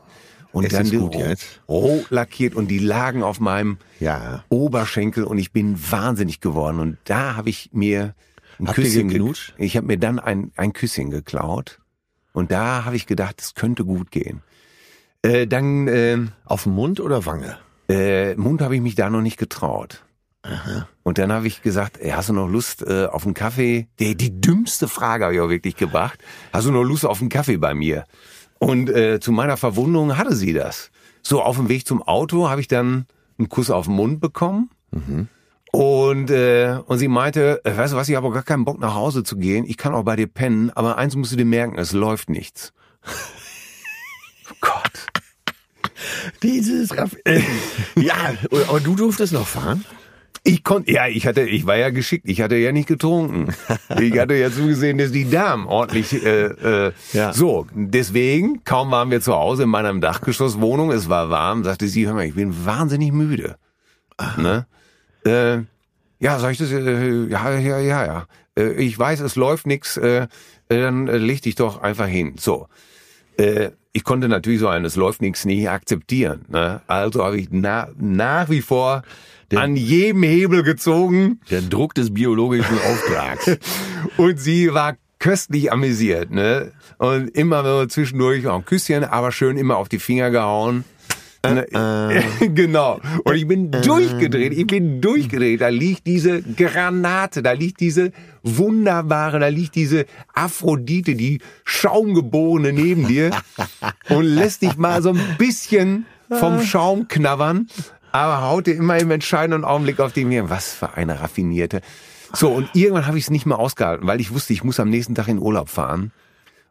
und 0.51 0.65
Es 0.65 0.71
dann 0.73 0.89
gut 0.89 1.13
jetzt. 1.13 1.61
rot 1.69 2.09
lackiert 2.09 2.55
und 2.55 2.69
die 2.69 2.79
lagen 2.79 3.21
auf 3.21 3.39
meinem 3.39 3.77
Ja. 3.99 4.43
Oberschenkel 4.49 5.23
und 5.23 5.37
ich 5.37 5.51
bin 5.51 5.77
wahnsinnig 5.91 6.41
geworden 6.41 6.79
und 6.79 6.97
da 7.03 7.35
habe 7.35 7.49
ich 7.49 7.69
mir 7.71 8.15
ein 8.59 8.67
Habt 8.67 8.75
Küsschen 8.75 9.07
ge- 9.09 9.17
geknutscht? 9.17 9.53
Ich 9.57 9.75
habe 9.77 9.87
mir 9.87 9.97
dann 9.97 10.19
ein, 10.19 10.51
ein 10.55 10.73
Küsschen 10.73 11.09
geklaut 11.11 11.79
und 12.33 12.51
da 12.51 12.85
habe 12.85 12.95
ich 12.95 13.05
gedacht, 13.05 13.41
es 13.41 13.55
könnte 13.55 13.85
gut 13.85 14.11
gehen. 14.11 14.41
Äh, 15.21 15.47
dann 15.47 15.87
äh, 15.87 16.17
Auf 16.45 16.63
den 16.63 16.73
Mund 16.73 16.99
oder 16.99 17.25
Wange? 17.25 17.57
äh, 17.89 18.35
Mund 18.35 18.61
habe 18.61 18.75
ich 18.75 18.81
mich 18.81 18.95
da 18.95 19.09
noch 19.09 19.21
nicht 19.21 19.37
getraut. 19.37 20.03
Und 21.03 21.17
dann 21.17 21.33
habe 21.33 21.47
ich 21.47 21.61
gesagt, 21.61 21.97
ey, 21.99 22.11
hast 22.11 22.29
du 22.29 22.33
noch 22.33 22.47
Lust 22.47 22.81
äh, 22.87 23.05
auf 23.07 23.25
einen 23.25 23.33
Kaffee? 23.33 23.87
Die, 23.99 24.15
die 24.15 24.39
dümmste 24.39 24.87
Frage 24.87 25.25
habe 25.25 25.33
ich 25.35 25.41
auch 25.41 25.49
wirklich 25.49 25.75
gebracht. 25.75 26.19
Hast 26.53 26.65
du 26.65 26.71
noch 26.71 26.83
Lust 26.83 27.05
auf 27.05 27.19
einen 27.19 27.29
Kaffee 27.29 27.57
bei 27.57 27.73
mir? 27.73 28.05
Und 28.57 28.89
äh, 28.89 29.19
zu 29.19 29.31
meiner 29.33 29.57
Verwunderung 29.57 30.17
hatte 30.17 30.33
sie 30.35 30.53
das. 30.53 30.91
So 31.21 31.41
auf 31.43 31.57
dem 31.57 31.67
Weg 31.67 31.85
zum 31.85 32.01
Auto 32.01 32.49
habe 32.49 32.61
ich 32.61 32.69
dann 32.69 33.05
einen 33.37 33.49
Kuss 33.49 33.69
auf 33.69 33.85
den 33.87 33.95
Mund 33.95 34.21
bekommen. 34.21 34.69
Und, 35.71 36.31
äh, 36.31 36.79
und 36.85 36.97
sie 36.97 37.07
meinte, 37.07 37.61
äh, 37.63 37.77
weißt 37.77 37.93
du 37.93 37.97
was, 37.97 38.09
ich 38.09 38.15
habe 38.15 38.27
auch 38.27 38.33
gar 38.33 38.43
keinen 38.43 38.65
Bock 38.65 38.79
nach 38.79 38.95
Hause 38.95 39.23
zu 39.23 39.37
gehen. 39.37 39.65
Ich 39.67 39.77
kann 39.77 39.93
auch 39.93 40.03
bei 40.03 40.15
dir 40.15 40.27
pennen, 40.27 40.71
aber 40.71 40.97
eins 40.97 41.15
musst 41.15 41.31
du 41.31 41.35
dir 41.35 41.45
merken, 41.45 41.77
es 41.77 41.91
läuft 41.93 42.29
nichts. 42.29 42.73
oh 44.49 44.55
Gott. 44.61 45.07
Dieses 46.41 46.97
Raff 46.97 47.15
äh, 47.25 47.41
Ja, 47.95 48.15
aber 48.67 48.79
du 48.79 48.95
durftest 48.95 49.33
noch 49.33 49.47
fahren? 49.47 49.85
Ich 50.43 50.63
konnte, 50.63 50.91
ja, 50.91 51.07
ich 51.07 51.27
hatte, 51.27 51.41
ich 51.41 51.65
war 51.65 51.75
ja 51.75 51.89
geschickt, 51.89 52.27
ich 52.27 52.41
hatte 52.41 52.55
ja 52.55 52.71
nicht 52.71 52.87
getrunken. 52.87 53.53
Ich 53.99 54.17
hatte 54.17 54.35
ja 54.35 54.49
zugesehen, 54.49 54.97
dass 54.97 55.11
die 55.11 55.29
Damen 55.29 55.67
ordentlich, 55.67 56.13
äh, 56.13 56.45
äh, 56.45 56.91
Ja. 57.11 57.33
so. 57.33 57.67
Deswegen, 57.75 58.63
kaum 58.63 58.89
waren 58.89 59.11
wir 59.11 59.19
zu 59.21 59.33
Hause 59.35 59.63
in 59.63 59.69
meiner 59.69 59.93
Dachgeschosswohnung, 59.93 60.91
es 60.91 61.09
war 61.09 61.29
warm, 61.29 61.63
sagte 61.65 61.87
sie, 61.89 62.07
hör 62.07 62.13
mal, 62.13 62.25
ich 62.25 62.35
bin 62.35 62.65
wahnsinnig 62.65 63.11
müde. 63.11 63.57
Ne? 64.37 64.65
Äh, 65.25 65.59
ja, 66.19 66.39
sag 66.39 66.51
ich 66.51 66.57
das, 66.57 66.71
äh, 66.71 67.27
ja, 67.27 67.57
ja, 67.57 67.79
ja, 67.79 68.05
ja. 68.05 68.27
Äh, 68.57 68.71
ich 68.73 68.97
weiß, 68.97 69.21
es 69.21 69.35
läuft 69.35 69.67
nix, 69.67 69.97
äh, 69.97 70.27
äh, 70.69 70.81
dann 70.81 71.07
äh, 71.07 71.17
leg 71.17 71.41
dich 71.41 71.55
doch 71.55 71.81
einfach 71.81 72.07
hin. 72.07 72.35
So. 72.37 72.67
Äh, 73.37 73.71
ich 73.91 74.03
konnte 74.03 74.29
natürlich 74.29 74.59
so 74.59 74.67
eines 74.67 74.95
läuft 74.95 75.21
nix 75.21 75.45
nicht 75.45 75.69
akzeptieren. 75.69 76.45
Ne? 76.49 76.81
Also 76.87 77.23
habe 77.23 77.37
ich 77.39 77.47
na, 77.51 77.89
nach 77.97 78.49
wie 78.49 78.61
vor 78.61 79.03
an 79.55 79.75
jedem 79.75 80.21
Hebel 80.23 80.61
gezogen 80.61 81.39
Der 81.49 81.61
Druck 81.61 81.95
des 81.95 82.13
biologischen 82.13 82.77
Auftrags. 82.77 83.57
und 84.17 84.39
sie 84.39 84.73
war 84.73 84.95
köstlich 85.17 85.71
amüsiert. 85.71 86.29
Ne? 86.29 86.71
Und 86.97 87.29
immer 87.29 87.89
zwischendurch 87.89 88.45
auch 88.47 88.57
ein 88.57 88.65
Küsschen, 88.65 89.03
aber 89.03 89.31
schön 89.31 89.57
immer 89.57 89.77
auf 89.77 89.89
die 89.89 89.99
Finger 89.99 90.29
gehauen. 90.29 90.83
Ne, 91.45 91.65
genau. 92.53 92.99
Und 93.23 93.35
ich 93.35 93.47
bin 93.47 93.71
durchgedreht, 93.71 94.53
ich 94.53 94.67
bin 94.67 94.99
durchgedreht. 94.99 95.61
Da 95.61 95.69
liegt 95.69 96.05
diese 96.05 96.41
Granate, 96.41 97.41
da 97.41 97.53
liegt 97.53 97.79
diese 97.79 98.11
wunderbare, 98.43 99.39
da 99.39 99.47
liegt 99.47 99.75
diese 99.75 100.05
Aphrodite, 100.33 101.15
die 101.15 101.39
Schaumgeborene 101.63 102.73
neben 102.73 103.07
dir 103.07 103.31
und 104.09 104.23
lässt 104.23 104.63
dich 104.63 104.75
mal 104.75 105.01
so 105.01 105.09
ein 105.09 105.19
bisschen 105.37 106.05
vom 106.29 106.61
Schaum 106.61 107.07
knabbern, 107.07 107.67
aber 108.11 108.41
haut 108.41 108.67
dir 108.67 108.75
immer 108.75 108.97
im 108.97 109.09
entscheidenden 109.11 109.63
Augenblick 109.63 109.99
auf 109.99 110.13
den 110.13 110.27
Meer. 110.27 110.49
Was 110.49 110.73
für 110.73 110.93
eine 110.93 111.21
raffinierte. 111.21 111.81
So, 112.33 112.51
und 112.51 112.69
irgendwann 112.73 113.07
habe 113.07 113.17
ich 113.17 113.25
es 113.25 113.29
nicht 113.31 113.45
mehr 113.45 113.57
ausgehalten, 113.57 114.05
weil 114.05 114.19
ich 114.19 114.33
wusste, 114.33 114.53
ich 114.53 114.63
muss 114.63 114.79
am 114.79 114.89
nächsten 114.89 115.15
Tag 115.15 115.27
in 115.27 115.39
Urlaub 115.39 115.69
fahren. 115.69 116.11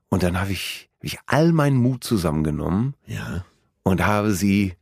Und 0.09 0.23
dann 0.23 0.41
habe 0.41 0.53
ich, 0.53 0.89
hab 0.99 1.05
ich 1.05 1.19
all 1.27 1.53
meinen 1.53 1.77
Mut 1.77 2.05
zusammengenommen 2.05 2.95
Ja. 3.07 3.45
Und 3.89 4.05
habe 4.05 4.33
sie 4.35 4.75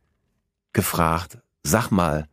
gefragt, 0.73 1.37
sag 1.63 1.91
mal, 1.91 2.27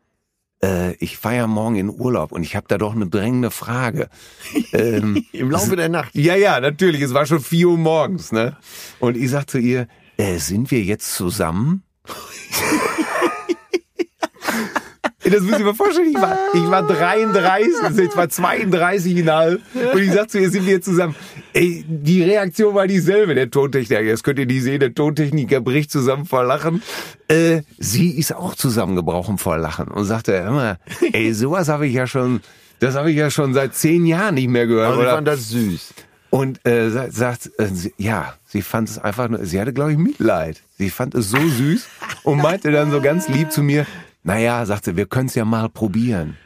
äh, 0.60 0.94
ich 0.96 1.16
fahre 1.16 1.36
ja 1.36 1.46
morgen 1.46 1.76
in 1.76 1.88
Urlaub 1.88 2.32
und 2.32 2.42
ich 2.42 2.56
habe 2.56 2.66
da 2.68 2.78
doch 2.78 2.96
eine 2.96 3.06
drängende 3.06 3.52
Frage. 3.52 4.08
ähm, 4.72 5.24
Im 5.30 5.52
Laufe 5.52 5.76
der 5.76 5.88
Nacht. 5.88 6.16
ja, 6.16 6.34
ja, 6.34 6.58
natürlich, 6.58 7.00
es 7.00 7.14
war 7.14 7.26
schon 7.26 7.40
vier 7.40 7.68
Uhr 7.68 7.78
morgens, 7.78 8.32
ne? 8.32 8.56
Und 8.98 9.16
ich 9.16 9.30
sag 9.30 9.48
zu 9.48 9.58
ihr, 9.58 9.86
äh, 10.16 10.38
sind 10.38 10.72
wir 10.72 10.82
jetzt 10.82 11.14
zusammen? 11.14 11.84
Das 15.34 15.42
müssen 15.42 15.58
Sie 15.58 15.64
mir 15.64 15.74
vorstellen, 15.74 16.08
ich 16.10 16.14
war, 16.20 16.38
ich 16.54 16.70
war 16.70 16.82
33, 16.86 17.72
also 17.82 18.02
ich 18.02 18.16
war 18.16 18.26
32,5 18.26 19.58
und 19.92 20.00
ich 20.00 20.12
sag 20.12 20.30
zu 20.30 20.38
ihr, 20.38 20.50
sind 20.50 20.64
wir 20.66 20.74
jetzt 20.74 20.84
zusammen? 20.84 21.14
Ey, 21.52 21.84
die 21.88 22.22
Reaktion 22.22 22.74
war 22.74 22.86
dieselbe, 22.86 23.34
der 23.34 23.50
Tontechniker, 23.50 24.00
jetzt 24.00 24.22
könnt 24.24 24.38
ihr 24.38 24.46
die 24.46 24.60
sehen, 24.60 24.80
der 24.80 24.94
Tontechniker 24.94 25.60
bricht 25.60 25.90
zusammen 25.90 26.24
vor 26.26 26.44
Lachen. 26.44 26.82
Äh, 27.28 27.62
sie 27.78 28.10
ist 28.18 28.34
auch 28.34 28.54
zusammengebrochen 28.54 29.38
vor 29.38 29.58
Lachen 29.58 29.88
und 29.88 30.04
sagte, 30.04 30.40
hör 30.42 30.50
mal, 30.52 30.78
ey, 31.12 31.32
sowas 31.34 31.68
habe 31.68 31.86
ich 31.86 31.94
ja 31.94 32.06
schon, 32.06 32.40
das 32.80 32.94
habe 32.94 33.10
ich 33.10 33.16
ja 33.16 33.30
schon 33.30 33.54
seit 33.54 33.74
zehn 33.74 34.06
Jahren 34.06 34.34
nicht 34.34 34.48
mehr 34.48 34.66
gehört. 34.66 34.86
Aber 34.86 34.96
ich 34.96 35.02
oder? 35.02 35.14
fand 35.14 35.28
das 35.28 35.48
süß. 35.48 35.94
Und 36.30 36.66
äh, 36.66 36.90
sa- 36.90 37.10
sagt, 37.10 37.50
äh, 37.58 37.66
sie, 37.72 37.94
ja, 37.96 38.34
sie 38.48 38.62
fand 38.62 38.88
es 38.88 38.98
einfach 38.98 39.28
nur, 39.28 39.44
sie 39.44 39.60
hatte, 39.60 39.72
glaube 39.72 39.92
ich, 39.92 39.98
Mitleid. 39.98 40.60
Sie 40.78 40.90
fand 40.90 41.14
es 41.14 41.30
so 41.30 41.38
süß 41.38 41.86
und 42.24 42.38
meinte 42.42 42.72
dann 42.72 42.90
so 42.90 43.00
ganz 43.00 43.28
lieb 43.28 43.52
zu 43.52 43.62
mir, 43.62 43.86
naja, 44.24 44.64
sagte, 44.66 44.96
wir 44.96 45.06
können 45.06 45.28
es 45.28 45.34
ja 45.34 45.44
mal 45.44 45.68
probieren. 45.68 46.36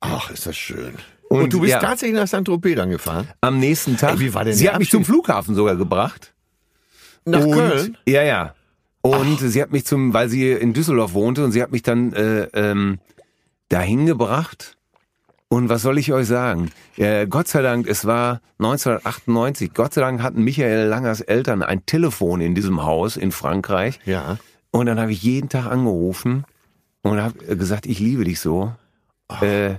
Ach, 0.00 0.30
ist 0.30 0.46
das 0.46 0.56
schön. 0.56 0.94
Und 1.28 1.42
Und, 1.42 1.52
du 1.52 1.60
bist 1.60 1.72
ja. 1.72 1.78
tatsächlich 1.78 2.18
nach 2.18 2.26
St-Tropez 2.26 2.76
dann 2.76 2.90
gefahren? 2.90 3.28
Am 3.40 3.58
nächsten 3.58 3.96
Tag, 3.96 4.14
Ey, 4.14 4.20
wie 4.20 4.34
war 4.34 4.44
denn 4.44 4.54
sie 4.54 4.68
hat 4.68 4.78
mich 4.78 4.90
zum 4.90 5.04
Flughafen 5.04 5.54
sogar 5.54 5.76
gebracht. 5.76 6.34
Nach 7.24 7.44
und, 7.44 7.52
Köln? 7.52 7.96
Ja, 8.06 8.22
ja. 8.22 8.54
Und 9.02 9.38
sie 9.38 9.62
hat 9.62 9.70
mich 9.70 9.84
zum, 9.84 10.12
weil 10.14 10.28
sie 10.28 10.50
in 10.50 10.72
Düsseldorf 10.72 11.14
wohnte 11.14 11.44
und 11.44 11.52
sie 11.52 11.62
hat 11.62 11.70
mich 11.70 11.82
dann 11.82 12.12
äh, 12.12 12.48
ähm, 12.54 12.98
dahin 13.68 14.06
gebracht. 14.06 14.76
Und 15.48 15.68
was 15.68 15.82
soll 15.82 15.98
ich 15.98 16.12
euch 16.12 16.26
sagen? 16.26 16.70
Äh, 16.96 17.26
Gott 17.26 17.48
sei 17.48 17.62
Dank, 17.62 17.86
es 17.86 18.04
war 18.04 18.40
1998. 18.58 19.72
Gott 19.74 19.94
sei 19.94 20.00
Dank 20.00 20.22
hatten 20.22 20.42
Michael 20.42 20.88
Langers 20.88 21.20
Eltern 21.20 21.62
ein 21.62 21.86
Telefon 21.86 22.40
in 22.40 22.54
diesem 22.54 22.84
Haus 22.84 23.16
in 23.16 23.32
Frankreich. 23.32 24.00
Ja. 24.04 24.38
Und 24.70 24.86
dann 24.86 24.98
habe 24.98 25.12
ich 25.12 25.22
jeden 25.22 25.48
Tag 25.48 25.66
angerufen 25.66 26.44
und 27.02 27.20
habe 27.20 27.56
gesagt, 27.56 27.86
ich 27.86 27.98
liebe 27.98 28.24
dich 28.24 28.40
so. 28.40 28.72
äh, 29.40 29.76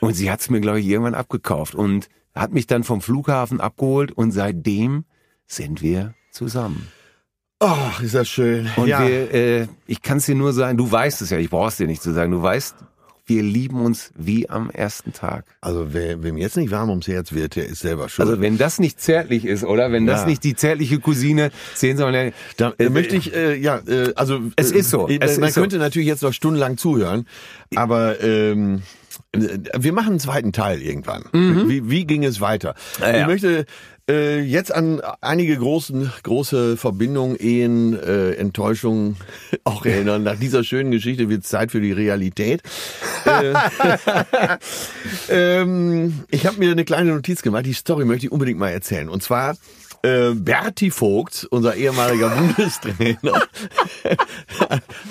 und 0.00 0.14
sie 0.14 0.30
hat's 0.30 0.50
mir, 0.50 0.60
glaube 0.60 0.80
ich, 0.80 0.86
irgendwann 0.86 1.14
abgekauft 1.14 1.74
und 1.74 2.08
hat 2.34 2.52
mich 2.52 2.66
dann 2.66 2.84
vom 2.84 3.00
Flughafen 3.00 3.60
abgeholt 3.60 4.12
und 4.12 4.32
seitdem 4.32 5.04
sind 5.46 5.82
wir 5.82 6.14
zusammen. 6.30 6.88
Ach, 7.60 8.00
ist 8.00 8.14
das 8.14 8.28
schön. 8.28 8.68
Und 8.76 8.86
ja. 8.86 9.06
wir, 9.06 9.34
äh, 9.34 9.66
ich 9.86 10.02
kann 10.02 10.18
es 10.18 10.26
dir 10.26 10.36
nur 10.36 10.52
sagen, 10.52 10.78
du 10.78 10.90
weißt 10.90 11.22
es 11.22 11.30
ja, 11.30 11.38
ich 11.38 11.50
brauch's 11.50 11.76
dir 11.76 11.88
nicht 11.88 12.02
zu 12.02 12.12
sagen, 12.12 12.30
du 12.30 12.40
weißt, 12.40 12.76
wir 13.28 13.42
lieben 13.42 13.80
uns 13.80 14.10
wie 14.16 14.48
am 14.50 14.70
ersten 14.70 15.12
Tag. 15.12 15.44
also 15.60 15.88
wer, 15.92 16.22
wem 16.22 16.36
jetzt 16.38 16.56
nicht 16.56 16.70
warm 16.70 16.90
ums 16.90 17.06
Herz 17.08 17.32
wird, 17.32 17.56
der 17.56 17.66
ist 17.66 17.80
selber 17.80 18.08
schuld. 18.08 18.28
Also 18.28 18.40
wenn 18.40 18.58
das 18.58 18.78
nicht 18.78 19.00
zärtlich 19.00 19.44
ist, 19.44 19.64
oder? 19.64 19.92
Wenn 19.92 20.06
das 20.06 20.22
Ja. 20.22 20.26
nicht 20.26 20.42
die 20.44 20.56
zärtliche 20.56 20.98
Cousine 20.98 21.50
sehen 21.74 21.96
soll, 21.96 22.32
Da 22.56 22.72
äh, 22.78 22.88
möchte 22.88 23.16
ich, 23.16 23.34
äh, 23.34 23.54
ja, 23.56 23.78
äh, 23.86 24.12
also 24.16 24.40
Es 24.56 24.72
ist 24.72 24.90
so, 24.90 25.08
Äh, 25.08 25.18
es 25.20 25.38
man 25.38 25.48
ist 25.50 25.54
so. 25.54 25.60
könnte 25.60 25.78
natürlich 25.78 26.08
jetzt 26.08 26.22
noch 26.22 26.32
stundenlang 26.32 26.76
zuhören, 26.78 27.26
aber 27.74 28.20
ähm, 28.22 28.82
äh, 29.32 29.38
wir 29.78 29.92
machen 29.92 30.10
einen 30.10 30.20
zweiten 30.20 30.52
Teil 30.52 30.80
irgendwann. 30.82 31.24
Wie, 31.32 31.90
wie 31.90 32.06
ging 32.06 32.24
es 32.24 32.40
weiter? 32.40 32.74
Mhm. 32.98 33.02
Ja, 33.04 33.10
ja. 33.10 33.20
Ich 33.22 33.26
möchte 33.26 33.66
äh, 34.08 34.40
jetzt 34.40 34.74
an 34.74 35.00
einige 35.20 35.56
großen, 35.56 36.12
große 36.22 36.76
Verbindungen, 36.76 37.36
Ehen, 37.36 37.98
äh, 37.98 38.32
Enttäuschungen 38.32 39.16
auch 39.64 39.84
erinnern. 39.84 40.22
Nach 40.22 40.38
dieser 40.38 40.64
schönen 40.64 40.90
Geschichte 40.90 41.28
wird 41.28 41.44
Zeit 41.44 41.70
für 41.70 41.80
die 41.80 41.92
Realität. 41.92 42.62
äh, 43.24 43.54
ähm, 45.60 46.24
ich 46.30 46.46
habe 46.46 46.58
mir 46.58 46.72
eine 46.72 46.84
kleine 46.84 47.12
Notiz 47.12 47.42
gemacht. 47.42 47.66
Die 47.66 47.74
Story 47.74 48.04
möchte 48.04 48.26
ich 48.26 48.32
unbedingt 48.32 48.58
mal 48.58 48.70
erzählen. 48.70 49.08
Und 49.08 49.22
zwar 49.22 49.56
äh, 50.02 50.30
Berti 50.34 50.90
Vogt, 50.90 51.46
unser 51.50 51.74
ehemaliger 51.74 52.28
Bundestrainer, 52.56 53.42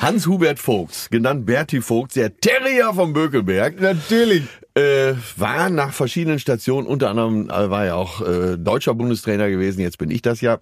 Hans-Hubert 0.02 0.60
Vogt, 0.60 1.10
genannt 1.12 1.46
Berti 1.46 1.82
Vogt, 1.82 2.16
der 2.16 2.38
Terrier 2.38 2.94
vom 2.94 3.14
Bökelberg. 3.14 3.80
Natürlich. 3.80 4.44
Äh, 4.78 5.16
war 5.38 5.72
nach 5.72 5.92
verschiedenen 5.92 6.38
Stationen, 6.38 6.86
unter 6.86 7.10
anderem 7.10 7.50
äh, 7.50 7.70
war 7.72 7.86
er 7.86 7.96
auch 7.96 8.22
äh, 8.22 8.58
deutscher 8.58 8.94
Bundestrainer 8.94 9.50
gewesen, 9.50 9.82
jetzt 9.82 9.98
bin 9.98 10.12
ich 10.12 10.22
das 10.22 10.40
ja. 10.42 10.60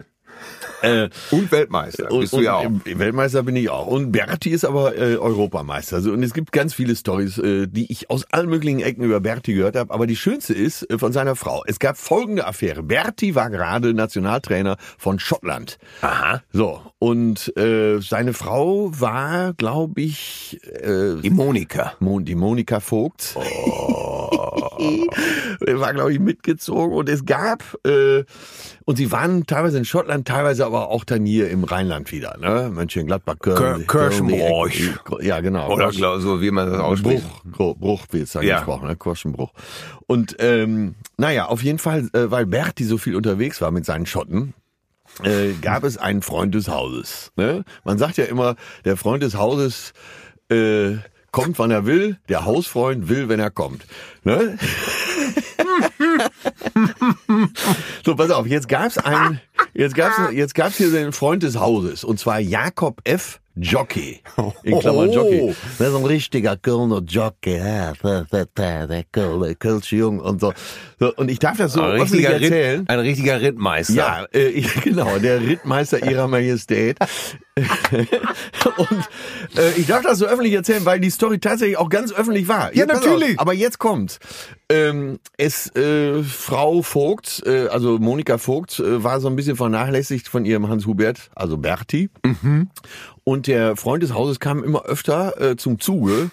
Äh, 0.82 1.08
Und 1.30 1.50
Weltmeister, 1.52 2.10
und, 2.10 2.20
bist 2.20 2.32
du 2.32 2.40
ja 2.40 2.54
auch. 2.56 2.64
und 2.64 2.84
Weltmeister 2.98 3.42
bin 3.42 3.56
ich 3.56 3.70
auch. 3.70 3.86
Und 3.86 4.12
Berti 4.12 4.50
ist 4.50 4.64
aber 4.64 4.96
äh, 4.96 5.16
Europameister. 5.16 5.96
Also, 5.96 6.12
und 6.12 6.22
es 6.22 6.34
gibt 6.34 6.52
ganz 6.52 6.74
viele 6.74 6.94
Stories, 6.94 7.38
äh, 7.38 7.66
die 7.66 7.90
ich 7.90 8.10
aus 8.10 8.24
allen 8.32 8.48
möglichen 8.48 8.80
Ecken 8.80 9.02
über 9.04 9.20
Berti 9.20 9.54
gehört 9.54 9.76
habe. 9.76 9.92
Aber 9.92 10.06
die 10.06 10.16
schönste 10.16 10.52
ist 10.54 10.88
äh, 10.90 10.98
von 10.98 11.12
seiner 11.12 11.36
Frau. 11.36 11.62
Es 11.66 11.78
gab 11.78 11.96
folgende 11.96 12.46
Affäre. 12.46 12.82
Berti 12.82 13.34
war 13.34 13.50
gerade 13.50 13.94
Nationaltrainer 13.94 14.76
von 14.98 15.18
Schottland. 15.18 15.78
Aha. 16.02 16.42
So, 16.52 16.80
und 16.98 17.56
äh, 17.56 18.00
seine 18.00 18.32
Frau 18.32 18.90
war, 18.98 19.54
glaube 19.54 20.00
ich, 20.00 20.60
äh, 20.64 21.16
Die 21.22 21.30
Monika. 21.30 21.94
Mon 22.00 22.24
die 22.24 22.34
Monika 22.34 22.80
Vogt. 22.80 23.36
war, 25.74 25.94
glaube 25.94 26.12
ich, 26.12 26.18
mitgezogen. 26.18 26.94
Und 26.94 27.08
es 27.08 27.24
gab, 27.24 27.62
äh, 27.86 28.24
und 28.84 28.96
sie 28.96 29.10
waren 29.12 29.46
teilweise 29.46 29.78
in 29.78 29.84
Schottland, 29.84 30.26
teilweise 30.28 30.65
aber 30.66 30.90
auch 30.90 31.04
dann 31.04 31.24
hier 31.24 31.48
im 31.50 31.64
Rheinland 31.64 32.12
wieder. 32.12 32.36
Ne? 32.38 32.70
Mönchengladbach, 32.72 33.38
Köln. 33.38 33.56
Kir- 33.56 33.86
Kirschenbroich. 33.86 34.90
Köln, 35.04 35.20
die- 35.22 35.26
Ja, 35.26 35.40
genau. 35.40 35.72
Oder 35.72 35.90
glaub, 35.90 36.20
so 36.20 36.42
wie 36.42 36.50
man 36.50 36.70
das 36.70 36.80
ausspricht. 36.80 37.24
Bruch, 37.44 37.76
Bruch, 37.76 38.04
wird 38.10 38.24
es 38.24 38.32
da 38.32 38.42
Ja. 38.42 38.56
gesprochen, 38.56 38.88
ne? 38.88 38.96
Kirschenbruch. 38.96 39.52
Und 40.06 40.36
ähm, 40.40 40.94
naja, 41.16 41.46
auf 41.46 41.62
jeden 41.62 41.78
Fall, 41.78 42.10
äh, 42.12 42.30
weil 42.30 42.44
Berti 42.46 42.84
so 42.84 42.98
viel 42.98 43.16
unterwegs 43.16 43.60
war 43.62 43.70
mit 43.70 43.86
seinen 43.86 44.04
Schotten, 44.06 44.52
äh, 45.24 45.52
gab 45.62 45.84
es 45.84 45.96
einen 45.96 46.20
Freund 46.20 46.54
des 46.54 46.68
Hauses. 46.68 47.32
Ne? 47.36 47.64
Man 47.84 47.96
sagt 47.98 48.18
ja 48.18 48.24
immer, 48.26 48.56
der 48.84 48.96
Freund 48.98 49.22
des 49.22 49.36
Hauses 49.36 49.94
äh, 50.50 50.96
kommt, 51.32 51.58
wann 51.58 51.70
er 51.70 51.86
will, 51.86 52.18
der 52.28 52.44
Hausfreund 52.44 53.08
will, 53.08 53.28
wenn 53.28 53.40
er 53.40 53.50
kommt. 53.50 53.84
Ne? 54.24 54.58
so, 58.04 58.16
pass 58.16 58.30
auf, 58.30 58.46
jetzt 58.46 58.68
gab's 58.68 58.98
einen, 58.98 59.40
jetzt 59.74 59.94
gab's, 59.94 60.16
jetzt 60.32 60.54
gab's 60.54 60.76
hier 60.76 60.90
den 60.90 61.12
Freund 61.12 61.42
des 61.42 61.58
Hauses, 61.58 62.04
und 62.04 62.18
zwar 62.18 62.38
Jakob 62.38 63.00
F. 63.04 63.40
Jockey. 63.56 64.20
In 64.62 64.78
Klammern 64.80 65.08
Oh. 65.08 65.12
Jockey. 65.14 65.54
Das 65.78 65.88
ist 65.88 65.94
ein 65.94 66.04
richtiger 66.04 66.56
Kölner 66.56 67.00
Jockey, 67.06 67.56
ja, 67.56 67.92
der, 68.02 69.04
Kölner, 69.10 69.54
Kölsche 69.54 69.96
Jung 69.96 70.20
und 70.20 70.40
so. 70.40 70.52
so. 71.00 71.14
Und 71.16 71.30
ich 71.30 71.38
darf 71.38 71.56
das 71.56 71.72
so 71.72 71.80
Ein 71.82 72.00
richtiger, 72.00 72.30
erzählen. 72.34 72.80
Ritt, 72.80 72.90
ein 72.90 72.98
richtiger 72.98 73.40
Rittmeister. 73.40 73.94
Ja, 73.94 74.24
äh, 74.34 74.48
ich- 74.48 74.74
genau, 74.82 75.18
der 75.18 75.40
Rittmeister 75.40 76.04
ihrer 76.06 76.28
Majestät. 76.28 76.98
und 78.76 79.58
äh, 79.58 79.72
ich 79.76 79.86
darf 79.86 80.02
das 80.02 80.18
so 80.18 80.26
öffentlich 80.26 80.52
erzählen, 80.52 80.84
weil 80.84 81.00
die 81.00 81.08
Story 81.10 81.38
tatsächlich 81.38 81.78
auch 81.78 81.88
ganz 81.88 82.12
öffentlich 82.12 82.48
war. 82.48 82.74
Ja, 82.74 82.86
pass 82.86 83.00
natürlich. 83.02 83.38
Auf, 83.38 83.42
aber 83.42 83.54
jetzt 83.54 83.78
kommt. 83.78 84.18
Ähm, 84.68 85.18
es 85.38 85.74
äh, 85.76 86.22
Frau 86.22 86.82
Vogt, 86.82 87.42
äh, 87.46 87.68
also 87.68 87.98
Monika 87.98 88.36
Vogt, 88.36 88.78
äh, 88.80 89.02
war 89.02 89.20
so 89.20 89.28
ein 89.28 89.36
bisschen 89.36 89.56
vernachlässigt 89.56 90.28
von 90.28 90.44
ihrem 90.44 90.68
Hans 90.68 90.86
Hubert, 90.86 91.30
also 91.34 91.56
Berti. 91.56 92.10
Und 93.28 93.48
der 93.48 93.74
Freund 93.74 94.04
des 94.04 94.14
Hauses 94.14 94.38
kam 94.38 94.62
immer 94.62 94.84
öfter 94.84 95.40
äh, 95.40 95.56
zum 95.56 95.80
Zuge. 95.80 96.30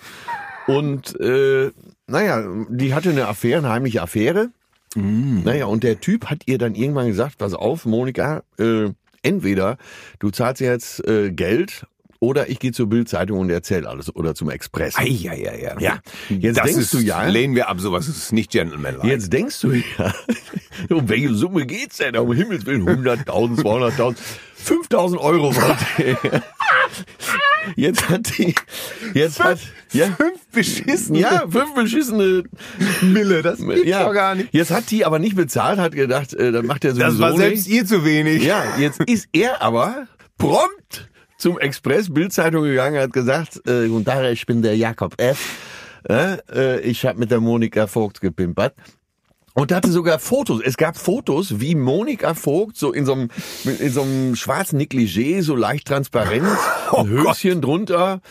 Und 0.68 1.20
äh, 1.20 1.72
naja, 2.06 2.44
die 2.70 2.94
hatte 2.94 3.10
eine 3.10 3.28
Affäre, 3.28 3.58
eine 3.58 3.70
heimliche 3.70 4.04
Affäre. 4.04 4.50
Naja, 4.96 5.66
und 5.66 5.84
der 5.84 6.00
Typ 6.02 6.28
hat 6.28 6.44
ihr 6.46 6.60
dann 6.60 6.76
irgendwann 6.76 7.08
gesagt, 7.08 7.40
pass 7.40 7.56
auf, 7.56 7.86
Monika, 7.88 8.44
äh, 8.60 8.92
entweder 9.24 9.78
du 10.20 10.30
zahlst 10.30 10.62
jetzt 10.62 11.04
äh, 11.08 11.32
Geld 11.32 11.88
oder 12.20 12.48
ich 12.48 12.60
gehe 12.60 12.72
zur 12.74 12.88
Bildzeitung 12.88 13.40
und 13.40 13.50
erzähl 13.50 13.88
alles 13.88 14.16
oder 14.16 14.36
zum 14.36 14.52
Express. 14.52 14.96
Ei, 14.96 15.18
ei, 15.28 15.50
ei, 15.50 15.72
ei. 15.72 15.82
Ja, 15.82 15.98
jetzt 16.30 16.60
das 16.60 16.66
denkst 16.66 16.82
ist, 16.84 16.94
du 16.94 17.00
ja, 17.00 17.26
lehnen 17.26 17.56
wir 17.56 17.70
ab, 17.70 17.80
sowas 17.80 18.08
ist 18.08 18.32
nicht 18.34 18.52
gentlemanlike. 18.52 19.08
jetzt 19.08 19.34
denkst 19.34 19.60
du 19.62 19.72
ja, 19.72 20.14
um 20.90 21.10
welche 21.10 21.34
Summe 21.34 21.66
geht's 21.66 21.98
denn? 21.98 22.16
Um 22.16 22.32
Himmels 22.32 22.68
Willen, 22.68 22.88
100.000, 22.88 23.62
200.000, 23.64 24.16
5.000 24.64 25.18
Euro. 25.18 25.54
jetzt 27.76 28.10
hat 28.10 28.38
die, 28.38 28.56
jetzt 29.14 29.44
hat, 29.44 29.60
ja, 29.92 30.08
Fünf 30.08 30.40
beschissene 30.52 31.20
ja, 31.20 31.44
fünf 31.50 31.74
beschissene 31.76 32.44
Mille, 33.02 33.42
das 33.42 33.60
gibt's 33.60 33.86
ja, 33.86 34.06
doch 34.06 34.14
gar 34.14 34.36
nicht. 34.36 34.50
Jetzt 34.52 34.72
hat 34.72 34.90
die 34.92 35.06
aber 35.06 35.20
nicht 35.20 35.36
bezahlt, 35.36 35.80
hat 35.80 35.94
gedacht, 35.94 36.34
äh, 36.34 36.52
dann 36.52 36.66
macht 36.66 36.86
er 36.86 36.92
sowieso 36.92 37.10
Das 37.10 37.20
war 37.20 37.38
selbst 37.38 37.68
nicht. 37.68 37.76
ihr 37.76 37.86
zu 37.86 38.06
wenig. 38.06 38.44
Ja, 38.44 38.64
jetzt 38.78 39.02
ist 39.04 39.28
er 39.34 39.62
aber 39.62 40.08
prompt 40.38 41.10
zum 41.38 41.60
Express 41.60 42.14
Bildzeitung 42.14 42.64
gegangen, 42.64 43.02
hat 43.02 43.14
gesagt, 43.14 43.68
äh, 43.68 43.88
guten 43.88 44.06
Tag, 44.06 44.32
ich 44.32 44.46
bin 44.46 44.62
der 44.62 44.78
Jakob 44.78 45.20
F. 45.20 45.40
Äh, 46.10 46.38
äh, 46.54 46.80
ich 46.82 47.06
habe 47.06 47.20
mit 47.20 47.32
der 47.32 47.40
Monika 47.40 47.88
Vogt 47.88 48.22
gepimpert. 48.22 48.76
Und 49.56 49.72
hatte 49.72 49.92
sogar 49.92 50.18
Fotos. 50.18 50.62
Es 50.66 50.78
gab 50.78 50.98
Fotos, 50.98 51.60
wie 51.60 51.76
Monika 51.76 52.34
Vogt 52.34 52.76
so 52.76 52.92
in 52.92 53.06
so 53.06 53.14
einem, 53.14 53.30
in 53.66 53.92
so 53.92 54.02
einem 54.02 54.36
schwarzen 54.36 54.80
Negligé, 54.80 55.44
so 55.44 55.56
leicht 55.56 55.88
transparent, 55.88 56.48
ein 56.92 57.08
Höschen 57.08 57.62
drunter. 57.62 58.22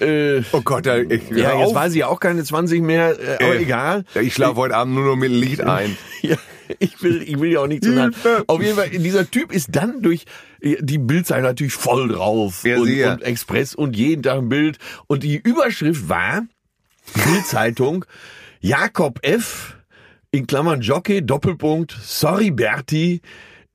Äh, 0.00 0.42
Oh 0.50 0.60
Gott, 0.62 0.86
da, 0.86 0.96
ich, 0.98 1.30
ja, 1.30 1.56
jetzt 1.56 1.68
auf. 1.68 1.74
war 1.76 1.88
sie 1.88 2.00
ja 2.00 2.08
auch 2.08 2.18
keine 2.18 2.42
20 2.42 2.82
mehr, 2.82 3.10
äh, 3.18 3.44
aber 3.44 3.54
Äh, 3.54 3.62
egal. 3.62 4.04
Ich 4.20 4.34
schlafe 4.34 4.56
heute 4.56 4.74
Abend 4.74 4.94
nur 4.94 5.04
noch 5.04 5.16
mit 5.16 5.30
Licht 5.30 5.60
ein. 5.60 5.96
Ja, 6.22 6.36
ich 6.78 7.02
will, 7.02 7.20
ich 7.26 7.40
will 7.40 7.50
ja 7.52 7.60
auch 7.60 7.66
nicht 7.66 7.82
zu 7.82 7.90
nahe. 7.90 8.10
Auf 8.46 8.62
jeden 8.62 8.76
Fall, 8.76 8.90
dieser 8.90 9.28
Typ 9.28 9.52
ist 9.52 9.68
dann 9.72 10.02
durch 10.02 10.24
die 10.62 10.98
Bildzeitung 10.98 11.42
natürlich 11.42 11.72
voll 11.72 12.08
drauf 12.08 12.62
Ja, 12.64 12.76
und, 12.78 12.88
und 12.88 13.22
Express 13.22 13.74
und 13.74 13.96
jeden 13.96 14.22
Tag 14.22 14.38
ein 14.38 14.48
Bild. 14.48 14.78
Und 15.08 15.24
die 15.24 15.36
Überschrift 15.36 16.08
war 16.08 16.42
Bildzeitung 17.14 18.04
Jakob 18.60 19.18
F. 19.22 19.76
in 20.34 20.46
Klammern 20.46 20.80
Jockey 20.80 21.20
Doppelpunkt 21.20 21.94
Sorry 22.00 22.50
Berti. 22.50 23.20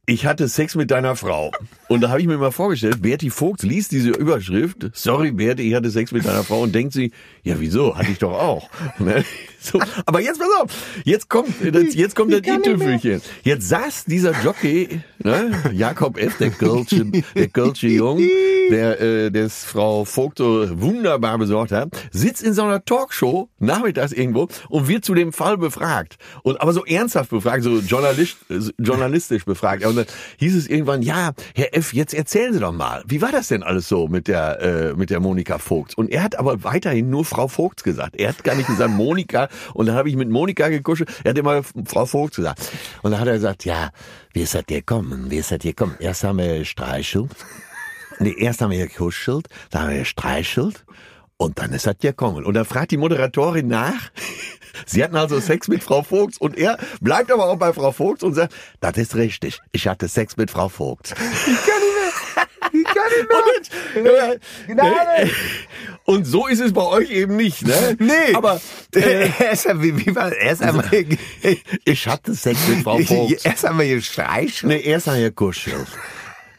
Ich 0.07 0.25
hatte 0.25 0.47
Sex 0.47 0.73
mit 0.73 0.89
deiner 0.89 1.15
Frau. 1.15 1.51
Und 1.87 2.01
da 2.01 2.09
habe 2.09 2.19
ich 2.19 2.25
mir 2.25 2.39
mal 2.39 2.51
vorgestellt, 2.51 3.03
Berti 3.03 3.29
Vogt 3.29 3.61
liest 3.61 3.91
diese 3.91 4.09
Überschrift, 4.09 4.89
sorry 4.93 5.31
Berti, 5.31 5.61
ich 5.61 5.75
hatte 5.75 5.91
Sex 5.91 6.11
mit 6.11 6.25
deiner 6.25 6.43
Frau 6.43 6.61
und 6.61 6.73
denkt 6.73 6.93
sie, 6.93 7.11
ja 7.47 7.55
wieso, 7.59 7.95
hatte 7.95 8.11
ich 8.11 8.19
doch 8.19 8.33
auch. 8.33 8.69
Ne? 8.99 9.23
So, 9.59 9.79
aber 10.05 10.21
jetzt 10.21 10.39
pass 10.39 10.47
auf, 10.61 10.71
jetzt 11.03 11.29
kommt, 11.29 11.49
das, 11.73 11.93
jetzt 11.95 12.15
kommt 12.15 12.31
das 12.31 12.41
i-Tüpfelchen. 12.41 13.21
Jetzt 13.43 13.67
saß 13.67 14.05
dieser 14.05 14.31
Jockey, 14.41 15.01
ne, 15.17 15.51
Jakob 15.73 16.17
F., 16.17 16.37
der 16.37 16.51
Kölsche, 16.51 17.05
der 17.35 17.47
Kölsche 17.47 17.87
Jung, 17.87 18.21
der 18.69 19.01
äh, 19.01 19.31
das 19.31 19.65
Frau 19.65 20.05
Vogt 20.05 20.37
so 20.37 20.67
wunderbar 20.79 21.37
besorgt 21.37 21.71
hat, 21.71 21.89
sitzt 22.11 22.43
in 22.43 22.53
so 22.53 22.63
einer 22.63 22.85
Talkshow 22.85 23.49
nachmittags 23.59 24.11
irgendwo 24.11 24.47
und 24.69 24.87
wird 24.87 25.03
zu 25.03 25.13
dem 25.13 25.33
Fall 25.33 25.57
befragt. 25.57 26.17
Und 26.43 26.61
aber 26.61 26.71
so 26.71 26.85
ernsthaft 26.85 27.29
befragt, 27.29 27.63
so 27.63 27.79
journalist, 27.79 28.37
äh, 28.49 28.59
journalistisch 28.77 29.43
befragt. 29.43 29.85
Und 29.85 29.97
dann 29.97 30.05
hieß 30.37 30.55
es 30.55 30.67
irgendwann, 30.67 31.01
ja, 31.01 31.31
Herr 31.55 31.75
F., 31.75 31.93
jetzt 31.93 32.13
erzählen 32.13 32.53
Sie 32.53 32.59
doch 32.59 32.71
mal, 32.71 33.03
wie 33.07 33.21
war 33.21 33.31
das 33.31 33.47
denn 33.47 33.63
alles 33.63 33.89
so 33.89 34.07
mit 34.07 34.27
der 34.27 34.61
äh, 34.61 34.93
mit 34.93 35.09
der 35.09 35.19
Monika 35.19 35.57
Vogt? 35.57 35.97
Und 35.97 36.09
er 36.09 36.23
hat 36.23 36.37
aber 36.37 36.63
weiterhin 36.63 37.09
nur 37.09 37.25
Frau 37.37 37.47
Vogt 37.47 37.83
gesagt. 37.83 38.15
Er 38.15 38.29
hat 38.29 38.43
gar 38.43 38.55
nicht 38.55 38.65
gesagt 38.65 38.89
Monika. 38.89 39.47
Und 39.75 39.85
dann 39.85 39.95
habe 39.95 40.09
ich 40.09 40.15
mit 40.15 40.27
Monika 40.27 40.69
gekuschelt. 40.69 41.07
Er 41.23 41.29
hat 41.29 41.37
immer 41.37 41.61
Frau 41.85 42.07
Vogt 42.07 42.35
gesagt. 42.35 42.71
Und 43.03 43.11
dann 43.11 43.19
hat 43.19 43.27
er 43.27 43.35
gesagt, 43.35 43.63
ja, 43.63 43.91
wie 44.33 44.41
ist 44.41 44.55
das 44.55 44.65
gekommen? 44.65 45.29
Wie 45.29 45.37
ist 45.37 45.51
das 45.51 45.59
gekommen? 45.59 45.95
Erst 45.99 46.23
haben 46.23 46.39
wir 46.39 46.57
gestreichelt. 46.57 47.29
Nee, 48.17 48.33
erst 48.39 48.61
haben 48.61 48.71
wir 48.71 48.87
gekuschelt, 48.87 49.47
dann 49.69 49.83
haben 49.83 49.91
wir 49.91 49.99
gestreichelt 49.99 50.83
und 51.37 51.59
dann 51.59 51.71
ist 51.73 51.85
das 51.85 51.99
gekommen. 51.99 52.43
Und 52.43 52.55
dann 52.55 52.65
fragt 52.65 52.89
die 52.89 52.97
Moderatorin 52.97 53.67
nach. 53.67 54.09
Sie 54.87 55.03
hatten 55.03 55.15
also 55.15 55.39
Sex 55.39 55.67
mit 55.67 55.83
Frau 55.83 56.01
Vogt 56.01 56.41
und 56.41 56.57
er 56.57 56.79
bleibt 56.99 57.31
aber 57.31 57.45
auch 57.45 57.57
bei 57.57 57.71
Frau 57.73 57.91
Vogt 57.91 58.23
und 58.23 58.33
sagt, 58.33 58.55
das 58.79 58.97
ist 58.97 59.15
richtig, 59.15 59.59
ich 59.71 59.87
hatte 59.87 60.07
Sex 60.07 60.37
mit 60.37 60.49
Frau 60.49 60.69
Vogt. 60.69 61.11
Ich 61.11 61.65
kann 61.65 61.81
nicht 63.05 64.03
mehr. 64.03 64.37
Und, 64.67 64.79
äh, 64.79 65.29
und 66.05 66.25
so 66.25 66.47
ist 66.47 66.61
es 66.61 66.73
bei 66.73 66.83
euch 66.83 67.09
eben 67.09 67.35
nicht, 67.35 67.65
ne? 67.65 67.97
Nee. 67.99 68.33
Aber 68.33 68.61
äh, 68.95 69.29
erst, 69.39 69.67
wie, 69.81 70.05
wie 70.05 70.15
war, 70.15 70.31
erst 70.31 70.61
einmal, 70.61 70.89
ich 71.85 72.07
hatte 72.07 72.33
Sex 72.33 72.59
mit 72.67 72.83
Frau 72.83 72.97
Vogt. 72.99 73.45
erst 73.45 73.65
einmal 73.65 73.87
gestreichelt. 73.87 74.63
Nee, 74.63 74.81
erst 74.81 75.07
haben 75.07 75.17
wir 75.17 75.29
gekuschelt. 75.29 75.87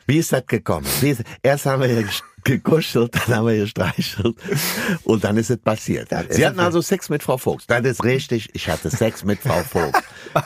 Wie 0.07 0.19
ist 0.19 0.33
das 0.33 0.47
gekommen? 0.47 0.87
Ist, 1.03 1.23
erst 1.43 1.67
haben 1.67 1.83
wir 1.83 2.05
gekuschelt, 2.45 3.15
dann 3.15 3.37
haben 3.37 3.47
wir 3.47 3.57
gestreichelt 3.57 4.37
und 5.05 5.25
dann 5.25 5.37
ist 5.37 5.51
es 5.51 5.59
passiert. 5.59 6.11
ist 6.13 6.35
Sie 6.35 6.47
hatten 6.47 6.59
es. 6.59 6.65
also 6.65 6.81
Sex 6.81 7.09
mit 7.11 7.23
Frau 7.23 7.37
Vogt. 7.37 7.65
Das 7.69 7.85
ist 7.85 8.05
richtig, 8.05 8.49
ich 8.55 8.69
hatte 8.69 8.91
Sex 8.91 9.25
mit 9.25 9.41
Frau 9.41 9.63
Vogt. 9.63 10.03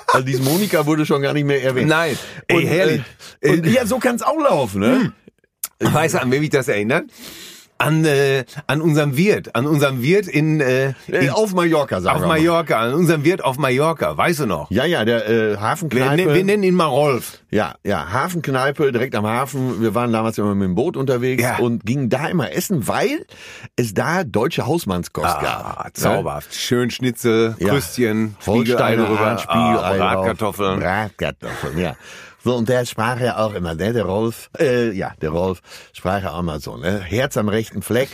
Also 0.09 0.27
diese 0.27 0.43
Monika 0.43 0.85
wurde 0.87 1.07
schon 1.07 1.23
gar 1.23 1.33
nicht 1.33 1.45
mehr 1.45 1.63
erwähnt. 1.63 1.89
Nein. 1.89 2.19
Ey, 2.49 2.57
und, 2.57 2.67
herrlich. 2.67 3.03
Äh, 3.41 3.51
und 3.51 3.67
ja, 3.67 3.87
so 3.87 3.99
kann's 3.99 4.23
auch 4.23 4.39
laufen, 4.39 4.81
ne? 4.81 5.13
Weißt 5.83 6.15
du, 6.15 6.23
an 6.23 6.31
wen 6.31 6.41
mich 6.41 6.51
das 6.51 6.69
erinnert? 6.69 7.05
An, 7.79 8.05
äh, 8.05 8.45
an 8.69 8.81
unserem 8.81 9.17
Wirt, 9.17 9.57
an 9.57 9.67
unserem 9.67 10.03
Wirt 10.03 10.29
in, 10.29 10.61
äh, 10.61 10.93
in 11.09 11.31
auf 11.31 11.53
Mallorca, 11.53 12.01
sagen 12.01 12.15
auf 12.17 12.23
wir 12.23 12.29
mal. 12.29 12.39
Mallorca, 12.39 12.79
an 12.79 12.95
unserem 12.95 13.25
Wirt 13.25 13.43
auf 13.43 13.59
Mallorca, 13.59 14.17
weißt 14.17 14.41
du 14.41 14.47
noch? 14.47 14.71
Ja, 14.71 14.85
ja, 14.85 15.05
der 15.05 15.29
äh, 15.29 15.51
Wir, 15.53 15.61
Hafenkneipe. 15.61 16.15
ne- 16.29 16.35
wir 16.35 16.45
nennen 16.45 16.63
ihn 16.63 16.75
mal 16.77 16.85
Rolf. 16.85 17.41
Ja, 17.51 17.75
ja, 17.83 18.13
Hafenkneipe 18.13 18.93
direkt 18.93 19.17
am 19.17 19.27
Hafen. 19.27 19.83
Wir 19.83 19.97
waren 19.97 20.13
damals 20.13 20.39
immer 20.39 20.55
mit 20.55 20.65
dem 20.69 20.77
Boot 20.77 20.97
unterwegs 20.97 21.43
Ja. 21.43 21.59
und 21.59 21.85
gingen 21.85 22.09
da 22.09 22.29
immer 22.29 22.53
essen, 22.53 22.87
weil 22.87 23.27
es 23.75 23.95
da 23.95 24.23
deutsche 24.23 24.65
Hausmannskost 24.65 25.27
Ah, 25.27 25.43
gab. 25.43 25.85
ne? 25.87 25.93
zauberhaft. 25.95 26.55
Schön 26.55 26.89
Schnitzel, 26.91 27.57
Ja. 27.59 27.71
Krüstchen, 27.71 28.37
Holsteiner 28.47 28.67
Spiegelei 28.69 28.97
drüber, 28.97 29.19
Hahn, 29.27 29.39
Spiegelei 29.39 30.01
ah. 30.01 30.15
Bratkartoffeln. 30.15 30.79
Bratkartoffeln, 30.79 31.79
ja. 31.79 31.97
So, 32.45 32.57
und 32.57 32.69
der 32.69 32.85
sprach 32.87 33.21
ja 33.21 33.39
auch 33.39 33.55
immer, 33.55 33.75
ne, 33.75 33.93
der 33.93 34.05
Rolf, 34.05 34.51
äh, 34.59 34.91
ja, 34.93 35.13
der 35.21 35.31
Rolf 35.31 35.61
sprach 35.93 36.23
ja 36.23 36.33
auch 36.33 36.43
mal 36.43 36.61
so, 36.61 36.77
ne, 36.77 37.01
Herz 37.01 37.37
am 37.37 37.49
rechten 37.49 37.83
Fleck. 37.83 38.09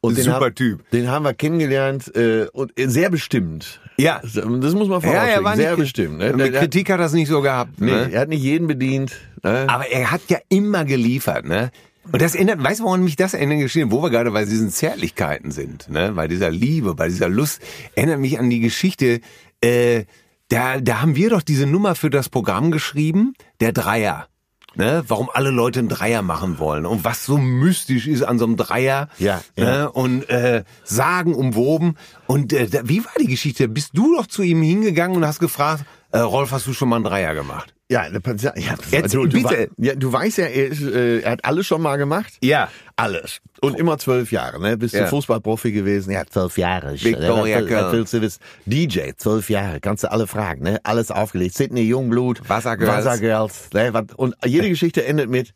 Und 0.00 0.16
den 0.16 0.24
Super 0.24 0.46
hab, 0.46 0.54
Typ. 0.56 0.88
Den 0.90 1.08
haben 1.10 1.24
wir 1.24 1.34
kennengelernt 1.34 2.14
äh, 2.14 2.46
und 2.52 2.72
sehr 2.76 3.10
bestimmt. 3.10 3.80
Ja. 3.96 4.20
Das 4.22 4.34
muss 4.44 4.86
man 4.86 4.90
Ja, 4.90 5.00
vorausschicken. 5.00 5.28
er 5.28 5.44
war 5.44 5.56
sehr 5.56 5.70
nicht, 5.70 5.80
bestimmt. 5.80 6.18
Ne? 6.18 6.32
Mit 6.34 6.54
Kritik 6.54 6.88
hat 6.90 7.00
er 7.00 7.06
es 7.06 7.12
nicht 7.12 7.26
so 7.28 7.40
gehabt. 7.40 7.80
nee, 7.80 7.90
ne? 7.90 8.08
er 8.12 8.20
hat 8.20 8.28
nicht 8.28 8.42
jeden 8.42 8.68
bedient. 8.68 9.16
Ne? 9.42 9.66
Aber 9.68 9.88
er 9.90 10.12
hat 10.12 10.20
ja 10.28 10.38
immer 10.48 10.84
geliefert, 10.84 11.46
ne? 11.46 11.70
Und 12.10 12.22
das 12.22 12.34
erinnert, 12.36 12.62
weißt 12.62 12.80
du, 12.80 12.84
woran 12.84 13.02
mich 13.02 13.16
das 13.16 13.34
erinnert 13.34 13.58
geschehen, 13.58 13.90
wo 13.90 14.00
wir 14.00 14.08
gerade 14.10 14.30
bei 14.30 14.44
diesen 14.44 14.70
Zärtlichkeiten 14.70 15.50
sind, 15.50 15.90
ne? 15.90 16.12
Bei 16.12 16.28
dieser 16.28 16.50
Liebe, 16.50 16.94
bei 16.94 17.08
dieser 17.08 17.28
Lust, 17.28 17.60
erinnert 17.96 18.20
mich 18.20 18.38
an 18.38 18.48
die 18.50 18.60
Geschichte, 18.60 19.20
äh, 19.60 20.04
da, 20.48 20.80
da 20.80 21.00
haben 21.00 21.16
wir 21.16 21.30
doch 21.30 21.42
diese 21.42 21.66
Nummer 21.66 21.94
für 21.94 22.10
das 22.10 22.28
Programm 22.28 22.70
geschrieben, 22.70 23.34
der 23.60 23.72
Dreier. 23.72 24.28
Ne, 24.74 25.02
warum 25.08 25.28
alle 25.32 25.50
Leute 25.50 25.80
einen 25.80 25.88
Dreier 25.88 26.22
machen 26.22 26.58
wollen 26.58 26.86
und 26.86 27.02
was 27.02 27.24
so 27.24 27.38
mystisch 27.38 28.06
ist 28.06 28.22
an 28.22 28.38
so 28.38 28.44
einem 28.44 28.56
Dreier 28.56 29.08
Ja, 29.18 29.40
ne, 29.56 29.64
ja. 29.64 29.86
und 29.86 30.28
äh, 30.28 30.62
sagen 30.84 31.34
umwoben 31.34 31.96
und 32.26 32.52
äh, 32.52 32.68
wie 32.84 33.04
war 33.04 33.12
die 33.18 33.26
Geschichte? 33.26 33.66
Bist 33.66 33.90
du 33.94 34.14
doch 34.14 34.26
zu 34.26 34.42
ihm 34.42 34.62
hingegangen 34.62 35.16
und 35.16 35.26
hast 35.26 35.40
gefragt, 35.40 35.84
äh, 36.12 36.18
Rolf, 36.18 36.52
hast 36.52 36.66
du 36.66 36.74
schon 36.74 36.90
mal 36.90 36.96
einen 36.96 37.06
Dreier 37.06 37.34
gemacht? 37.34 37.74
Ja, 37.90 38.08
der 38.10 38.20
Pat- 38.20 38.42
ja 38.42 38.52
Jetzt 38.90 39.14
du, 39.14 39.24
du, 39.26 39.42
bitte. 39.42 39.70
ja, 39.78 39.94
du 39.94 40.12
weißt 40.12 40.36
ja, 40.38 40.44
er, 40.44 40.66
ist, 40.66 40.82
äh, 40.82 41.20
er 41.20 41.30
hat 41.32 41.44
alles 41.46 41.66
schon 41.66 41.80
mal 41.80 41.96
gemacht. 41.96 42.34
Ja. 42.42 42.68
Alles. 42.96 43.40
Und 43.62 43.78
immer 43.78 43.96
zwölf 43.96 44.30
Jahre, 44.30 44.60
ne? 44.60 44.76
Bist 44.76 44.92
Ja. 44.94 45.04
du 45.04 45.08
Fußballprofi 45.08 45.72
gewesen? 45.72 46.10
Ja, 46.12 46.26
zwölf 46.26 46.58
Jahre. 46.58 46.92
Victoria 47.02 47.62
was, 47.64 47.70
was 47.70 47.92
willst 47.92 48.12
du 48.12 48.20
wissen? 48.20 48.40
DJ, 48.66 49.12
zwölf 49.16 49.48
Jahre. 49.48 49.80
Kannst 49.80 50.04
du 50.04 50.10
alle 50.12 50.26
fragen, 50.26 50.64
ne? 50.64 50.80
Alles 50.82 51.10
aufgelegt. 51.10 51.54
Sydney 51.54 51.82
Jungblut. 51.84 52.46
Wassergirls. 52.46 52.90
Wassergirls. 53.06 53.70
Ne? 53.72 53.94
Was- 53.94 54.14
Und 54.16 54.34
jede 54.44 54.68
Geschichte 54.68 55.06
endet 55.06 55.30
mit, 55.30 55.54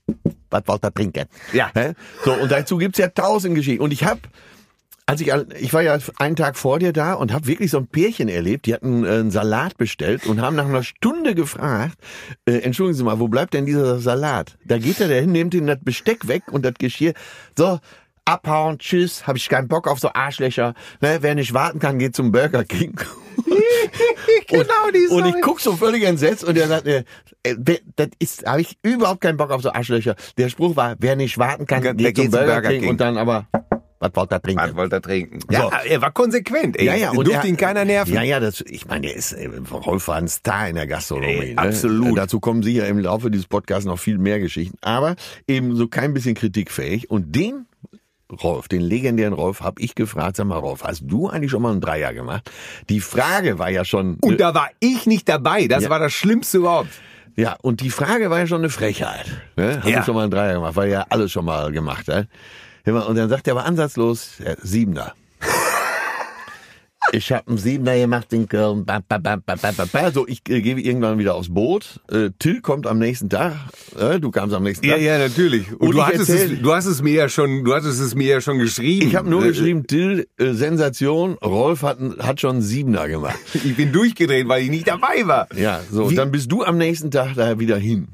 was 0.50 0.62
wollt 0.66 0.82
ihr 0.84 0.94
trinken? 0.94 1.26
Ja. 1.52 1.70
Ne? 1.74 1.94
So, 2.24 2.32
und 2.32 2.50
dazu 2.50 2.78
gibt's 2.78 2.98
ja 2.98 3.08
tausend 3.08 3.56
Geschichten. 3.56 3.82
Und 3.82 3.92
ich 3.92 4.04
hab 4.04 4.18
als 5.12 5.20
ich, 5.20 5.30
ich 5.60 5.74
war 5.74 5.82
ja 5.82 5.98
einen 6.18 6.36
Tag 6.36 6.56
vor 6.56 6.78
dir 6.78 6.94
da 6.94 7.12
und 7.12 7.34
habe 7.34 7.46
wirklich 7.46 7.70
so 7.70 7.76
ein 7.76 7.86
Pärchen 7.86 8.28
erlebt, 8.28 8.64
die 8.64 8.72
hatten 8.72 9.04
äh, 9.04 9.08
einen 9.08 9.30
Salat 9.30 9.76
bestellt 9.76 10.26
und 10.26 10.40
haben 10.40 10.56
nach 10.56 10.64
einer 10.64 10.82
Stunde 10.82 11.34
gefragt, 11.34 11.98
äh, 12.46 12.60
entschuldigen 12.60 12.96
Sie 12.96 13.04
mal, 13.04 13.20
wo 13.20 13.28
bleibt 13.28 13.52
denn 13.52 13.66
dieser 13.66 13.98
Salat? 13.98 14.56
Da 14.64 14.78
geht 14.78 15.00
er 15.00 15.08
dahin, 15.08 15.32
nimmt 15.32 15.52
ihm 15.52 15.66
das 15.66 15.78
Besteck 15.82 16.28
weg 16.28 16.44
und 16.50 16.64
das 16.64 16.74
Geschirr. 16.78 17.12
So, 17.58 17.78
abhauen, 18.24 18.78
tschüss, 18.78 19.26
habe 19.26 19.36
ich 19.36 19.50
keinen 19.50 19.68
Bock 19.68 19.86
auf 19.86 19.98
so 20.00 20.10
Arschlöcher. 20.14 20.72
Ne, 21.02 21.18
wer 21.20 21.34
nicht 21.34 21.52
warten 21.52 21.78
kann, 21.78 21.98
geht 21.98 22.16
zum 22.16 22.32
Burger 22.32 22.64
King. 22.64 22.98
Genau 24.48 24.90
die 24.94 25.06
Und 25.08 25.20
Story. 25.24 25.34
ich 25.36 25.42
guck 25.42 25.60
so 25.60 25.72
völlig 25.76 26.04
entsetzt 26.04 26.44
und 26.44 26.56
er 26.56 26.68
sagt, 26.68 26.86
äh, 26.86 27.04
äh, 27.42 27.56
das 27.96 28.08
ist, 28.18 28.46
habe 28.46 28.60
ich 28.60 28.76
überhaupt 28.82 29.20
keinen 29.20 29.36
Bock 29.36 29.50
auf 29.50 29.62
so 29.62 29.72
Arschlöcher. 29.72 30.14
Der 30.36 30.48
Spruch 30.48 30.76
war, 30.76 30.96
wer 30.98 31.16
nicht 31.16 31.38
warten 31.38 31.66
kann, 31.66 31.82
geht, 31.82 31.96
geht 31.98 32.16
zum 32.16 32.24
zum 32.24 32.30
Burger, 32.32 32.46
Burger 32.54 32.68
King, 32.68 32.80
King. 32.80 32.90
und 32.90 33.00
dann 33.00 33.16
aber, 33.18 33.46
was 34.02 34.10
wollt 34.14 34.32
ihr 34.32 34.42
trinken? 34.42 34.62
Was 34.62 34.74
wollte 34.74 34.96
er 34.96 35.02
trinken? 35.02 35.40
So. 35.40 35.46
Ja, 35.50 35.70
er 35.88 36.02
war 36.02 36.10
konsequent. 36.10 36.76
Ey. 36.78 36.86
Ja, 36.86 36.94
ja, 36.96 37.10
und 37.10 37.26
durfte 37.26 37.46
er- 37.46 37.48
ihn 37.48 37.56
keiner 37.56 37.84
nerven. 37.84 38.12
Ja, 38.12 38.22
ja, 38.22 38.40
das, 38.40 38.60
ich 38.60 38.86
meine, 38.86 39.06
der 39.06 39.16
ist, 39.16 39.32
äh, 39.32 39.48
Rolf 39.70 40.08
war 40.08 40.16
ein 40.16 40.28
Star 40.28 40.68
in 40.68 40.74
der 40.74 40.86
Gastronomie. 40.86 41.26
Ey, 41.32 41.54
ne? 41.54 41.58
absolut. 41.62 42.12
Äh, 42.12 42.14
Dazu 42.16 42.40
kommen 42.40 42.62
sicher 42.62 42.86
im 42.88 42.98
Laufe 42.98 43.30
dieses 43.30 43.46
Podcasts 43.46 43.84
noch 43.86 43.98
viel 43.98 44.18
mehr 44.18 44.40
Geschichten. 44.40 44.76
Aber 44.82 45.16
eben 45.48 45.76
so 45.76 45.88
kein 45.88 46.12
bisschen 46.14 46.34
kritikfähig. 46.34 47.10
Und 47.10 47.34
den 47.36 47.66
Rolf, 48.42 48.66
den 48.68 48.80
legendären 48.80 49.34
Rolf, 49.34 49.60
habe 49.60 49.80
ich 49.82 49.94
gefragt, 49.94 50.36
sag 50.36 50.46
mal, 50.46 50.58
Rolf, 50.58 50.82
hast 50.84 51.02
du 51.04 51.28
eigentlich 51.28 51.50
schon 51.50 51.60
mal 51.62 51.70
einen 51.72 51.80
Dreier 51.82 52.14
gemacht? 52.14 52.50
Die 52.88 53.00
Frage 53.00 53.58
war 53.58 53.68
ja 53.70 53.84
schon, 53.84 54.16
Und 54.22 54.40
da 54.40 54.54
war 54.54 54.70
ich 54.80 55.06
nicht 55.06 55.28
dabei. 55.28 55.66
Das 55.68 55.84
Ja. 55.84 55.90
war 55.90 55.98
das 55.98 56.12
Schlimmste 56.14 56.58
überhaupt. 56.58 56.88
ja, 57.36 57.56
und 57.62 57.80
die 57.82 57.90
Frage 57.90 58.30
war 58.30 58.38
ja 58.38 58.46
schon 58.46 58.58
eine 58.62 58.70
Frechheit. 58.70 59.26
Ne? 59.56 59.80
Hast 59.82 59.88
Ja. 59.88 59.98
du 60.00 60.04
schon 60.06 60.14
mal 60.14 60.22
einen 60.22 60.30
Dreier 60.30 60.54
gemacht? 60.54 60.76
Weil 60.76 60.90
ja 60.90 61.04
alles 61.10 61.30
schon 61.32 61.44
mal 61.44 61.70
gemacht 61.72 62.08
hat. 62.08 62.26
Und 62.84 63.16
dann 63.16 63.28
sagt 63.28 63.46
er 63.46 63.52
aber 63.54 63.64
ansatzlos, 63.64 64.32
ja, 64.44 64.54
Siebener. 64.62 65.14
Ich 67.14 67.30
habe 67.32 67.48
einen 67.48 67.58
Siebener 67.58 67.96
gemacht 67.98 68.32
ba, 69.76 69.84
ba. 69.92 70.12
So, 70.12 70.26
ich 70.26 70.40
äh, 70.48 70.62
gehe 70.62 70.78
irgendwann 70.78 71.18
wieder 71.18 71.34
aufs 71.34 71.52
Boot. 71.52 72.00
Äh, 72.10 72.30
Till 72.38 72.60
kommt 72.62 72.86
am 72.86 72.98
nächsten 73.00 73.28
Tag. 73.28 73.54
Äh, 73.98 74.18
du 74.20 74.30
kamst 74.30 74.54
am 74.54 74.62
nächsten 74.62 74.86
Ja, 74.86 74.94
Tag. 74.94 75.02
ja, 75.02 75.18
natürlich. 75.18 75.70
Und, 75.72 75.80
Und 75.88 75.96
du, 75.96 76.06
hattest 76.06 76.30
erzähl- 76.30 76.54
es, 76.54 76.62
du 76.62 76.72
hast 76.72 76.86
es 76.86 77.02
mir 77.02 77.12
ja 77.12 77.28
schon, 77.28 77.64
du 77.64 77.74
hattest 77.74 78.00
es 78.00 78.14
mir 78.14 78.28
ja 78.28 78.40
schon 78.40 78.58
geschrieben. 78.58 79.08
Ich 79.08 79.16
habe 79.16 79.28
nur 79.28 79.42
geschrieben, 79.42 79.86
Till, 79.86 80.28
äh, 80.38 80.52
Sensation, 80.54 81.34
Rolf 81.44 81.82
hat, 81.82 81.98
hat 82.20 82.40
schon 82.40 82.52
einen 82.56 82.62
Siebener 82.62 83.08
gemacht. 83.08 83.38
Ich 83.54 83.76
bin 83.76 83.92
durchgedreht, 83.92 84.48
weil 84.48 84.62
ich 84.62 84.70
nicht 84.70 84.86
dabei 84.88 85.26
war. 85.26 85.48
Ja, 85.54 85.80
so, 85.90 86.08
Wie- 86.10 86.14
dann 86.14 86.30
bist 86.30 86.50
du 86.52 86.62
am 86.62 86.78
nächsten 86.78 87.10
Tag 87.10 87.34
da 87.34 87.58
wieder 87.58 87.76
hin. 87.76 88.08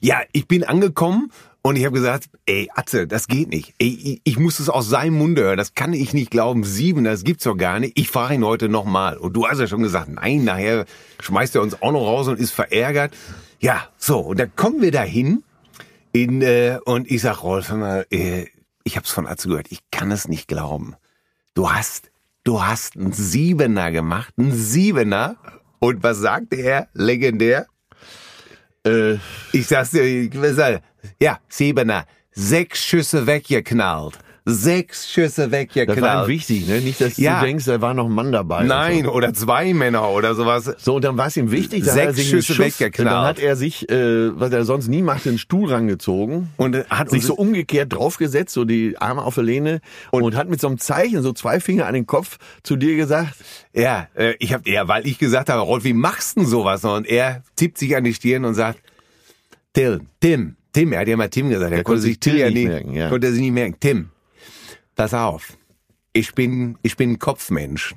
Ja, 0.00 0.20
ich 0.32 0.46
bin 0.46 0.62
angekommen 0.62 1.32
und 1.62 1.76
ich 1.76 1.84
habe 1.84 1.94
gesagt, 1.94 2.30
ey, 2.46 2.70
Atze, 2.74 3.06
das 3.06 3.26
geht 3.26 3.50
nicht. 3.50 3.74
Ey, 3.78 4.20
ich, 4.24 4.38
muss 4.38 4.60
es 4.60 4.70
aus 4.70 4.88
seinem 4.88 5.18
Munde 5.18 5.42
hören. 5.42 5.58
Das 5.58 5.74
kann 5.74 5.92
ich 5.92 6.14
nicht 6.14 6.30
glauben. 6.30 6.64
Sieben, 6.64 7.04
das 7.04 7.22
gibt's 7.22 7.44
doch 7.44 7.56
gar 7.56 7.80
nicht. 7.80 7.98
Ich 7.98 8.08
frage 8.08 8.34
ihn 8.34 8.44
heute 8.44 8.70
nochmal. 8.70 9.18
Und 9.18 9.34
du 9.34 9.46
hast 9.46 9.58
ja 9.58 9.66
schon 9.66 9.82
gesagt, 9.82 10.08
nein, 10.08 10.44
nachher 10.44 10.86
schmeißt 11.20 11.54
er 11.56 11.62
uns 11.62 11.82
auch 11.82 11.92
noch 11.92 12.06
raus 12.06 12.28
und 12.28 12.40
ist 12.40 12.52
verärgert. 12.52 13.14
Ja, 13.58 13.88
so, 13.98 14.20
und 14.20 14.40
dann 14.40 14.56
kommen 14.56 14.80
wir 14.80 14.90
dahin 14.90 15.42
in, 16.12 16.40
äh, 16.40 16.78
und 16.86 17.10
ich 17.10 17.20
sag, 17.20 17.42
Rolf, 17.42 17.70
mal, 17.72 18.06
äh, 18.10 18.46
ich 18.84 18.96
hab's 18.96 19.10
von 19.10 19.26
Atze 19.26 19.48
gehört. 19.48 19.66
Ich 19.70 19.80
kann 19.90 20.10
es 20.10 20.28
nicht 20.28 20.48
glauben. 20.48 20.94
Du 21.52 21.70
hast, 21.70 22.10
du 22.42 22.62
hast 22.62 22.96
einen 22.96 23.12
Siebener 23.12 23.90
gemacht, 23.90 24.32
einen 24.38 24.54
Siebener. 24.54 25.36
Und 25.78 26.02
was 26.02 26.18
sagte 26.18 26.56
er? 26.56 26.88
Legendär. 26.94 27.66
Äh, 28.86 29.14
Ich 29.52 29.66
sag's 29.66 29.90
dir, 29.90 30.28
ja, 31.20 31.38
Siebener, 31.48 32.06
sechs 32.32 32.84
Schüsse 32.84 33.26
weggeknallt. 33.26 34.18
Sechs 34.54 35.10
Schüsse 35.10 35.48
das 35.48 35.52
war 35.52 35.58
ihm 35.60 35.68
weggeknallt. 35.76 36.28
wichtig, 36.28 36.66
ne? 36.68 36.80
Nicht, 36.80 37.00
dass 37.00 37.16
Ja. 37.16 37.40
du 37.40 37.46
denkst, 37.46 37.64
da 37.64 37.80
war 37.80 37.94
noch 37.94 38.06
ein 38.06 38.12
Mann 38.12 38.32
dabei. 38.32 38.64
Nein, 38.64 38.98
Und 38.98 39.04
so. 39.06 39.12
oder 39.12 39.32
zwei 39.34 39.72
Männer 39.74 40.08
oder 40.10 40.34
sowas. 40.34 40.74
So, 40.78 40.96
und 40.96 41.04
dann 41.04 41.16
war 41.16 41.28
es 41.28 41.36
ihm 41.36 41.50
wichtig, 41.50 41.84
dann 41.84 41.94
Sechs 41.94 42.06
er 42.06 42.14
sich 42.14 42.28
Schüsse 42.28 42.54
Schuss, 42.54 42.80
weggeknallt. 42.80 43.14
Dann 43.16 43.24
hat 43.24 43.38
er 43.38 43.56
sich, 43.56 43.88
äh, 43.90 44.38
was 44.38 44.52
er 44.52 44.64
sonst 44.64 44.88
nie 44.88 45.02
macht, 45.02 45.24
den 45.24 45.38
Stuhl 45.38 45.70
rangezogen. 45.72 46.48
Und 46.56 46.76
hat 46.90 47.10
sich 47.10 47.24
so 47.24 47.34
umgekehrt 47.34 47.92
draufgesetzt, 47.92 48.52
so 48.54 48.64
die 48.64 48.96
Arme 48.98 49.22
auf 49.22 49.34
der 49.36 49.44
Lehne 49.44 49.80
und, 50.10 50.34
hat 50.36 50.48
mit 50.48 50.60
so 50.60 50.66
einem 50.68 50.78
Zeichen, 50.78 51.22
so 51.22 51.32
zwei 51.32 51.60
Finger 51.60 51.86
an 51.86 51.94
den 51.94 52.06
Kopf 52.06 52.38
zu 52.62 52.76
dir 52.76 52.96
gesagt, 52.96 53.34
Ja, 53.72 54.08
äh, 54.14 54.34
ich 54.38 54.52
hab, 54.52 54.66
ja, 54.66 54.88
weil 54.88 55.06
ich 55.06 55.18
gesagt 55.18 55.48
habe, 55.48 55.60
Rolf, 55.62 55.84
wie 55.84 55.92
machst 55.92 56.36
du 56.36 56.40
denn 56.40 56.48
sowas? 56.48 56.84
Und 56.84 57.06
er 57.06 57.42
tippt 57.56 57.78
sich 57.78 57.94
an 57.96 58.04
die 58.04 58.14
Stirn 58.14 58.44
und 58.44 58.54
sagt, 58.54 58.80
Till, 59.72 60.00
Tim, 60.20 60.56
Tim, 60.72 60.92
er 60.92 61.00
hat 61.00 61.08
ja 61.08 61.16
mal 61.16 61.28
Tim 61.28 61.48
gesagt, 61.48 61.70
er 61.70 61.76
Der 61.78 61.84
konnte 61.84 62.00
sich 62.02 62.18
Till 62.18 62.36
ja 62.36 62.50
nicht 62.50 62.66
merken, 62.68 62.94
ja. 62.94 63.08
konnte 63.08 63.28
er 63.28 63.32
sich 63.32 63.42
nicht 63.42 63.52
merken. 63.52 63.76
Tim, 63.80 64.08
pass 65.00 65.14
auf, 65.14 65.56
ich 66.12 66.34
bin, 66.34 66.76
ich 66.82 66.94
bin 66.94 67.12
ein 67.12 67.18
Kopfmensch. 67.18 67.94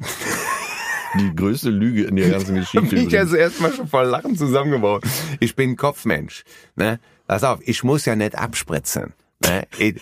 die 1.20 1.36
größte 1.36 1.70
Lüge 1.70 2.06
in 2.06 2.16
der 2.16 2.30
ganzen 2.30 2.56
Ich 2.56 2.72
Geschichte. 2.72 2.95
bin 2.95 3.10
ja 3.10 3.24
übrigens. 3.24 3.30
zuerst 3.32 3.60
mal 3.62 3.74
schon 3.74 3.88
voll 3.89 4.06
Lachen 4.06 4.38
zusammengebaut. 4.38 5.04
Ich 5.41 5.54
bin 5.58 5.72
ein 5.72 5.76
Kopfmensch. 5.76 6.45
Ne? 6.78 7.01
Pass 7.28 7.43
auf, 7.43 7.60
ich 7.64 7.84
muss 7.84 8.06
ja 8.06 8.16
nicht 8.16 8.36
abspritzen. 8.36 9.14
Ne? 9.43 9.68
Ich, 9.78 9.95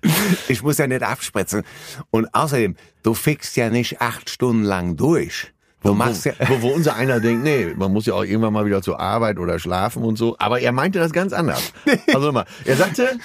ich 0.48 0.62
muss 0.62 0.78
ja 0.78 0.86
nicht 0.86 1.02
abspritzen. 1.02 1.62
Und 2.10 2.34
außerdem, 2.34 2.76
du 3.02 3.12
fickst 3.12 3.54
ja 3.56 3.68
nicht 3.68 4.00
acht 4.00 4.30
Stunden 4.30 4.62
lang 4.62 4.96
durch. 4.96 5.52
Du 5.84 5.92
machst 5.92 6.24
ja... 6.24 6.32
wo, 6.48 6.62
wo 6.62 6.68
unser 6.68 6.96
einer 6.96 7.20
denkt, 7.20 7.44
nee, 7.44 7.74
man 7.76 7.92
muss 7.92 8.06
ja 8.06 8.14
auch 8.14 8.24
irgendwann 8.24 8.54
mal 8.54 8.64
wieder 8.64 8.80
zur 8.80 8.98
Arbeit 8.98 9.38
oder 9.38 9.58
schlafen 9.58 10.02
und 10.02 10.16
so. 10.16 10.34
Aber 10.38 10.58
er 10.58 10.72
meinte 10.72 10.98
das 10.98 11.12
ganz 11.12 11.32
anders. 11.34 11.72
Also 12.12 12.32
mal, 12.32 12.46
er 12.64 12.76
sagte, 12.76 13.18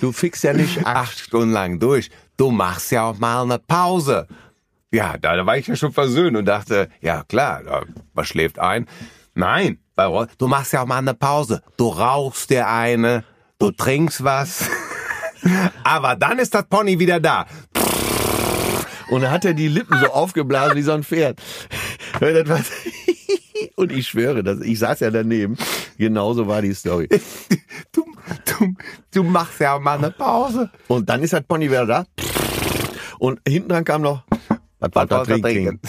du 0.00 0.12
fixst 0.12 0.42
ja 0.42 0.54
nicht 0.54 0.86
acht. 0.86 1.18
Stunden 1.18 1.52
lang 1.52 1.78
durch. 1.78 2.10
Du 2.38 2.50
machst 2.50 2.90
ja 2.92 3.04
auch 3.04 3.18
mal 3.18 3.42
eine 3.42 3.58
Pause. 3.58 4.26
Ja, 4.90 5.18
da, 5.18 5.36
da 5.36 5.44
war 5.44 5.58
ich 5.58 5.66
ja 5.66 5.76
schon 5.76 5.92
versöhnt 5.92 6.36
und 6.36 6.46
dachte, 6.46 6.88
ja 7.00 7.24
klar, 7.24 7.62
da, 7.62 7.82
was 8.14 8.28
schläft 8.28 8.58
ein? 8.58 8.86
Nein, 9.34 9.78
du 10.38 10.46
machst 10.46 10.72
ja 10.72 10.82
auch 10.82 10.86
mal 10.86 10.98
eine 10.98 11.14
Pause. 11.14 11.62
Du 11.76 11.88
rauchst 11.88 12.50
dir 12.50 12.68
eine, 12.68 13.22
du 13.58 13.70
trinkst 13.70 14.24
was. 14.24 14.70
Aber 15.84 16.16
dann 16.16 16.38
ist 16.38 16.54
das 16.54 16.64
Pony 16.66 16.98
wieder 16.98 17.20
da. 17.20 17.44
Und 19.14 19.20
dann 19.20 19.30
hat 19.30 19.44
er 19.44 19.54
die 19.54 19.68
Lippen 19.68 19.96
so 20.00 20.06
aufgeblasen 20.06 20.76
wie 20.76 20.82
so 20.82 20.90
ein 20.90 21.04
Pferd. 21.04 21.40
Und 23.76 23.92
ich 23.92 24.08
schwöre, 24.08 24.42
dass 24.42 24.60
ich 24.60 24.80
saß 24.80 24.98
ja 24.98 25.10
daneben. 25.12 25.56
Genauso 25.96 26.48
war 26.48 26.62
die 26.62 26.74
Story. 26.74 27.08
Du, 27.92 28.04
du, 28.58 28.74
du 29.12 29.22
machst 29.22 29.60
ja 29.60 29.78
mal 29.78 29.98
eine 29.98 30.10
Pause. 30.10 30.68
Und 30.88 31.08
dann 31.08 31.22
ist 31.22 31.32
das 31.32 31.42
Pony 31.42 31.70
wieder 31.70 31.86
da. 31.86 32.06
Und 33.20 33.40
hinten 33.46 33.68
dran 33.68 33.84
kam 33.84 34.02
noch, 34.02 34.24
was 34.80 34.90
Was 34.92 35.06
da 35.06 35.18
wollt 35.18 35.28
ihr 35.28 35.42
trinken? 35.42 35.80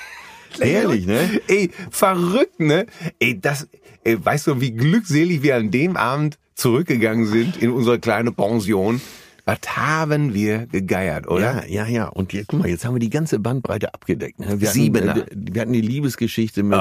Ehrlich, 0.58 1.06
ne? 1.06 1.42
Ey, 1.48 1.70
verrückt, 1.90 2.58
ne? 2.58 2.86
Ey, 3.18 3.38
das, 3.38 3.68
ey, 4.02 4.24
weißt 4.24 4.46
du, 4.46 4.60
wie 4.62 4.72
glückselig 4.72 5.42
wir 5.42 5.56
an 5.56 5.70
dem 5.70 5.98
Abend 5.98 6.38
zurückgegangen 6.54 7.26
sind 7.26 7.58
in 7.58 7.70
unsere 7.70 7.98
kleine 7.98 8.32
Pension? 8.32 9.02
Was 9.44 9.58
haben 9.66 10.34
wir 10.34 10.66
gegeiert, 10.66 11.26
oder? 11.26 11.66
Ja, 11.66 11.84
ja, 11.84 11.86
ja. 11.86 12.08
Und 12.08 12.30
hier, 12.30 12.44
guck 12.46 12.60
mal, 12.60 12.68
jetzt 12.68 12.84
haben 12.84 12.94
wir 12.94 13.00
die 13.00 13.10
ganze 13.10 13.40
Bandbreite 13.40 13.92
abgedeckt. 13.92 14.38
Ne? 14.38 14.60
Wir 14.60 14.68
Siebener. 14.68 15.14
Hatten, 15.16 15.48
äh, 15.48 15.52
wir 15.54 15.62
hatten 15.62 15.72
die 15.72 15.80
Liebesgeschichte 15.80 16.62
mit 16.62 16.80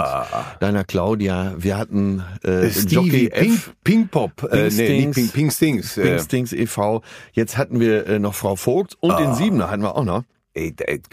deiner 0.60 0.84
Claudia. 0.84 1.56
Wir 1.58 1.78
hatten 1.78 2.24
äh, 2.44 2.70
Stevie, 2.70 2.94
Jockey 2.94 3.30
Pink, 3.30 3.54
F. 3.54 3.74
Pink 3.84 4.12
Pop, 4.12 4.44
äh, 4.44 4.70
Pink 4.70 4.78
nee, 4.78 5.06
nicht 5.06 5.14
Stings. 5.14 5.16
Pink, 5.16 5.34
Pink 5.34 5.54
Stings. 5.54 5.98
Äh, 5.98 6.02
Pinkstings 6.04 6.54
e.V. 6.54 7.02
Jetzt 7.34 7.58
hatten 7.58 7.80
wir 7.80 8.06
äh, 8.06 8.20
noch 8.20 8.36
Frau 8.36 8.56
Vogt 8.56 8.96
und 9.00 9.20
den 9.20 9.34
Siebener 9.34 9.72
hatten 9.72 9.82
wir 9.82 9.96
auch 9.96 10.06
noch. 10.06 10.24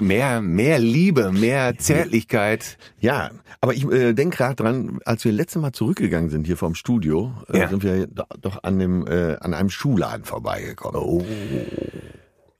Mehr, 0.00 0.40
mehr 0.40 0.78
Liebe, 0.78 1.30
mehr 1.32 1.76
Zärtlichkeit. 1.78 2.76
Ja, 3.00 3.30
aber 3.60 3.74
ich 3.74 3.84
äh, 3.90 4.12
denke 4.12 4.36
gerade 4.36 4.56
dran, 4.56 4.98
als 5.04 5.24
wir 5.24 5.32
letztes 5.32 5.60
Mal 5.62 5.72
zurückgegangen 5.72 6.30
sind 6.30 6.46
hier 6.46 6.56
vom 6.56 6.74
Studio, 6.74 7.32
äh, 7.52 7.58
Ja. 7.60 7.68
sind 7.68 7.82
wir 7.82 8.06
do- 8.06 8.24
doch 8.40 8.62
an 8.62 8.78
dem 8.78 9.06
äh, 9.06 9.36
an 9.40 9.54
einem 9.54 9.70
Schuhladen 9.70 10.24
vorbeigekommen. 10.24 11.00
Oh. 11.00 11.24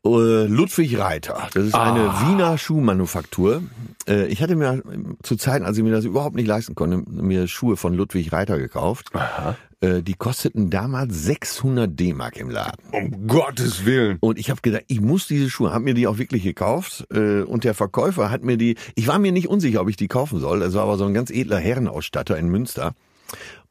Äh, 0.07 0.45
Ludwig 0.47 0.97
Reiter, 0.99 1.49
das 1.55 1.65
ist 1.67 1.75
eine 1.75 2.11
Ah. 2.11 2.29
Wiener 2.29 2.57
Schuhmanufaktur. 2.57 3.63
Äh, 4.09 4.27
ich 4.29 4.41
hatte 4.43 4.55
mir 4.55 4.83
zu 5.23 5.37
Zeiten, 5.37 5.65
als 5.65 5.77
ich 5.77 5.83
mir 5.83 5.91
das 5.91 6.05
überhaupt 6.05 6.37
nicht 6.37 6.47
leisten 6.47 6.75
konnte, 6.77 6.99
mir 7.11 7.49
Schuhe 7.49 7.77
von 7.77 7.95
Ludwig 7.95 8.33
Reiter 8.33 8.59
gekauft. 8.59 9.11
Äh, 9.81 10.03
die 10.03 10.15
kosteten 10.15 10.71
damals 10.71 11.25
600 11.25 11.99
D-Mark 11.99 12.37
im 12.37 12.49
Laden. 12.49 12.79
Um 12.93 13.27
Gottes 13.27 13.85
Willen. 13.85 14.19
Und 14.21 14.39
ich 14.39 14.51
habe 14.51 14.61
gedacht, 14.63 14.85
ich 14.87 15.01
muss 15.01 15.27
diese 15.27 15.51
Schuhe, 15.51 15.73
habe 15.73 15.85
mir 15.85 15.95
die 15.95 16.07
auch 16.07 16.19
wirklich 16.19 16.43
gekauft. 16.45 17.05
Und 17.11 17.65
der 17.65 17.75
Verkäufer 17.75 18.31
hat 18.31 18.45
mir 18.45 18.57
die, 18.57 18.77
ich 18.95 19.09
war 19.09 19.19
mir 19.19 19.33
nicht 19.33 19.49
unsicher, 19.49 19.81
ob 19.81 19.89
ich 19.89 19.97
die 19.97 20.09
kaufen 20.09 20.39
soll. 20.41 20.63
Es 20.63 20.75
war 20.75 20.85
aber 20.85 20.97
so 20.97 21.05
ein 21.07 21.15
ganz 21.15 21.31
edler 21.31 21.59
Herrenausstatter 21.59 22.39
in 22.39 22.49
Münster. 22.49 22.95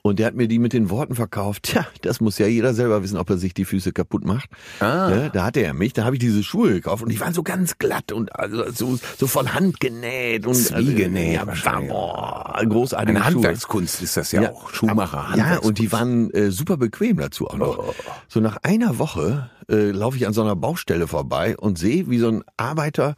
Und 0.08 0.20
der 0.20 0.28
hat 0.28 0.36
mir 0.36 0.48
die 0.48 0.60
mit 0.60 0.72
den 0.74 0.90
Worten 0.90 1.16
verkauft, 1.16 1.64
tja, 1.72 1.86
das 2.02 2.22
muss 2.22 2.38
ja 2.38 2.48
jeder 2.48 2.74
selber 2.74 3.04
wissen, 3.04 3.18
ob 3.18 3.30
er 3.30 3.38
sich 3.38 3.54
die 3.54 3.66
Füße 3.66 3.92
kaputt 3.92 4.26
macht. 4.26 4.50
Ah. 4.80 5.10
Ja, 5.10 5.30
da 5.30 5.46
hatte 5.46 5.60
er 5.60 5.74
mich, 5.74 5.94
da 5.94 6.06
habe 6.06 6.16
ich 6.16 6.20
diese 6.20 6.44
Schuhe 6.44 6.74
gekauft 6.74 7.04
und 7.04 7.12
die 7.12 7.20
waren 7.20 7.34
so 7.34 7.44
ganz 7.44 7.78
glatt 7.78 8.12
und 8.12 8.34
also 8.36 8.72
so, 8.72 8.98
so 9.18 9.28
von 9.28 9.54
Hand 9.54 9.80
genäht 9.80 10.46
und 10.46 10.56
Zwiegenäht 10.56 11.40
also, 11.40 11.52
ja, 11.52 11.66
war, 11.66 11.82
boah, 11.82 12.62
großartige 12.68 13.12
Eine 13.12 13.20
Schuhe. 13.20 13.36
Handwerkskunst 13.36 14.02
ist 14.02 14.18
das 14.18 14.32
ja, 14.32 14.52
auch. 14.52 14.70
Schuhmacher, 14.74 15.34
Ja, 15.36 15.58
und 15.58 15.78
die 15.80 15.92
waren 15.92 16.32
äh, 16.32 16.52
super 16.52 16.78
bequem 16.78 17.18
dazu 17.18 17.48
auch 17.48 17.58
noch. 17.58 17.94
So 18.28 18.40
nach 18.40 18.58
einer 18.64 19.00
Woche 19.00 19.50
äh, 19.70 19.92
laufe 19.92 20.18
ich 20.18 20.26
an 20.26 20.34
so 20.34 20.42
einer 20.42 20.56
Baustelle 20.56 21.08
vorbei 21.08 21.58
und 21.58 21.78
sehe, 21.78 22.10
wie 22.10 22.20
so 22.20 22.30
ein 22.30 22.44
Arbeiter 22.56 23.16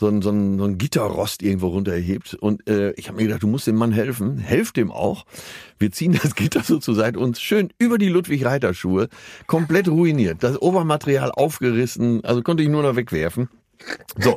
so 0.00 0.08
ein, 0.08 0.22
so 0.22 0.30
ein, 0.30 0.58
so 0.58 0.64
ein 0.64 0.78
Gitterrost 0.78 1.42
irgendwo 1.42 1.68
runterhebt. 1.68 2.34
Und 2.34 2.66
äh, 2.68 2.92
ich 2.92 3.08
habe 3.08 3.18
mir 3.18 3.24
gedacht, 3.24 3.42
du 3.42 3.46
musst 3.46 3.66
dem 3.66 3.76
Mann 3.76 3.92
helfen. 3.92 4.38
Helft 4.38 4.78
dem 4.78 4.90
auch. 4.90 5.26
Wir 5.78 5.92
ziehen 5.92 6.18
das 6.22 6.34
Gitter 6.34 6.62
so 6.62 6.78
zur 6.78 6.94
Seite 6.94 7.18
und 7.18 7.38
schön 7.38 7.68
über 7.78 7.98
die 7.98 8.08
Ludwig-Reiter-Schuhe, 8.08 9.08
komplett 9.46 9.88
ruiniert. 9.88 10.42
Das 10.42 10.60
Obermaterial 10.60 11.30
aufgerissen, 11.30 12.24
also 12.24 12.42
konnte 12.42 12.62
ich 12.62 12.70
nur 12.70 12.82
noch 12.82 12.96
wegwerfen. 12.96 13.48
So, 14.18 14.36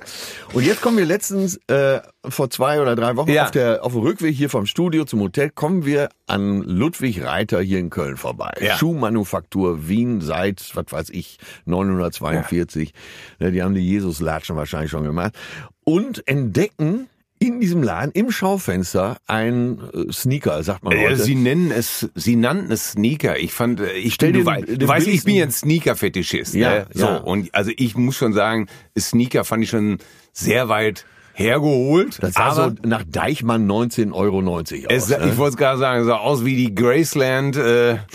und 0.54 0.64
jetzt 0.66 0.82
kommen 0.82 0.98
wir 0.98 1.06
letztens, 1.06 1.60
äh, 1.68 2.00
vor 2.28 2.50
zwei 2.50 2.82
oder 2.82 2.96
drei 2.96 3.16
Wochen 3.18 3.30
Ja. 3.32 3.44
auf, 3.46 3.52
der, 3.52 3.84
auf 3.84 3.92
dem 3.94 4.02
Rückweg 4.02 4.34
hier 4.36 4.50
vom 4.50 4.66
Studio 4.66 5.04
zum 5.06 5.20
Hotel, 5.20 5.50
kommen 5.50 5.86
wir 5.86 6.10
an 6.28 6.62
Ludwig 6.62 7.24
Reiter 7.24 7.60
hier 7.62 7.80
in 7.80 7.90
Köln 7.90 8.16
vorbei. 8.18 8.54
Ja. 8.62 8.78
Schuhmanufaktur 8.78 9.88
Wien 9.88 10.22
seit, 10.22 10.72
was 10.76 10.86
weiß 10.90 11.10
ich, 11.10 11.38
942. 11.66 12.94
Ne, 13.40 13.52
Die 13.52 13.62
haben 13.64 13.74
die 13.76 13.86
Jesus-Latschen 13.88 14.56
wahrscheinlich 14.56 14.92
schon 14.92 15.04
gemacht. 15.04 15.34
Und 15.84 16.26
entdecken 16.28 17.10
in 17.48 17.60
diesem 17.60 17.84
Laden, 17.84 18.12
im 18.14 18.32
Schaufenster, 18.32 19.18
ein 19.28 19.80
äh, 19.94 20.12
Sneaker, 20.12 20.64
sagt 20.64 20.84
man 20.84 20.94
Äh, 20.94 21.06
heute. 21.06 21.18
Sie 21.24 21.36
nennen 21.36 21.72
es, 21.72 22.10
Sie 22.16 22.36
nannten 22.36 22.72
es 22.72 22.92
Sneaker. 22.92 23.38
Ich 23.40 23.52
fand, 23.54 23.80
äh, 23.80 23.92
ich 23.94 24.14
Stell 24.14 24.32
dir 24.34 24.46
wei- 24.46 24.62
den- 24.62 24.80
du 24.80 24.88
weißt, 24.88 25.08
ich 25.08 25.24
bin 25.24 25.36
ja 25.36 25.44
ein 25.46 25.52
Sneaker-Fetischist. 25.52 26.54
Ja, 26.54 26.70
ne? 26.72 26.88
So 26.94 27.06
ja. 27.06 27.18
und 27.18 27.54
also 27.54 27.72
ich 27.76 27.96
muss 27.96 28.16
schon 28.16 28.34
sagen, 28.34 28.68
Sneaker 28.98 29.44
fand 29.44 29.64
ich 29.64 29.70
schon 29.70 29.98
sehr 30.32 30.70
weit 30.70 31.06
hergeholt. 31.34 32.22
das 32.22 32.34
sah 32.34 32.42
aber 32.52 32.70
so 32.70 32.88
nach 32.88 33.04
Deichmann 33.08 33.66
19,90 33.70 34.14
Euro 34.14 34.40
aus. 34.48 34.72
es, 34.72 35.10
ne? 35.10 35.30
ich 35.32 35.38
wollte 35.38 35.54
es 35.54 35.58
gerade 35.58 35.80
sagen, 35.80 36.02
es 36.02 36.08
sah 36.08 36.18
aus 36.18 36.46
wie 36.46 36.56
die 36.56 36.74
Graceland 36.76 37.56
äh, 37.58 37.98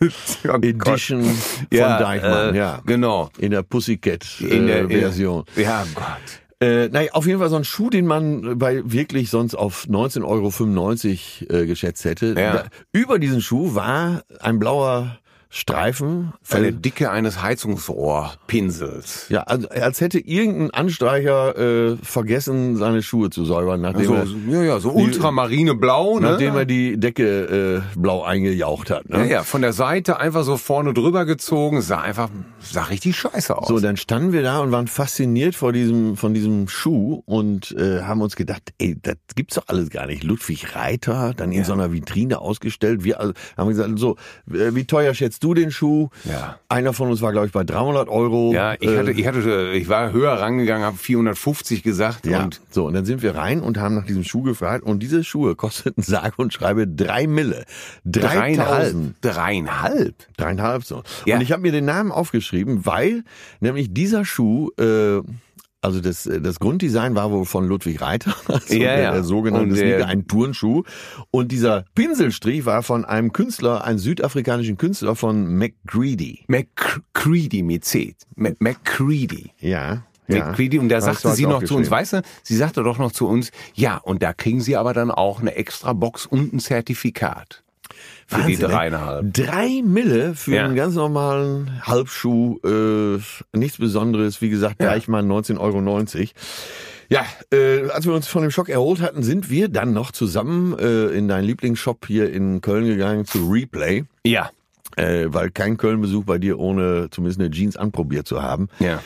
Oh 0.00 0.06
Gott. 0.48 0.64
Edition 0.64 1.22
von 1.22 1.66
Ja, 1.70 1.98
Deichmann, 1.98 2.54
äh, 2.54 2.58
ja. 2.58 2.82
genau. 2.84 3.30
In 3.38 3.52
der 3.52 3.62
Pussycat 3.62 4.26
In 4.40 4.66
der- 4.66 4.80
in 4.82 4.88
der- 4.88 4.98
Version. 4.98 5.44
Ja, 5.54 5.86
Gott. 5.94 6.41
Äh, 6.62 6.88
naja, 6.90 7.10
auf 7.12 7.26
jeden 7.26 7.40
Fall 7.40 7.50
so 7.50 7.56
ein 7.56 7.64
Schuh, 7.64 7.90
den 7.90 8.06
man 8.06 8.56
bei 8.56 8.82
wirklich 8.84 9.30
sonst 9.30 9.56
auf 9.56 9.86
19,95 9.88 11.48
Euro 11.48 11.60
äh, 11.60 11.66
geschätzt 11.66 12.04
hätte. 12.04 12.34
Ja. 12.38 12.52
Da, 12.52 12.64
über 12.92 13.18
diesen 13.18 13.40
Schuh 13.40 13.74
war 13.74 14.22
ein 14.38 14.60
blauer 14.60 15.18
Streifen. 15.54 16.32
Eine 16.50 16.68
Äh, 16.68 16.72
Dicke 16.72 17.10
eines 17.10 17.42
Heizungsrohrpinsels. 17.42 19.26
ja, 19.28 19.42
also, 19.42 19.68
als 19.68 20.00
hätte 20.00 20.18
irgendein 20.18 20.70
Anstreicher 20.70 21.58
äh, 21.92 21.96
vergessen, 22.02 22.76
seine 22.76 23.02
Schuhe 23.02 23.28
zu 23.28 23.44
säubern, 23.44 23.82
nachdem, 23.82 24.06
So, 24.06 24.14
er, 24.14 24.26
ja, 24.48 24.62
ja, 24.62 24.80
so 24.80 24.92
ultramarine 24.92 25.74
blau, 25.74 26.18
ne? 26.18 26.30
nachdem 26.30 26.56
er 26.56 26.64
die 26.64 26.98
Decke 26.98 27.82
äh, 27.94 27.98
blau 27.98 28.22
eingejaucht 28.22 28.90
hat. 28.90 29.10
Ne? 29.10 29.18
ja, 29.18 29.24
ja, 29.24 29.42
von 29.42 29.60
der 29.60 29.74
Seite 29.74 30.18
einfach 30.18 30.44
so 30.44 30.56
vorne 30.56 30.94
drüber 30.94 31.26
gezogen, 31.26 31.82
sah 31.82 32.00
einfach, 32.00 32.30
sah 32.60 32.84
richtig 32.84 33.16
scheiße 33.18 33.54
aus. 33.56 33.68
So, 33.68 33.78
dann 33.78 33.98
standen 33.98 34.32
wir 34.32 34.42
da 34.42 34.60
und 34.60 34.72
waren 34.72 34.86
fasziniert 34.88 35.54
vor 35.54 35.72
diesem, 35.74 36.16
von 36.16 36.32
diesem 36.32 36.66
Schuh 36.68 37.22
und 37.26 37.72
äh, 37.72 38.00
haben 38.02 38.22
uns 38.22 38.36
gedacht, 38.36 38.72
ey, 38.78 38.96
das 39.02 39.16
gibt's 39.36 39.56
doch 39.56 39.64
alles 39.66 39.90
gar 39.90 40.06
nicht. 40.06 40.24
Ludwig 40.24 40.74
Reiter, 40.74 41.34
dann 41.36 41.52
in 41.52 41.64
so 41.64 41.74
einer 41.74 41.92
Vitrine 41.92 42.40
ausgestellt. 42.40 43.04
Wir 43.04 43.20
also, 43.20 43.34
haben 43.58 43.68
gesagt, 43.68 43.98
so, 43.98 44.16
äh, 44.50 44.74
wie 44.74 44.84
teuer 44.86 45.12
schätzt 45.12 45.41
du 45.42 45.54
den 45.54 45.70
Schuh? 45.70 46.08
Ja. 46.24 46.58
Einer 46.68 46.92
von 46.92 47.10
uns 47.10 47.20
war, 47.22 47.32
glaube 47.32 47.46
ich, 47.46 47.52
bei 47.52 47.64
300 47.64 48.08
Euro. 48.08 48.52
ja, 48.52 48.74
ich 48.78 48.88
Äh, 48.88 48.98
hatte, 48.98 49.12
ich 49.12 49.26
hatte, 49.26 49.72
ich 49.74 49.88
war 49.88 50.12
höher 50.12 50.32
rangegangen, 50.32 50.84
habe 50.86 50.96
450 50.96 51.82
gesagt 51.82 52.26
ja, 52.26 52.44
und 52.44 52.60
so, 52.70 52.86
und 52.86 52.94
dann 52.94 53.04
sind 53.04 53.22
wir 53.22 53.34
rein 53.34 53.60
und 53.60 53.78
haben 53.78 53.94
nach 53.94 54.06
diesem 54.06 54.24
Schuh 54.24 54.42
gefragt 54.42 54.84
und 54.84 55.00
diese 55.02 55.24
Schuhe 55.24 55.54
kosteten 55.54 56.02
sage 56.02 56.34
und 56.36 56.52
schreibe 56.52 56.86
drei 56.86 57.26
Mille. 57.26 57.64
dreieinhalb. 58.04 58.68
3000. 58.92 59.16
Dreieinhalb. 59.20 60.14
Dreieinhalb 60.36 60.84
so. 60.84 61.02
Ja. 61.26 61.36
Und 61.36 61.42
ich 61.42 61.52
habe 61.52 61.62
mir 61.62 61.72
den 61.72 61.84
Namen 61.84 62.12
aufgeschrieben, 62.12 62.84
weil 62.86 63.24
nämlich 63.60 63.92
dieser 63.92 64.24
Schuh, 64.24 64.70
äh, 64.78 65.20
also 65.82 66.00
das, 66.00 66.26
äh, 66.26 66.40
das 66.40 66.58
Grunddesign 66.60 67.14
war 67.14 67.30
wohl 67.30 67.44
von 67.44 67.66
Ludwig 67.66 68.00
Reiter, 68.00 68.34
also 68.46 68.74
Ja, 68.74 68.96
der, 68.96 69.12
der 69.12 69.24
sogenannte 69.24 69.74
der- 69.74 69.76
Sneaker, 69.98 70.06
ein 70.06 70.26
Turnschuh. 70.26 70.84
Und 71.30 71.52
dieser 71.52 71.84
Pinselstrich 71.94 72.64
war 72.64 72.82
von 72.82 73.04
einem 73.04 73.32
Künstler, 73.32 73.84
einem 73.84 73.98
südafrikanischen 73.98 74.78
Künstler 74.78 75.16
von 75.16 75.56
McGreedy. 75.58 76.44
McCready 76.48 77.62
mit 77.62 77.84
C. 77.84 78.14
McCready. 78.36 79.50
Ja. 79.60 80.04
ja. 80.28 80.46
McCready. 80.46 80.78
Und 80.78 80.88
da 80.88 81.00
sagte 81.00 81.30
sie 81.32 81.46
noch 81.46 81.62
zu 81.64 81.76
uns, 81.76 81.90
weißt 81.90 82.12
du, 82.14 82.22
sie 82.42 82.56
sagte 82.56 82.82
doch 82.82 82.98
noch 82.98 83.12
zu 83.12 83.26
uns, 83.26 83.50
ja, 83.74 83.96
und 83.98 84.22
da 84.22 84.32
kriegen 84.32 84.60
sie 84.60 84.76
aber 84.76 84.94
dann 84.94 85.10
auch 85.10 85.40
eine 85.40 85.54
extra 85.56 85.92
Box 85.92 86.26
und 86.26 86.52
ein 86.52 86.60
Zertifikat. 86.60 87.62
Für 88.26 88.36
die 88.36 88.42
Wahnsinn, 88.42 88.60
ne? 88.60 88.68
dreieinhalb. 88.68 89.34
Drei 89.34 89.82
Mille 89.84 90.34
für 90.34 90.54
Ja. 90.54 90.64
einen 90.64 90.76
ganz 90.76 90.94
normalen 90.94 91.82
Halbschuh, 91.86 92.58
äh, 92.64 93.18
nichts 93.56 93.78
Besonderes, 93.78 94.40
wie 94.40 94.48
gesagt, 94.50 94.80
Ja. 94.80 94.88
gleich 94.90 95.08
mal 95.08 95.22
19,90 95.22 95.58
Euro. 95.58 96.28
Ja, 97.10 97.26
äh, 97.52 97.90
als 97.90 98.06
wir 98.06 98.14
uns 98.14 98.26
von 98.26 98.42
dem 98.42 98.50
Schock 98.50 98.68
erholt 98.70 99.00
hatten, 99.02 99.22
sind 99.22 99.50
wir 99.50 99.68
dann 99.68 99.92
noch 99.92 100.12
zusammen 100.12 100.78
äh, 100.78 101.06
in 101.08 101.28
deinen 101.28 101.44
Lieblingsshop 101.44 102.06
hier 102.06 102.32
in 102.32 102.60
Köln 102.62 102.86
gegangen 102.86 103.26
zu 103.26 103.50
Replay, 103.50 104.04
Ja. 104.24 104.50
äh, 104.96 105.26
weil 105.28 105.50
kein 105.50 105.76
Köln-Besuch 105.76 106.24
bei 106.24 106.38
dir 106.38 106.58
ohne 106.58 107.08
zumindest 107.10 107.40
eine 107.40 107.50
Jeans 107.50 107.76
anprobiert 107.76 108.26
zu 108.26 108.42
haben. 108.42 108.68
Ja. 108.78 109.02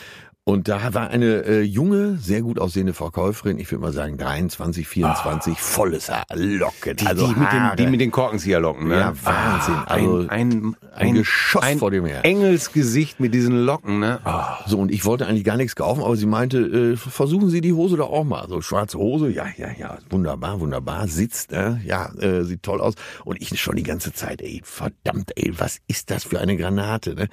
Und 0.48 0.68
da 0.68 0.94
war 0.94 1.10
eine 1.10 1.44
äh, 1.44 1.62
junge, 1.62 2.18
sehr 2.18 2.40
gut 2.40 2.60
aussehende 2.60 2.94
Verkäuferin, 2.94 3.58
ich 3.58 3.68
würde 3.72 3.82
mal 3.82 3.92
sagen 3.92 4.16
23, 4.16 4.86
24, 4.86 5.58
volles 5.60 6.08
Haar, 6.08 6.24
Locken, 6.32 6.94
Die, 6.94 7.04
also 7.04 7.26
die, 7.26 7.34
mit 7.34 7.50
den, 7.50 7.70
die 7.76 7.86
mit 7.88 8.00
den 8.00 8.12
Korkenzieherlocken, 8.12 8.86
ne? 8.86 8.94
Ja, 8.94 9.12
Wahnsinn. 9.24 9.74
Ah, 9.74 9.84
Also 9.88 10.18
ein, 10.28 10.28
ein, 10.28 10.76
ein 10.94 11.14
Geschoss 11.14 11.64
ein 11.64 11.78
vor 11.80 11.90
dem 11.90 12.04
Meer. 12.04 12.24
Engelsgesicht 12.24 13.18
mit 13.18 13.34
diesen 13.34 13.56
Locken, 13.64 13.98
ne? 13.98 14.20
Ah. 14.22 14.58
So, 14.66 14.78
und 14.78 14.92
ich 14.92 15.04
wollte 15.04 15.26
eigentlich 15.26 15.42
gar 15.42 15.56
nichts 15.56 15.74
kaufen, 15.74 16.04
aber 16.04 16.14
sie 16.14 16.26
meinte, 16.26 16.58
äh, 16.58 16.96
versuchen 16.96 17.50
Sie 17.50 17.60
die 17.60 17.72
Hose 17.72 17.96
doch 17.96 18.12
auch 18.12 18.22
mal. 18.22 18.46
So, 18.48 18.60
schwarze 18.62 18.98
Hose, 18.98 19.28
ja, 19.30 19.46
ja, 19.56 19.70
ja, 19.76 19.98
wunderbar, 20.10 20.60
wunderbar, 20.60 21.08
sitzt, 21.08 21.50
ne? 21.50 21.80
ja, 21.84 22.08
äh, 22.20 22.44
sieht 22.44 22.62
toll 22.62 22.80
aus. 22.80 22.94
Und 23.24 23.42
ich 23.42 23.60
schon 23.60 23.74
die 23.74 23.82
ganze 23.82 24.12
Zeit, 24.12 24.40
ey, 24.42 24.60
verdammt, 24.62 25.32
ey, 25.34 25.52
was 25.58 25.78
ist 25.88 26.12
das 26.12 26.22
für 26.22 26.38
eine 26.38 26.56
Granate, 26.56 27.16
ne? 27.16 27.26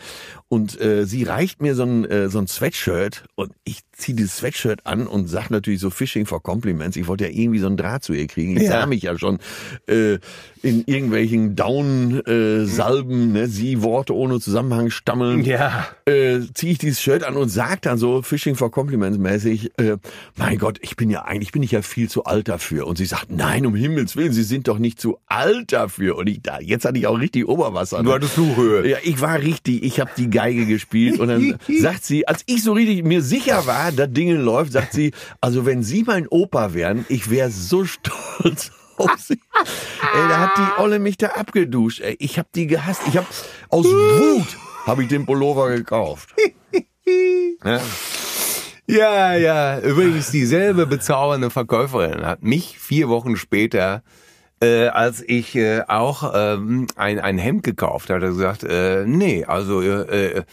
Und 0.47 0.81
äh, 0.81 1.05
sie 1.05 1.25
reicht 1.25 1.61
mir 1.61 1.75
so 1.75 1.83
ein, 1.83 2.05
äh, 2.05 2.27
so 2.29 2.39
ein 2.39 2.47
Sweatshirt 2.47 3.02
und 3.35 3.51
ich 3.63 3.79
ziehe 3.91 4.15
dieses 4.15 4.37
Sweatshirt 4.37 4.85
an 4.85 5.07
und 5.07 5.27
sag 5.27 5.49
natürlich 5.51 5.79
so 5.79 5.89
Fishing 5.89 6.25
for 6.25 6.41
Compliments. 6.41 6.97
Ich 6.97 7.07
wollte 7.07 7.25
ja 7.25 7.29
irgendwie 7.31 7.59
so 7.59 7.67
ein 7.67 7.77
Draht 7.77 8.03
zu 8.03 8.13
ihr 8.13 8.27
kriegen. 8.27 8.57
Ich 8.57 8.63
Ja. 8.63 8.69
sah 8.81 8.85
mich 8.85 9.03
ja 9.03 9.17
schon 9.17 9.39
äh, 9.87 10.17
in 10.63 10.83
irgendwelchen 10.85 11.55
Down-Salben, 12.27 13.33
ne? 13.33 13.47
sie 13.47 13.81
Worte 13.81 14.15
ohne 14.15 14.39
Zusammenhang 14.39 14.89
stammeln 14.89 15.43
Ja. 15.43 15.87
äh, 16.05 16.39
ziehe 16.53 16.71
ich 16.73 16.77
dieses 16.77 17.01
Shirt 17.01 17.23
an 17.23 17.35
und 17.35 17.49
sag 17.49 17.81
dann 17.81 17.97
so 17.97 18.21
Fishing 18.21 18.55
for 18.55 18.71
Compliments 18.71 19.17
mäßig, 19.17 19.71
äh, 19.77 19.97
mein 20.37 20.57
Gott, 20.57 20.79
ich 20.81 20.95
bin 20.95 21.09
ja 21.09 21.23
eigentlich, 21.25 21.51
bin 21.51 21.63
ich 21.63 21.71
ja 21.71 21.81
viel 21.81 22.09
zu 22.09 22.23
alt 22.25 22.47
dafür. 22.47 22.87
Und 22.87 22.97
sie 22.97 23.05
sagt, 23.05 23.31
nein, 23.31 23.65
um 23.65 23.75
Himmels 23.75 24.15
Willen, 24.15 24.33
Sie 24.33 24.43
sind 24.43 24.67
doch 24.67 24.79
nicht 24.79 24.99
zu 24.99 25.17
alt 25.27 25.71
dafür. 25.73 26.15
Und 26.17 26.27
ich 26.27 26.41
da, 26.41 26.59
jetzt 26.59 26.85
hatte 26.85 26.97
ich 26.97 27.07
auch 27.07 27.19
richtig 27.19 27.47
Oberwasser. 27.47 27.97
Du 27.97 28.09
ne? 28.09 28.15
hattest 28.15 28.33
Flughöhe. 28.33 28.87
Ja, 28.89 28.97
ich 29.03 29.21
war 29.21 29.39
richtig, 29.39 29.83
ich 29.83 29.99
habe 29.99 30.11
die 30.17 30.29
Geige 30.29 30.65
gespielt 30.65 31.19
und 31.19 31.27
dann 31.27 31.57
sagt 31.79 32.03
sie, 32.05 32.27
als 32.27 32.43
ich 32.47 32.63
so 32.63 32.73
richtig 32.73 32.92
mir 33.01 33.23
sicher 33.23 33.65
war, 33.65 33.91
das 33.91 34.11
Ding 34.11 34.29
läuft, 34.35 34.73
sagt 34.73 34.93
sie, 34.93 35.13
also 35.41 35.65
wenn 35.65 35.81
Sie 35.81 36.03
mein 36.03 36.27
Opa 36.27 36.73
wären, 36.75 37.05
ich 37.09 37.31
wäre 37.31 37.49
so 37.49 37.85
stolz 37.85 38.71
auf 38.97 39.15
Sie. 39.17 39.39
Ey, 40.13 40.27
da 40.29 40.39
hat 40.41 40.51
die 40.57 40.81
Olle 40.81 40.99
mich 40.99 41.17
da 41.17 41.29
abgeduscht. 41.29 42.01
Ey, 42.01 42.15
ich 42.19 42.37
habe 42.37 42.49
die 42.53 42.67
gehasst. 42.67 43.01
Ich 43.07 43.17
habe 43.17 43.27
aus 43.69 43.85
Wut 43.85 44.57
habe 44.85 45.03
ich 45.03 45.09
den 45.09 45.25
Pullover 45.25 45.69
gekauft. 45.69 46.33
Ja. 47.65 47.79
Ja, 48.87 49.35
ja. 49.35 49.79
Übrigens, 49.79 50.31
dieselbe 50.31 50.85
bezaubernde 50.85 51.49
Verkäuferin 51.49 52.25
hat 52.25 52.43
mich 52.43 52.79
vier 52.79 53.09
Wochen 53.09 53.35
später, 53.35 54.03
äh, 54.61 54.87
als 54.87 55.21
ich 55.21 55.55
äh, 55.55 55.83
auch 55.87 56.31
ähm, 56.33 56.87
ein, 56.95 57.19
ein 57.19 57.37
Hemd 57.37 57.63
gekauft 57.63 58.09
hatte, 58.09 58.27
gesagt, 58.27 58.63
äh, 58.63 59.05
nee, 59.05 59.45
also 59.45 59.81
äh, 59.81 60.37
äh, 60.37 60.43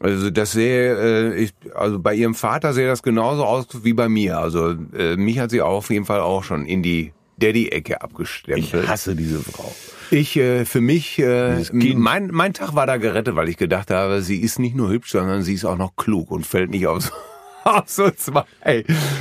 also 0.00 0.30
das 0.30 0.52
sehe 0.52 1.32
äh, 1.32 1.34
ich, 1.36 1.52
also 1.74 1.98
bei 1.98 2.14
ihrem 2.14 2.34
Vater 2.34 2.72
sehe 2.72 2.86
das 2.88 3.02
genauso 3.02 3.44
aus 3.44 3.66
wie 3.82 3.92
bei 3.92 4.08
mir. 4.08 4.38
Also 4.38 4.74
äh, 4.96 5.16
mich 5.16 5.38
hat 5.38 5.50
sie 5.50 5.60
auf 5.60 5.90
jeden 5.90 6.04
Fall 6.06 6.20
auch 6.20 6.44
schon 6.44 6.64
in 6.66 6.82
die 6.82 7.12
Daddy-Ecke 7.38 7.94
Ich 7.94 8.00
abgestempelt. 8.02 8.88
hasse 8.88 9.14
diese 9.16 9.40
Frau. 9.40 9.74
Ich, 10.10 10.36
äh, 10.36 10.64
für 10.64 10.80
mich, 10.80 11.18
äh, 11.18 11.64
mein, 11.72 12.28
mein 12.32 12.52
Tag 12.52 12.74
war 12.74 12.86
da 12.86 12.96
gerettet, 12.98 13.34
weil 13.34 13.48
ich 13.48 13.56
gedacht 13.56 13.90
habe, 13.90 14.22
sie 14.22 14.40
ist 14.40 14.58
nicht 14.58 14.76
nur 14.76 14.90
hübsch, 14.90 15.10
sondern 15.12 15.42
sie 15.42 15.54
ist 15.54 15.64
auch 15.64 15.78
noch 15.78 15.96
klug 15.96 16.30
und 16.30 16.46
fällt 16.46 16.70
nicht 16.70 16.86
auf 16.86 17.02
so, 17.02 17.10
auf 17.64 17.84
so 17.86 18.10
zwei 18.10 18.44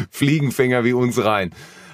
Fliegenfänger 0.10 0.84
wie 0.84 0.94
uns 0.94 1.24
rein. 1.24 1.52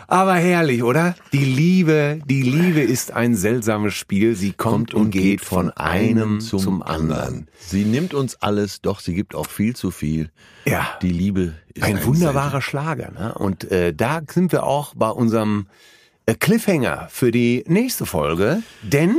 Aber 0.08 0.36
herrlich, 0.36 0.84
oder? 0.84 1.16
Die 1.34 1.43
Liebe, 1.43 2.20
die 2.26 2.41
Liebe 2.41 2.80
ist 2.80 3.12
ein 3.12 3.36
seltsames 3.36 3.93
Spiel. 3.93 4.36
Sie 4.36 4.53
kommt, 4.53 4.93
und 4.93 5.12
geht 5.12 5.41
von 5.41 5.70
einem 5.72 6.39
zum, 6.39 6.82
anderen. 6.82 7.49
Sie 7.60 7.84
nimmt 7.84 8.14
uns 8.14 8.41
alles, 8.41 8.82
doch 8.82 9.01
sie 9.01 9.14
gibt 9.14 9.36
auch 9.36 9.47
viel 9.47 9.76
zu 9.76 9.91
viel. 9.91 10.32
Ja. 10.66 10.88
Die 11.01 11.12
Liebe 11.12 11.55
ist 11.74 11.84
Ein 11.84 11.97
ein 11.97 12.05
wunderbarer 12.05 12.62
Schlager. 12.62 13.12
Ne? 13.12 13.34
Und 13.36 13.70
äh, 13.70 13.93
da 13.93 14.22
sind 14.30 14.53
wir 14.53 14.64
auch 14.64 14.93
bei 14.95 15.10
unserem 15.10 15.68
äh, 16.26 16.36
Cliffhanger 16.36 17.08
für 17.12 17.32
die 17.32 17.66
nächste 17.68 18.05
Folge. 18.05 18.64
Denn 18.84 19.18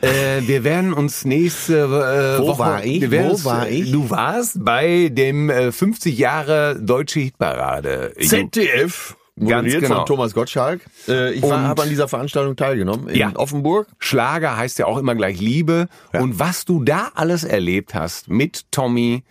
äh, 0.00 0.42
wir 0.42 0.64
werden 0.64 0.92
uns 0.92 1.24
nächste 1.24 1.78
äh, 1.78 2.40
Wo 2.40 2.48
Woche... 2.48 2.58
war 2.58 2.84
ich? 2.84 3.10
Wir 3.10 3.24
Wo 3.24 3.30
uns, 3.30 3.44
war 3.44 3.68
ich? 3.68 3.90
Du 3.90 4.10
warst 4.10 4.64
bei 4.64 5.08
dem 5.10 5.50
äh, 5.50 5.72
50 5.72 6.16
Jahre 6.16 6.78
Deutsche 6.78 7.20
Hitparade. 7.20 8.12
ZDF. 8.20 9.16
Moderiert 9.38 9.80
genau. 9.82 9.96
von 9.96 10.06
Thomas 10.06 10.34
Gottschalk. 10.34 10.80
Äh, 11.06 11.32
ich 11.34 11.42
habe 11.42 11.82
an 11.82 11.88
dieser 11.88 12.08
Veranstaltung 12.08 12.56
teilgenommen 12.56 13.08
in 13.08 13.16
Ja. 13.16 13.32
Offenburg. 13.34 13.86
Schlager 13.98 14.56
heißt 14.56 14.78
ja 14.78 14.86
auch 14.86 14.98
immer 14.98 15.14
gleich 15.14 15.40
Liebe. 15.40 15.88
Und 16.12 16.38
was 16.38 16.64
du 16.64 16.82
da 16.82 17.10
alles 17.14 17.44
erlebt 17.44 17.94
hast 17.94 18.28
mit 18.28 18.70
Tommy, 18.70 19.22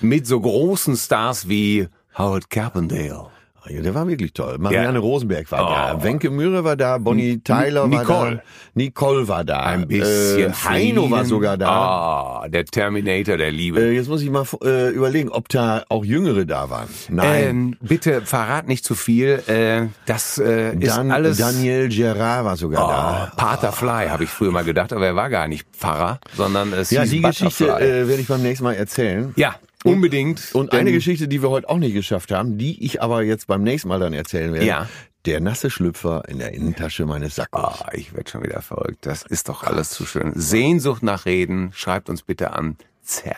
mit 0.00 0.26
so 0.26 0.40
großen 0.40 0.96
Stars 0.96 1.48
wie 1.48 1.88
Howard 2.16 2.50
Carpendale. 2.50 3.26
Ja, 3.68 3.80
der 3.80 3.94
war 3.94 4.06
wirklich 4.06 4.32
toll. 4.34 4.56
Marianne 4.58 4.98
Ja. 4.98 5.00
Rosenberg 5.00 5.50
war 5.50 5.64
Oh. 5.64 5.98
da. 5.98 6.04
Wenke 6.04 6.28
Mühre 6.30 6.64
war 6.64 6.76
da. 6.76 6.98
Bonnie 6.98 7.38
Tyler 7.42 7.82
war 7.82 7.88
Nicole. 7.88 8.36
da. 8.36 8.42
Nicole 8.74 9.26
war 9.28 9.44
da. 9.44 9.60
Ein 9.60 9.88
bisschen. 9.88 10.50
Äh, 10.50 10.54
Heino 10.54 11.10
war 11.10 11.24
sogar 11.24 11.56
da. 11.56 11.68
Ah, 11.70 12.48
der 12.48 12.64
Terminator 12.66 13.36
der 13.38 13.50
Liebe. 13.50 13.80
Äh, 13.80 13.92
jetzt 13.92 14.08
muss 14.08 14.20
ich 14.22 14.30
mal 14.30 14.44
äh, 14.62 14.90
überlegen, 14.90 15.30
ob 15.30 15.48
da 15.48 15.82
auch 15.88 16.04
Jüngere 16.04 16.44
da 16.44 16.68
waren. 16.68 16.88
Nein. 17.08 17.44
Ähm, 17.48 17.76
bitte 17.80 18.20
verrat 18.22 18.68
nicht 18.68 18.84
zu 18.84 18.94
viel. 18.94 19.42
Äh, 19.46 19.88
das 20.06 20.38
äh, 20.38 20.74
ist 20.76 20.96
Dan 20.96 21.10
alles. 21.10 21.38
Daniel 21.38 21.88
Gerard 21.88 22.44
war 22.44 22.56
sogar 22.56 22.84
Oh, 22.84 22.88
da. 22.90 23.32
Pater 23.36 23.72
Fly 23.72 24.08
habe 24.08 24.24
ich 24.24 24.30
früher 24.30 24.50
mal 24.52 24.64
gedacht, 24.64 24.92
aber 24.92 25.06
er 25.06 25.16
war 25.16 25.30
gar 25.30 25.48
nicht 25.48 25.66
Pfarrer, 25.72 26.18
sondern 26.36 26.72
es 26.72 26.90
Ja, 26.90 27.02
hieß 27.02 27.10
die 27.12 27.22
Geschichte 27.22 27.64
Butterfly. 27.64 27.86
äh, 27.88 28.08
werde 28.08 28.20
ich 28.20 28.28
beim 28.28 28.42
nächsten 28.42 28.64
Mal 28.64 28.74
erzählen. 28.74 29.32
ja, 29.36 29.54
unbedingt. 29.84 30.54
Und 30.54 30.72
eine 30.72 30.92
Geschichte, 30.92 31.28
die 31.28 31.42
wir 31.42 31.50
heute 31.50 31.68
auch 31.68 31.78
nicht 31.78 31.94
geschafft 31.94 32.32
haben, 32.32 32.58
die 32.58 32.84
ich 32.84 33.02
aber 33.02 33.22
jetzt 33.22 33.46
beim 33.46 33.62
nächsten 33.62 33.88
Mal 33.88 34.00
dann 34.00 34.12
erzählen 34.12 34.52
werde. 34.52 34.66
Ja. 34.66 34.88
Der 35.26 35.40
nasse 35.40 35.70
Schlüpfer 35.70 36.28
in 36.28 36.38
der 36.38 36.52
Innentasche 36.52 37.06
meines 37.06 37.36
Sackos. 37.36 37.80
Ah, 37.80 37.90
ich 37.94 38.14
werde 38.14 38.30
schon 38.30 38.42
wieder 38.42 38.60
verrückt. 38.60 39.06
Das 39.06 39.22
ist 39.22 39.48
doch 39.48 39.62
alles 39.62 39.90
zu 39.90 40.04
schön. 40.04 40.32
Sehnsucht 40.34 41.02
nach 41.02 41.24
Reden, 41.24 41.70
schreibt 41.72 42.10
uns 42.10 42.22
bitte 42.22 42.52
an 42.52 42.76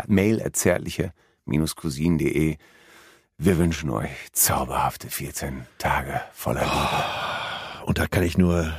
mail 0.09 0.42
cousinen.de. 1.76 2.57
Wir 3.38 3.59
wünschen 3.59 3.90
euch 3.90 4.11
zauberhafte 4.32 5.11
14 5.11 5.66
Tage 5.78 6.22
voller 6.32 6.62
Liebe. 6.62 7.84
Und 7.86 7.99
da 7.99 8.07
kann 8.07 8.24
ich 8.24 8.38
nur 8.38 8.72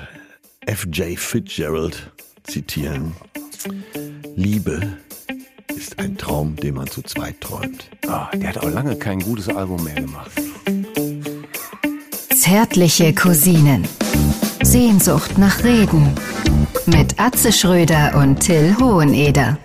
F.J. 0.66 1.18
Fitzgerald 1.18 2.12
zitieren. 2.44 3.16
Liebe 4.36 4.98
ist 5.76 6.00
ein 6.00 6.18
Traum, 6.18 6.56
den 6.56 6.76
man 6.76 6.88
zu 6.88 7.02
zweit 7.02 7.42
träumt. 7.42 7.90
Ah, 8.08 8.30
der 8.34 8.50
hat 8.50 8.58
auch 8.60 8.70
lange 8.70 8.96
kein 8.96 9.20
gutes 9.20 9.50
Album 9.50 9.84
mehr 9.84 9.96
gemacht. 9.96 10.32
Zärtliche 12.36 13.14
Cousinen. 13.14 13.88
Sehnsucht 14.62 15.38
nach 15.38 15.64
Reden. 15.64 16.14
Mit 16.86 17.20
Atze 17.20 17.52
Schröder 17.52 18.16
und 18.16 18.40
Till 18.40 18.76
Hoheneder. 18.80 19.58